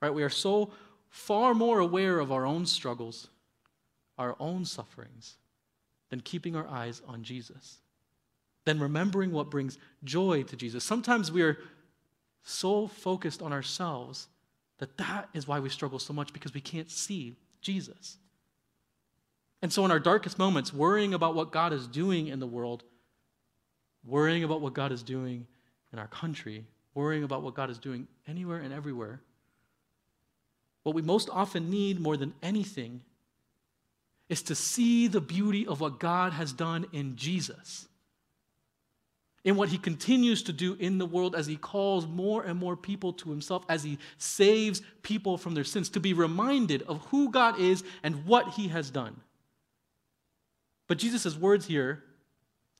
Right? 0.00 0.12
We 0.12 0.24
are 0.24 0.28
so 0.28 0.72
far 1.08 1.54
more 1.54 1.78
aware 1.78 2.18
of 2.18 2.32
our 2.32 2.44
own 2.44 2.66
struggles, 2.66 3.28
our 4.18 4.34
own 4.40 4.64
sufferings, 4.64 5.36
than 6.10 6.18
keeping 6.18 6.56
our 6.56 6.66
eyes 6.66 7.00
on 7.06 7.22
Jesus, 7.22 7.78
than 8.64 8.78
remembering 8.78 9.32
what 9.32 9.50
brings 9.50 9.78
joy 10.04 10.42
to 10.44 10.56
Jesus. 10.56 10.84
Sometimes 10.84 11.32
we 11.32 11.42
are 11.42 11.58
so 12.42 12.86
focused 12.86 13.42
on 13.42 13.52
ourselves 13.52 14.28
that 14.78 14.96
that 14.98 15.28
is 15.32 15.46
why 15.46 15.60
we 15.60 15.68
struggle 15.68 15.98
so 15.98 16.12
much 16.12 16.32
because 16.32 16.54
we 16.54 16.60
can't 16.60 16.90
see 16.90 17.36
Jesus. 17.60 18.16
And 19.62 19.72
so, 19.72 19.84
in 19.84 19.90
our 19.92 20.00
darkest 20.00 20.38
moments, 20.38 20.72
worrying 20.72 21.14
about 21.14 21.36
what 21.36 21.52
God 21.52 21.72
is 21.72 21.86
doing 21.86 22.26
in 22.26 22.40
the 22.40 22.46
world, 22.46 22.82
worrying 24.04 24.42
about 24.42 24.60
what 24.60 24.74
God 24.74 24.90
is 24.90 25.04
doing 25.04 25.46
in 25.92 25.98
our 26.00 26.08
country, 26.08 26.64
worrying 26.94 27.22
about 27.22 27.42
what 27.42 27.54
God 27.54 27.70
is 27.70 27.78
doing 27.78 28.08
anywhere 28.26 28.58
and 28.58 28.72
everywhere, 28.72 29.20
what 30.82 30.94
we 30.94 31.02
most 31.02 31.28
often 31.30 31.70
need 31.70 32.00
more 32.00 32.16
than 32.16 32.34
anything 32.42 33.02
is 34.28 34.42
to 34.42 34.54
see 34.54 35.06
the 35.06 35.20
beauty 35.20 35.66
of 35.66 35.80
what 35.80 36.00
God 36.00 36.32
has 36.32 36.52
done 36.52 36.86
in 36.92 37.16
Jesus, 37.16 37.86
in 39.44 39.56
what 39.56 39.70
he 39.70 39.78
continues 39.78 40.42
to 40.44 40.52
do 40.52 40.76
in 40.78 40.98
the 40.98 41.06
world 41.06 41.34
as 41.34 41.46
he 41.46 41.56
calls 41.56 42.06
more 42.06 42.44
and 42.44 42.58
more 42.58 42.76
people 42.76 43.12
to 43.12 43.30
himself, 43.30 43.64
as 43.68 43.82
he 43.82 43.98
saves 44.16 44.82
people 45.02 45.36
from 45.36 45.54
their 45.54 45.64
sins, 45.64 45.88
to 45.88 46.00
be 46.00 46.12
reminded 46.12 46.82
of 46.82 47.04
who 47.06 47.30
God 47.30 47.58
is 47.58 47.82
and 48.02 48.24
what 48.24 48.50
he 48.50 48.68
has 48.68 48.90
done. 48.90 49.20
But 50.86 50.98
Jesus' 50.98 51.36
words 51.36 51.66
here, 51.66 52.04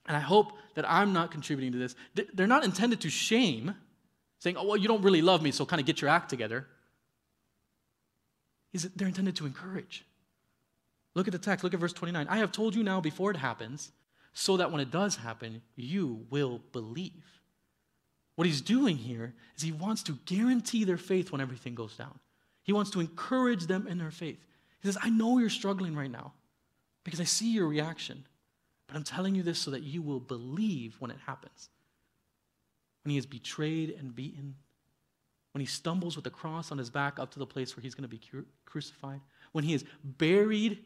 and 0.07 0.17
I 0.17 0.21
hope 0.21 0.53
that 0.75 0.89
I'm 0.89 1.13
not 1.13 1.31
contributing 1.31 1.73
to 1.73 1.79
this, 1.79 1.97
they're 2.33 2.47
not 2.47 2.65
intended 2.65 3.01
to 3.01 3.11
shame, 3.11 3.75
saying, 4.39 4.57
oh, 4.57 4.67
well, 4.67 4.77
you 4.77 4.89
don't 4.89 5.03
really 5.03 5.23
love 5.23 5.43
me, 5.43 5.51
so 5.51 5.67
kind 5.67 5.81
of 5.81 5.87
get 5.87 6.01
your 6.01 6.11
act 6.11 6.29
together. 6.29 6.67
They're 8.97 9.09
intended 9.09 9.37
to 9.37 9.47
encourage. 9.47 10.05
Look 11.15 11.29
at 11.29 11.33
the 11.33 11.39
text. 11.39 11.63
Look 11.63 11.75
at 11.75 11.81
verse 11.81 11.93
29. 11.93 12.27
I 12.29 12.39
have 12.39 12.53
told 12.53 12.75
you 12.75 12.83
now 12.83 13.01
before 13.01 13.31
it 13.31 13.37
happens, 13.37 13.93
so 14.33 14.57
that 14.57 14.71
when 14.71 14.81
it 14.81 14.91
does 14.91 15.17
happen, 15.17 15.63
you 15.77 16.27
will 16.31 16.61
believe. 16.73 17.41
What 18.37 18.47
he's 18.47 18.61
doing 18.61 18.97
here 18.97 19.35
is 19.57 19.63
he 19.63 19.73
wants 19.73 20.03
to 20.05 20.19
guarantee 20.25 20.85
their 20.85 20.97
faith 20.97 21.31
when 21.31 21.41
everything 21.41 21.75
goes 21.75 21.97
down. 21.97 22.19
He 22.63 22.73
wants 22.73 22.91
to 22.93 23.01
encourage 23.01 23.67
them 23.67 23.87
in 23.87 23.99
their 23.99 24.11
faith. 24.11 24.39
He 24.81 24.89
says, 24.89 24.99
I 25.03 25.11
know 25.11 25.39
you're 25.39 25.51
struggling 25.51 25.95
right 25.95 26.11
now 26.11 26.33
because 27.05 27.21
I 27.21 27.25
see 27.25 27.53
your 27.53 27.69
reaction, 27.69 28.25
but 28.87 28.97
I'm 28.97 29.05
telling 29.05 29.35
you 29.35 29.43
this 29.43 29.59
so 29.59 29.71
that 29.73 29.83
you 29.83 30.01
will 30.01 30.21
believe 30.21 30.97
when 30.99 31.11
it 31.11 31.19
happens. 31.27 31.69
When 33.05 33.11
he 33.11 33.19
is 33.19 33.27
betrayed 33.27 33.91
and 33.99 34.15
beaten, 34.15 34.55
when 35.53 35.61
he 35.61 35.67
stumbles 35.67 36.17
with 36.17 36.25
the 36.25 36.31
cross 36.31 36.73
on 36.73 36.79
his 36.79 36.89
back 36.89 37.19
up 37.19 37.31
to 37.33 37.39
the 37.39 37.47
place 37.47 37.77
where 37.77 37.83
he's 37.83 37.95
going 37.95 38.09
to 38.09 38.17
be 38.17 38.21
crucified, 38.65 39.21
when 39.53 39.65
he 39.65 39.75
is 39.75 39.85
buried 40.03 40.79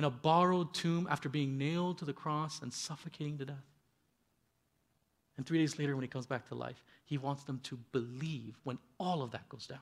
in 0.00 0.04
a 0.04 0.10
borrowed 0.10 0.72
tomb 0.72 1.06
after 1.10 1.28
being 1.28 1.58
nailed 1.58 1.98
to 1.98 2.04
the 2.04 2.12
cross 2.12 2.62
and 2.62 2.72
suffocating 2.72 3.36
to 3.38 3.44
death. 3.44 3.56
And 5.36 5.46
three 5.46 5.58
days 5.58 5.78
later, 5.78 5.94
when 5.94 6.02
he 6.02 6.08
comes 6.08 6.26
back 6.26 6.48
to 6.48 6.54
life, 6.54 6.82
he 7.04 7.18
wants 7.18 7.44
them 7.44 7.60
to 7.64 7.78
believe 7.92 8.56
when 8.64 8.78
all 8.98 9.22
of 9.22 9.30
that 9.32 9.48
goes 9.48 9.66
down. 9.66 9.78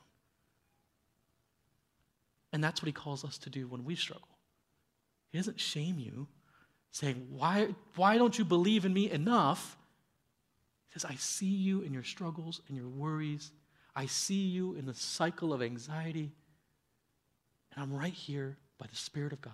And 2.53 2.63
that's 2.63 2.83
what 2.83 2.87
he 2.87 2.93
calls 2.93 3.25
us 3.25 3.39
to 3.39 3.51
do 3.51 3.67
when 3.69 3.85
we 3.85 3.95
struggle. 3.95 4.29
He 5.31 5.39
doesn't 5.39 5.61
shame 5.61 5.99
you, 5.99 6.27
saying, 6.91 7.29
Why, 7.31 7.69
why 7.97 8.19
don't 8.19 8.39
you 8.39 8.45
believe 8.45 8.85
in 8.85 8.93
me 8.93 9.11
enough? 9.11 9.77
He 10.89 10.99
says, 10.99 11.05
I 11.05 11.15
see 11.17 11.47
you 11.47 11.83
in 11.83 11.93
your 11.93 12.05
struggles 12.05 12.61
and 12.69 12.77
your 12.77 12.89
worries 12.89 13.53
I 13.99 14.07
see 14.07 14.47
you 14.47 14.75
in 14.75 14.87
the 14.87 14.95
cycle 14.95 15.53
of 15.53 15.61
anxiety, 15.61 16.31
and 17.73 17.83
I'm 17.83 17.93
right 17.93 18.13
here 18.13 18.57
by 18.79 18.87
the 18.87 18.95
Spirit 18.95 19.33
of 19.33 19.41
God. 19.41 19.53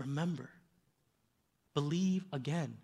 Remember, 0.00 0.50
believe 1.74 2.24
again. 2.32 2.78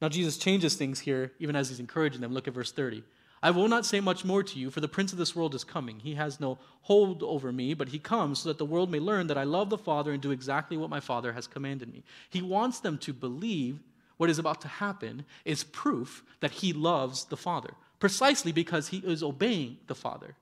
Now, 0.00 0.08
Jesus 0.08 0.38
changes 0.38 0.76
things 0.76 1.00
here, 1.00 1.32
even 1.38 1.56
as 1.56 1.68
he's 1.68 1.80
encouraging 1.80 2.22
them. 2.22 2.32
Look 2.32 2.48
at 2.48 2.54
verse 2.54 2.72
30. 2.72 3.02
I 3.42 3.50
will 3.50 3.68
not 3.68 3.84
say 3.84 4.00
much 4.00 4.24
more 4.24 4.42
to 4.42 4.58
you, 4.58 4.70
for 4.70 4.80
the 4.80 4.88
prince 4.88 5.12
of 5.12 5.18
this 5.18 5.34
world 5.34 5.54
is 5.54 5.64
coming. 5.64 6.00
He 6.00 6.14
has 6.14 6.40
no 6.40 6.58
hold 6.82 7.22
over 7.22 7.52
me, 7.52 7.74
but 7.74 7.88
he 7.88 7.98
comes 7.98 8.40
so 8.40 8.48
that 8.48 8.58
the 8.58 8.64
world 8.64 8.90
may 8.90 9.00
learn 9.00 9.26
that 9.26 9.38
I 9.38 9.44
love 9.44 9.70
the 9.70 9.78
Father 9.78 10.12
and 10.12 10.22
do 10.22 10.30
exactly 10.30 10.76
what 10.76 10.90
my 10.90 11.00
Father 11.00 11.32
has 11.32 11.46
commanded 11.46 11.92
me. 11.92 12.02
He 12.28 12.42
wants 12.42 12.80
them 12.80 12.96
to 12.98 13.12
believe 13.12 13.80
what 14.18 14.30
is 14.30 14.38
about 14.38 14.60
to 14.62 14.68
happen 14.68 15.24
is 15.44 15.64
proof 15.64 16.22
that 16.40 16.50
he 16.50 16.72
loves 16.72 17.24
the 17.24 17.36
Father 17.36 17.70
precisely 17.98 18.52
because 18.52 18.88
he 18.88 18.98
is 18.98 19.22
obeying 19.22 19.78
the 19.86 19.94
Father. 19.94 20.36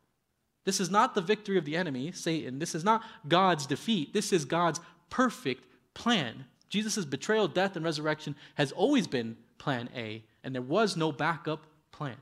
This 0.69 0.81
is 0.81 0.91
not 0.91 1.15
the 1.15 1.23
victory 1.23 1.57
of 1.57 1.65
the 1.65 1.77
enemy, 1.77 2.13
Satan. 2.13 2.59
This 2.59 2.75
is 2.75 2.85
not 2.85 3.03
God's 3.27 3.65
defeat. 3.65 4.13
This 4.13 4.35
is 4.35 4.45
God's 4.45 4.81
perfect 5.09 5.65
plan. 5.95 6.45
Jesus' 6.69 7.07
betrayal, 7.07 7.49
death, 7.49 7.75
and 7.75 7.85
resurrection 7.85 8.37
has 8.57 8.71
always 8.73 9.07
been 9.07 9.39
plan 9.57 9.89
A, 9.97 10.23
and 10.45 10.55
there 10.55 10.61
was 10.61 10.95
no 10.95 11.11
backup 11.11 11.65
plan. 11.91 12.19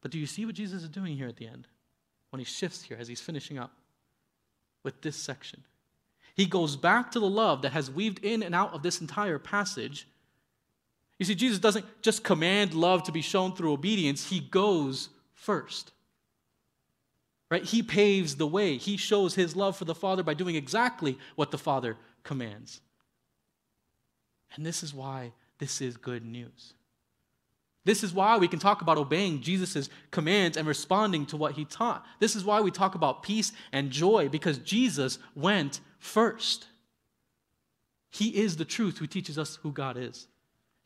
But 0.00 0.10
do 0.10 0.18
you 0.18 0.24
see 0.24 0.46
what 0.46 0.54
Jesus 0.54 0.82
is 0.82 0.88
doing 0.88 1.14
here 1.14 1.28
at 1.28 1.36
the 1.36 1.46
end? 1.46 1.68
When 2.30 2.38
he 2.38 2.46
shifts 2.46 2.84
here 2.84 2.96
as 2.98 3.06
he's 3.06 3.20
finishing 3.20 3.58
up 3.58 3.72
with 4.82 5.02
this 5.02 5.16
section. 5.16 5.62
He 6.34 6.46
goes 6.46 6.74
back 6.74 7.10
to 7.10 7.20
the 7.20 7.28
love 7.28 7.60
that 7.60 7.72
has 7.72 7.90
weaved 7.90 8.24
in 8.24 8.42
and 8.42 8.54
out 8.54 8.72
of 8.72 8.82
this 8.82 9.02
entire 9.02 9.38
passage 9.38 10.06
you 11.20 11.26
see, 11.26 11.34
Jesus 11.34 11.58
doesn't 11.58 11.84
just 12.00 12.24
command 12.24 12.72
love 12.72 13.02
to 13.02 13.12
be 13.12 13.20
shown 13.20 13.54
through 13.54 13.74
obedience, 13.74 14.30
he 14.30 14.40
goes 14.40 15.10
first. 15.34 15.92
Right? 17.50 17.64
He 17.64 17.82
paves 17.82 18.36
the 18.36 18.46
way. 18.46 18.76
He 18.76 18.96
shows 18.96 19.34
his 19.34 19.56
love 19.56 19.76
for 19.76 19.84
the 19.84 19.94
Father 19.94 20.22
by 20.22 20.34
doing 20.34 20.54
exactly 20.54 21.18
what 21.34 21.50
the 21.50 21.58
Father 21.58 21.96
commands. 22.22 22.80
And 24.54 24.64
this 24.64 24.82
is 24.82 24.94
why 24.94 25.32
this 25.58 25.80
is 25.80 25.96
good 25.96 26.24
news. 26.24 26.74
This 27.84 28.04
is 28.04 28.12
why 28.12 28.36
we 28.36 28.46
can 28.46 28.58
talk 28.58 28.82
about 28.82 28.98
obeying 28.98 29.40
Jesus' 29.40 29.88
commands 30.10 30.56
and 30.56 30.68
responding 30.68 31.26
to 31.26 31.36
what 31.36 31.54
he 31.54 31.64
taught. 31.64 32.04
This 32.20 32.36
is 32.36 32.44
why 32.44 32.60
we 32.60 32.70
talk 32.70 32.94
about 32.94 33.22
peace 33.22 33.52
and 33.72 33.90
joy, 33.90 34.28
because 34.28 34.58
Jesus 34.58 35.18
went 35.34 35.80
first. 35.98 36.66
He 38.10 38.36
is 38.36 38.56
the 38.56 38.64
truth 38.64 38.98
who 38.98 39.06
teaches 39.06 39.38
us 39.38 39.56
who 39.62 39.72
God 39.72 39.96
is. 39.96 40.28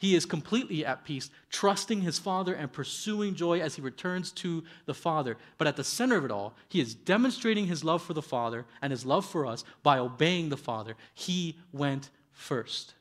He 0.05 0.14
is 0.14 0.27
completely 0.27 0.85
at 0.85 1.03
peace, 1.03 1.31
trusting 1.49 2.03
his 2.03 2.19
Father 2.19 2.53
and 2.53 2.71
pursuing 2.71 3.35
joy 3.35 3.61
as 3.61 3.77
he 3.77 3.81
returns 3.81 4.33
to 4.33 4.62
the 4.85 4.93
Father. 4.93 5.38
But 5.57 5.67
at 5.67 5.77
the 5.77 5.83
center 5.83 6.19
of 6.19 6.27
it 6.27 6.31
all, 6.31 6.55
he 6.69 6.79
is 6.79 6.95
demonstrating 6.95 7.69
his 7.69 7.83
love 7.83 8.03
for 8.03 8.12
the 8.12 8.21
Father 8.21 8.67
and 8.83 8.90
his 8.90 9.07
love 9.07 9.25
for 9.25 9.47
us 9.47 9.64
by 9.83 9.99
obeying 9.99 10.51
the 10.51 10.59
Father. 10.59 10.95
He 11.14 11.57
went 11.73 12.11
first. 12.33 12.93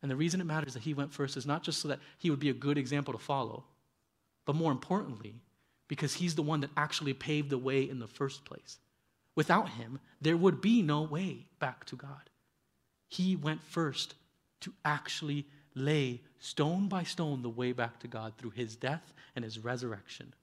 And 0.00 0.10
the 0.10 0.16
reason 0.16 0.40
it 0.40 0.44
matters 0.44 0.72
that 0.72 0.84
he 0.84 0.94
went 0.94 1.12
first 1.12 1.36
is 1.36 1.44
not 1.44 1.62
just 1.62 1.80
so 1.80 1.88
that 1.88 2.00
he 2.16 2.30
would 2.30 2.40
be 2.40 2.48
a 2.48 2.54
good 2.54 2.78
example 2.78 3.12
to 3.12 3.18
follow, 3.18 3.64
but 4.46 4.56
more 4.56 4.72
importantly, 4.72 5.34
because 5.88 6.14
he's 6.14 6.36
the 6.36 6.42
one 6.42 6.62
that 6.62 6.70
actually 6.74 7.12
paved 7.12 7.50
the 7.50 7.58
way 7.58 7.82
in 7.82 7.98
the 7.98 8.08
first 8.08 8.46
place. 8.46 8.78
Without 9.36 9.68
him, 9.68 10.00
there 10.22 10.38
would 10.38 10.62
be 10.62 10.80
no 10.80 11.02
way 11.02 11.48
back 11.58 11.84
to 11.84 11.96
God. 11.96 12.30
He 13.08 13.36
went 13.36 13.62
first 13.62 14.14
to 14.62 14.72
actually 14.84 15.46
lay 15.74 16.20
stone 16.38 16.88
by 16.88 17.02
stone 17.02 17.42
the 17.42 17.48
way 17.48 17.72
back 17.72 17.98
to 18.00 18.08
God 18.08 18.34
through 18.36 18.50
his 18.50 18.76
death 18.76 19.12
and 19.34 19.44
his 19.44 19.58
resurrection. 19.58 20.34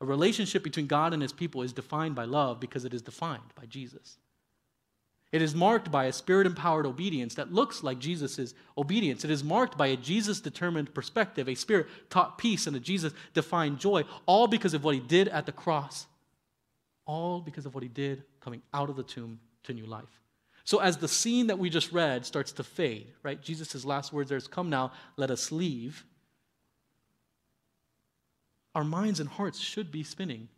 A 0.00 0.04
relationship 0.04 0.62
between 0.62 0.86
God 0.86 1.12
and 1.12 1.22
his 1.22 1.32
people 1.32 1.62
is 1.62 1.72
defined 1.72 2.14
by 2.14 2.24
love 2.24 2.60
because 2.60 2.84
it 2.84 2.92
is 2.92 3.02
defined 3.02 3.54
by 3.54 3.64
Jesus. 3.66 4.18
It 5.32 5.42
is 5.42 5.54
marked 5.54 5.90
by 5.90 6.04
a 6.04 6.12
spirit 6.12 6.46
empowered 6.46 6.86
obedience 6.86 7.34
that 7.34 7.52
looks 7.52 7.82
like 7.82 7.98
Jesus' 7.98 8.54
obedience. 8.78 9.24
It 9.24 9.30
is 9.30 9.42
marked 9.42 9.76
by 9.76 9.88
a 9.88 9.96
Jesus 9.96 10.40
determined 10.40 10.94
perspective, 10.94 11.48
a 11.48 11.54
spirit 11.54 11.88
taught 12.10 12.38
peace, 12.38 12.66
and 12.66 12.76
a 12.76 12.80
Jesus 12.80 13.12
defined 13.34 13.78
joy, 13.78 14.04
all 14.26 14.46
because 14.46 14.72
of 14.72 14.84
what 14.84 14.94
he 14.94 15.00
did 15.00 15.28
at 15.28 15.46
the 15.46 15.52
cross. 15.52 16.06
All 17.06 17.40
because 17.40 17.66
of 17.66 17.74
what 17.74 17.82
he 17.82 17.88
did 17.88 18.24
coming 18.40 18.62
out 18.72 18.88
of 18.88 18.96
the 18.96 19.02
tomb 19.02 19.38
to 19.64 19.72
new 19.72 19.86
life. 19.86 20.20
So, 20.66 20.80
as 20.80 20.96
the 20.96 21.06
scene 21.06 21.46
that 21.46 21.60
we 21.60 21.70
just 21.70 21.92
read 21.92 22.26
starts 22.26 22.50
to 22.52 22.64
fade, 22.64 23.06
right? 23.22 23.40
Jesus' 23.40 23.84
last 23.84 24.12
words 24.12 24.32
are, 24.32 24.40
Come 24.40 24.68
now, 24.68 24.90
let 25.16 25.30
us 25.30 25.52
leave. 25.52 26.04
Our 28.74 28.82
minds 28.82 29.20
and 29.20 29.28
hearts 29.28 29.60
should 29.60 29.92
be 29.92 30.02
spinning. 30.02 30.48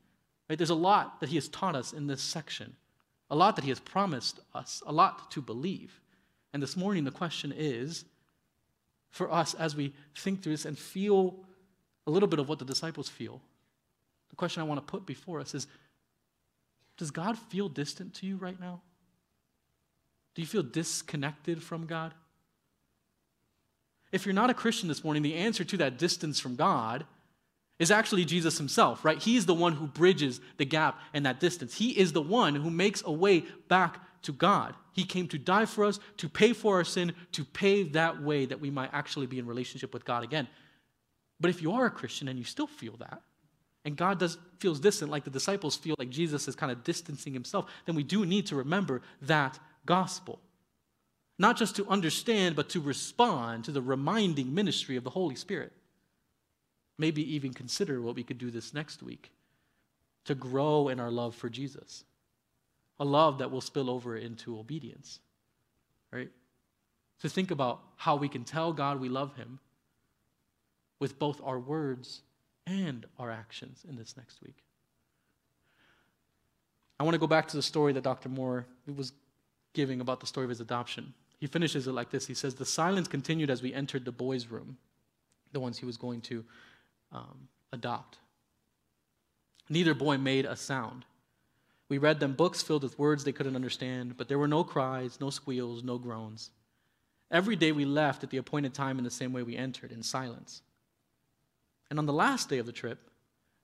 Right? 0.48 0.58
There's 0.58 0.70
a 0.70 0.74
lot 0.74 1.20
that 1.20 1.28
he 1.28 1.36
has 1.36 1.48
taught 1.48 1.76
us 1.76 1.92
in 1.92 2.06
this 2.06 2.22
section. 2.22 2.74
a 3.30 3.36
lot 3.36 3.56
that 3.56 3.62
He 3.62 3.68
has 3.70 3.80
promised 3.80 4.40
us, 4.54 4.82
a 4.86 4.92
lot 4.92 5.30
to 5.32 5.42
believe. 5.42 6.00
And 6.54 6.62
this 6.62 6.76
morning, 6.76 7.04
the 7.04 7.10
question 7.10 7.52
is 7.54 8.06
for 9.10 9.30
us 9.30 9.52
as 9.52 9.76
we 9.76 9.92
think 10.16 10.42
through 10.42 10.54
this 10.54 10.64
and 10.64 10.78
feel 10.78 11.34
a 12.06 12.10
little 12.10 12.28
bit 12.28 12.38
of 12.38 12.48
what 12.48 12.58
the 12.58 12.64
disciples 12.64 13.10
feel. 13.10 13.42
The 14.30 14.36
question 14.36 14.62
I 14.62 14.64
want 14.64 14.80
to 14.80 14.90
put 14.90 15.04
before 15.04 15.40
us 15.40 15.54
is 15.54 15.66
Does 16.96 17.10
God 17.10 17.36
feel 17.36 17.68
distant 17.68 18.14
to 18.14 18.26
you 18.26 18.38
right 18.38 18.58
now? 18.58 18.80
Do 20.34 20.42
you 20.42 20.46
feel 20.46 20.62
disconnected 20.62 21.62
from 21.62 21.86
God? 21.86 22.14
If 24.12 24.24
you're 24.24 24.34
not 24.34 24.50
a 24.50 24.54
Christian 24.54 24.88
this 24.88 25.04
morning, 25.04 25.22
the 25.22 25.34
answer 25.34 25.64
to 25.64 25.76
that 25.78 25.98
distance 25.98 26.40
from 26.40 26.56
God 26.56 27.04
is 27.78 27.90
actually 27.90 28.24
Jesus 28.24 28.58
himself, 28.58 29.04
right? 29.04 29.18
He's 29.18 29.46
the 29.46 29.54
one 29.54 29.74
who 29.74 29.86
bridges 29.86 30.40
the 30.56 30.64
gap 30.64 30.98
and 31.14 31.26
that 31.26 31.40
distance. 31.40 31.76
He 31.76 31.90
is 31.90 32.12
the 32.12 32.22
one 32.22 32.54
who 32.54 32.70
makes 32.70 33.02
a 33.04 33.12
way 33.12 33.44
back 33.68 34.00
to 34.22 34.32
God. 34.32 34.74
He 34.92 35.04
came 35.04 35.28
to 35.28 35.38
die 35.38 35.66
for 35.66 35.84
us, 35.84 36.00
to 36.16 36.28
pay 36.28 36.52
for 36.52 36.76
our 36.76 36.84
sin, 36.84 37.12
to 37.32 37.44
pave 37.44 37.92
that 37.92 38.20
way 38.20 38.46
that 38.46 38.60
we 38.60 38.70
might 38.70 38.90
actually 38.92 39.26
be 39.26 39.38
in 39.38 39.46
relationship 39.46 39.94
with 39.94 40.04
God 40.04 40.24
again. 40.24 40.48
But 41.38 41.50
if 41.50 41.62
you 41.62 41.72
are 41.72 41.86
a 41.86 41.90
Christian 41.90 42.26
and 42.26 42.36
you 42.38 42.44
still 42.44 42.66
feel 42.66 42.96
that, 42.96 43.22
and 43.84 43.96
God 43.96 44.18
does 44.18 44.38
feels 44.58 44.80
distant, 44.80 45.10
like 45.10 45.22
the 45.22 45.30
disciples 45.30 45.76
feel 45.76 45.94
like 46.00 46.10
Jesus 46.10 46.48
is 46.48 46.56
kind 46.56 46.72
of 46.72 46.82
distancing 46.82 47.32
himself, 47.32 47.70
then 47.86 47.94
we 47.94 48.02
do 48.02 48.26
need 48.26 48.46
to 48.46 48.56
remember 48.56 49.02
that 49.22 49.58
gospel. 49.88 50.38
Not 51.38 51.56
just 51.56 51.76
to 51.76 51.88
understand, 51.88 52.54
but 52.54 52.68
to 52.70 52.80
respond 52.80 53.64
to 53.64 53.72
the 53.72 53.80
reminding 53.80 54.54
ministry 54.54 54.96
of 54.96 55.04
the 55.04 55.10
Holy 55.10 55.34
Spirit. 55.34 55.72
Maybe 56.98 57.34
even 57.34 57.54
consider 57.54 58.02
what 58.02 58.14
we 58.14 58.22
could 58.22 58.36
do 58.36 58.50
this 58.50 58.74
next 58.74 59.02
week 59.02 59.30
to 60.26 60.34
grow 60.34 60.88
in 60.88 61.00
our 61.00 61.10
love 61.10 61.34
for 61.34 61.48
Jesus. 61.48 62.04
A 63.00 63.04
love 63.04 63.38
that 63.38 63.50
will 63.50 63.62
spill 63.62 63.88
over 63.88 64.14
into 64.16 64.58
obedience, 64.58 65.20
right? 66.12 66.28
To 67.22 67.28
think 67.30 67.50
about 67.50 67.80
how 67.96 68.16
we 68.16 68.28
can 68.28 68.44
tell 68.44 68.74
God 68.74 69.00
we 69.00 69.08
love 69.08 69.36
Him 69.36 69.58
with 70.98 71.18
both 71.18 71.40
our 71.42 71.58
words 71.58 72.20
and 72.66 73.06
our 73.18 73.30
actions 73.30 73.86
in 73.88 73.96
this 73.96 74.18
next 74.18 74.42
week. 74.42 74.64
I 77.00 77.04
want 77.04 77.14
to 77.14 77.18
go 77.18 77.26
back 77.26 77.48
to 77.48 77.56
the 77.56 77.62
story 77.62 77.94
that 77.94 78.02
Dr. 78.02 78.28
Moore 78.28 78.66
was 78.94 79.12
giving 79.74 80.00
about 80.00 80.20
the 80.20 80.26
story 80.26 80.44
of 80.44 80.50
his 80.50 80.60
adoption. 80.60 81.14
He 81.38 81.46
finishes 81.46 81.86
it 81.86 81.92
like 81.92 82.10
this 82.10 82.26
He 82.26 82.34
says, 82.34 82.54
The 82.54 82.64
silence 82.64 83.08
continued 83.08 83.50
as 83.50 83.62
we 83.62 83.72
entered 83.72 84.04
the 84.04 84.12
boys' 84.12 84.48
room, 84.48 84.78
the 85.52 85.60
ones 85.60 85.78
he 85.78 85.86
was 85.86 85.96
going 85.96 86.20
to 86.22 86.44
um, 87.12 87.48
adopt. 87.72 88.18
Neither 89.68 89.94
boy 89.94 90.18
made 90.18 90.46
a 90.46 90.56
sound. 90.56 91.04
We 91.88 91.98
read 91.98 92.20
them 92.20 92.34
books 92.34 92.62
filled 92.62 92.82
with 92.82 92.98
words 92.98 93.24
they 93.24 93.32
couldn't 93.32 93.56
understand, 93.56 94.16
but 94.16 94.28
there 94.28 94.38
were 94.38 94.48
no 94.48 94.64
cries, 94.64 95.20
no 95.20 95.30
squeals, 95.30 95.82
no 95.82 95.98
groans. 95.98 96.50
Every 97.30 97.56
day 97.56 97.72
we 97.72 97.84
left 97.84 98.24
at 98.24 98.30
the 98.30 98.36
appointed 98.38 98.74
time 98.74 98.98
in 98.98 99.04
the 99.04 99.10
same 99.10 99.32
way 99.32 99.42
we 99.42 99.56
entered, 99.56 99.92
in 99.92 100.02
silence. 100.02 100.62
And 101.90 101.98
on 101.98 102.06
the 102.06 102.12
last 102.12 102.48
day 102.48 102.58
of 102.58 102.66
the 102.66 102.72
trip, 102.72 103.10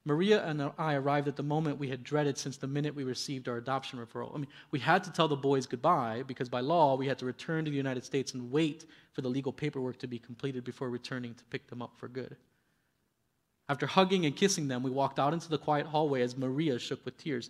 Maria 0.07 0.45
and 0.45 0.71
I 0.77 0.95
arrived 0.95 1.29
at 1.29 1.37
the 1.37 1.43
moment 1.43 1.79
we 1.79 1.89
had 1.89 2.05
dreaded 2.05 2.37
since 2.37 2.59
the 2.59 2.67
minute 2.67 2.95
we 2.95 3.05
received 3.05 3.49
our 3.49 3.57
adoption 3.57 3.99
referral. 3.99 4.35
I 4.35 4.39
mean, 4.39 4.49
we 4.71 4.79
had 4.79 5.03
to 5.05 5.13
tell 5.13 5.29
the 5.29 5.37
boys 5.37 5.67
goodbye 5.67 6.25
because 6.27 6.51
by 6.51 6.61
law 6.61 6.95
we 6.95 7.07
had 7.07 7.19
to 7.21 7.25
return 7.25 7.65
to 7.65 7.71
the 7.71 7.77
United 7.77 8.05
States 8.05 8.35
and 8.35 8.51
wait 8.53 8.85
for 9.13 9.23
the 9.23 9.29
legal 9.29 9.53
paperwork 9.53 9.99
to 10.01 10.07
be 10.07 10.19
completed 10.19 10.63
before 10.63 10.91
returning 10.91 11.35
to 11.35 11.45
pick 11.45 11.69
them 11.69 11.81
up 11.81 11.97
for 11.97 12.09
good. 12.09 12.37
After 13.67 13.87
hugging 13.87 14.27
and 14.27 14.37
kissing 14.37 14.69
them, 14.69 14.83
we 14.83 14.91
walked 14.91 15.19
out 15.19 15.33
into 15.33 15.49
the 15.49 15.57
quiet 15.57 15.87
hallway 15.87 16.21
as 16.21 16.37
Maria 16.37 16.79
shook 16.79 17.03
with 17.07 17.17
tears. 17.17 17.49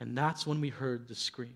And 0.00 0.18
that's 0.18 0.44
when 0.44 0.60
we 0.60 0.68
heard 0.68 1.06
the 1.06 1.14
scream. 1.14 1.54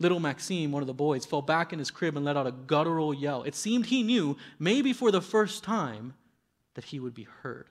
Little 0.00 0.18
Maxime, 0.18 0.72
one 0.72 0.82
of 0.82 0.88
the 0.88 0.94
boys, 0.94 1.26
fell 1.26 1.42
back 1.42 1.72
in 1.72 1.78
his 1.78 1.92
crib 1.92 2.16
and 2.16 2.24
let 2.24 2.36
out 2.36 2.46
a 2.46 2.52
guttural 2.52 3.14
yell. 3.14 3.44
It 3.44 3.54
seemed 3.54 3.86
he 3.86 4.02
knew, 4.02 4.36
maybe 4.58 4.92
for 4.92 5.12
the 5.12 5.20
first 5.20 5.62
time, 5.62 6.14
that 6.74 6.86
he 6.86 6.98
would 6.98 7.14
be 7.14 7.28
heard. 7.42 7.68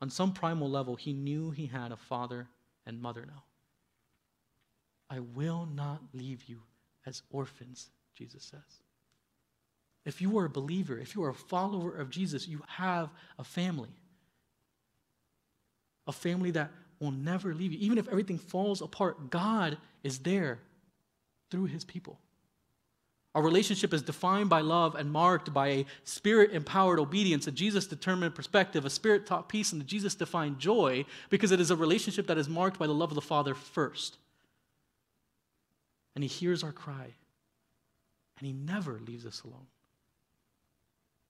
On 0.00 0.10
some 0.10 0.32
primal 0.32 0.70
level, 0.70 0.96
he 0.96 1.12
knew 1.12 1.50
he 1.50 1.66
had 1.66 1.92
a 1.92 1.96
father 1.96 2.48
and 2.86 3.00
mother 3.00 3.24
now. 3.26 3.42
I 5.10 5.20
will 5.20 5.66
not 5.66 6.02
leave 6.12 6.44
you 6.44 6.60
as 7.06 7.22
orphans, 7.30 7.88
Jesus 8.14 8.44
says. 8.44 8.82
If 10.04 10.22
you 10.22 10.38
are 10.38 10.44
a 10.44 10.50
believer, 10.50 10.98
if 10.98 11.14
you 11.14 11.24
are 11.24 11.30
a 11.30 11.34
follower 11.34 11.94
of 11.94 12.10
Jesus, 12.10 12.46
you 12.46 12.62
have 12.66 13.10
a 13.38 13.44
family. 13.44 13.90
A 16.06 16.12
family 16.12 16.50
that 16.52 16.70
will 17.00 17.10
never 17.10 17.54
leave 17.54 17.72
you. 17.72 17.78
Even 17.80 17.98
if 17.98 18.08
everything 18.08 18.38
falls 18.38 18.80
apart, 18.80 19.30
God 19.30 19.78
is 20.02 20.20
there 20.20 20.60
through 21.50 21.66
his 21.66 21.84
people. 21.84 22.18
Our 23.38 23.44
relationship 23.44 23.94
is 23.94 24.02
defined 24.02 24.50
by 24.50 24.62
love 24.62 24.96
and 24.96 25.12
marked 25.12 25.54
by 25.54 25.68
a 25.68 25.86
spirit 26.02 26.50
empowered 26.50 26.98
obedience, 26.98 27.46
a 27.46 27.52
Jesus 27.52 27.86
determined 27.86 28.34
perspective, 28.34 28.84
a 28.84 28.90
spirit 28.90 29.26
taught 29.26 29.48
peace, 29.48 29.70
and 29.70 29.80
a 29.80 29.84
Jesus 29.84 30.16
defined 30.16 30.58
joy 30.58 31.04
because 31.30 31.52
it 31.52 31.60
is 31.60 31.70
a 31.70 31.76
relationship 31.76 32.26
that 32.26 32.36
is 32.36 32.48
marked 32.48 32.80
by 32.80 32.88
the 32.88 32.92
love 32.92 33.12
of 33.12 33.14
the 33.14 33.20
Father 33.20 33.54
first. 33.54 34.16
And 36.16 36.24
He 36.24 36.28
hears 36.28 36.64
our 36.64 36.72
cry, 36.72 37.14
and 38.38 38.46
He 38.48 38.52
never 38.52 38.98
leaves 39.06 39.24
us 39.24 39.44
alone. 39.44 39.68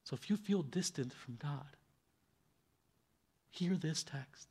So 0.04 0.14
if 0.14 0.30
you 0.30 0.38
feel 0.38 0.62
distant 0.62 1.12
from 1.12 1.36
God, 1.36 1.76
hear 3.50 3.76
this 3.76 4.02
text. 4.02 4.48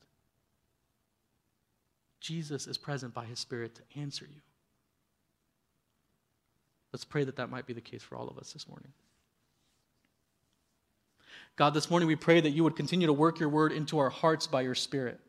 Jesus 2.20 2.68
is 2.68 2.78
present 2.78 3.14
by 3.14 3.24
His 3.24 3.40
Spirit 3.40 3.74
to 3.74 3.98
answer 3.98 4.28
you. 4.32 4.42
Let's 6.92 7.04
pray 7.04 7.24
that 7.24 7.36
that 7.36 7.50
might 7.50 7.66
be 7.66 7.72
the 7.72 7.80
case 7.80 8.02
for 8.02 8.16
all 8.16 8.28
of 8.28 8.38
us 8.38 8.52
this 8.52 8.68
morning. 8.68 8.92
God, 11.56 11.74
this 11.74 11.90
morning 11.90 12.06
we 12.06 12.16
pray 12.16 12.40
that 12.40 12.50
you 12.50 12.62
would 12.64 12.76
continue 12.76 13.08
to 13.08 13.12
work 13.12 13.40
your 13.40 13.48
word 13.48 13.72
into 13.72 13.98
our 13.98 14.10
hearts 14.10 14.46
by 14.46 14.62
your 14.62 14.76
Spirit. 14.76 15.20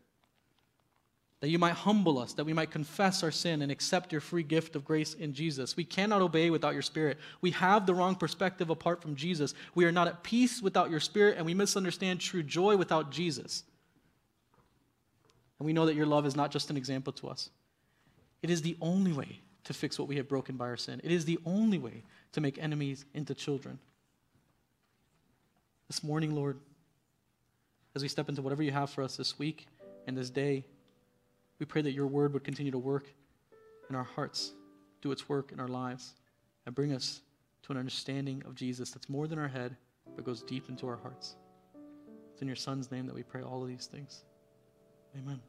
That 1.42 1.50
you 1.50 1.58
might 1.58 1.74
humble 1.74 2.20
us, 2.20 2.34
that 2.34 2.44
we 2.44 2.54
might 2.54 2.70
confess 2.70 3.24
our 3.24 3.32
sin 3.32 3.62
and 3.62 3.72
accept 3.72 4.12
your 4.12 4.22
free 4.22 4.44
gift 4.44 4.76
of 4.76 4.86
grace 4.86 5.14
in 5.14 5.34
Jesus. 5.34 5.76
We 5.76 5.86
cannot 5.86 6.22
obey 6.22 6.50
without 6.50 6.74
your 6.74 6.82
Spirit. 6.82 7.18
We 7.42 7.52
have 7.52 7.86
the 7.86 7.96
wrong 7.96 8.16
perspective 8.16 8.70
apart 8.70 9.02
from 9.02 9.16
Jesus. 9.16 9.54
We 9.74 9.86
are 9.86 9.92
not 9.92 10.08
at 10.08 10.24
peace 10.24 10.62
without 10.62 10.92
your 10.92 11.00
Spirit, 11.00 11.38
and 11.38 11.46
we 11.46 11.54
misunderstand 11.54 12.20
true 12.20 12.44
joy 12.44 12.78
without 12.78 13.10
Jesus. 13.10 13.64
And 15.58 15.66
we 15.66 15.74
know 15.74 15.88
that 15.88 15.96
your 15.96 16.06
love 16.06 16.26
is 16.26 16.36
not 16.36 16.52
just 16.52 16.70
an 16.70 16.78
example 16.78 17.12
to 17.14 17.28
us, 17.28 17.50
it 18.42 18.50
is 18.50 18.62
the 18.62 18.78
only 18.82 19.12
way 19.12 19.40
to 19.70 19.74
fix 19.76 20.00
what 20.00 20.08
we 20.08 20.16
have 20.16 20.28
broken 20.28 20.58
by 20.58 20.66
our 20.66 20.76
sin. 20.76 21.00
It 21.04 21.12
is 21.12 21.26
the 21.26 21.38
only 21.46 21.78
way 21.78 22.02
to 22.32 22.42
make 22.42 22.58
enemies 22.58 23.06
into 23.14 23.36
children. 23.36 23.78
This 25.88 26.04
morning, 26.04 26.34
Lord, 26.34 26.58
as 27.96 28.02
we 28.02 28.08
step 28.08 28.30
into 28.30 28.42
whatever 28.42 28.64
you 28.64 28.72
have 28.72 28.90
for 28.90 29.04
us 29.04 29.16
this 29.16 29.38
week 29.38 29.68
and 30.08 30.18
this 30.18 30.32
day, 30.32 30.66
we 31.60 31.68
pray 31.68 31.84
that 31.84 31.92
your 31.92 32.08
word 32.08 32.34
would 32.34 32.44
continue 32.44 32.72
to 32.72 32.80
work 32.80 33.14
in 33.92 33.96
our 33.96 34.04
hearts, 34.04 34.54
do 35.04 35.12
its 35.12 35.30
work 35.30 35.52
in 35.52 35.60
our 35.60 35.68
lives, 35.68 36.16
and 36.66 36.74
bring 36.74 36.92
us 36.92 37.22
to 37.62 37.72
an 37.72 37.78
understanding 37.78 38.42
of 38.48 38.56
Jesus 38.56 38.90
that's 38.90 39.08
more 39.08 39.28
than 39.28 39.38
our 39.38 39.48
head, 39.48 39.76
but 40.16 40.26
goes 40.26 40.42
deep 40.42 40.68
into 40.68 40.88
our 40.88 40.98
hearts. 40.98 41.36
It's 42.34 42.42
in 42.42 42.48
your 42.48 42.56
Son's 42.56 42.90
name 42.92 43.06
that 43.06 43.14
we 43.14 43.22
pray 43.22 43.44
all 43.44 43.62
of 43.62 43.68
these 43.68 43.86
things. 43.86 44.24
Amen. 45.16 45.40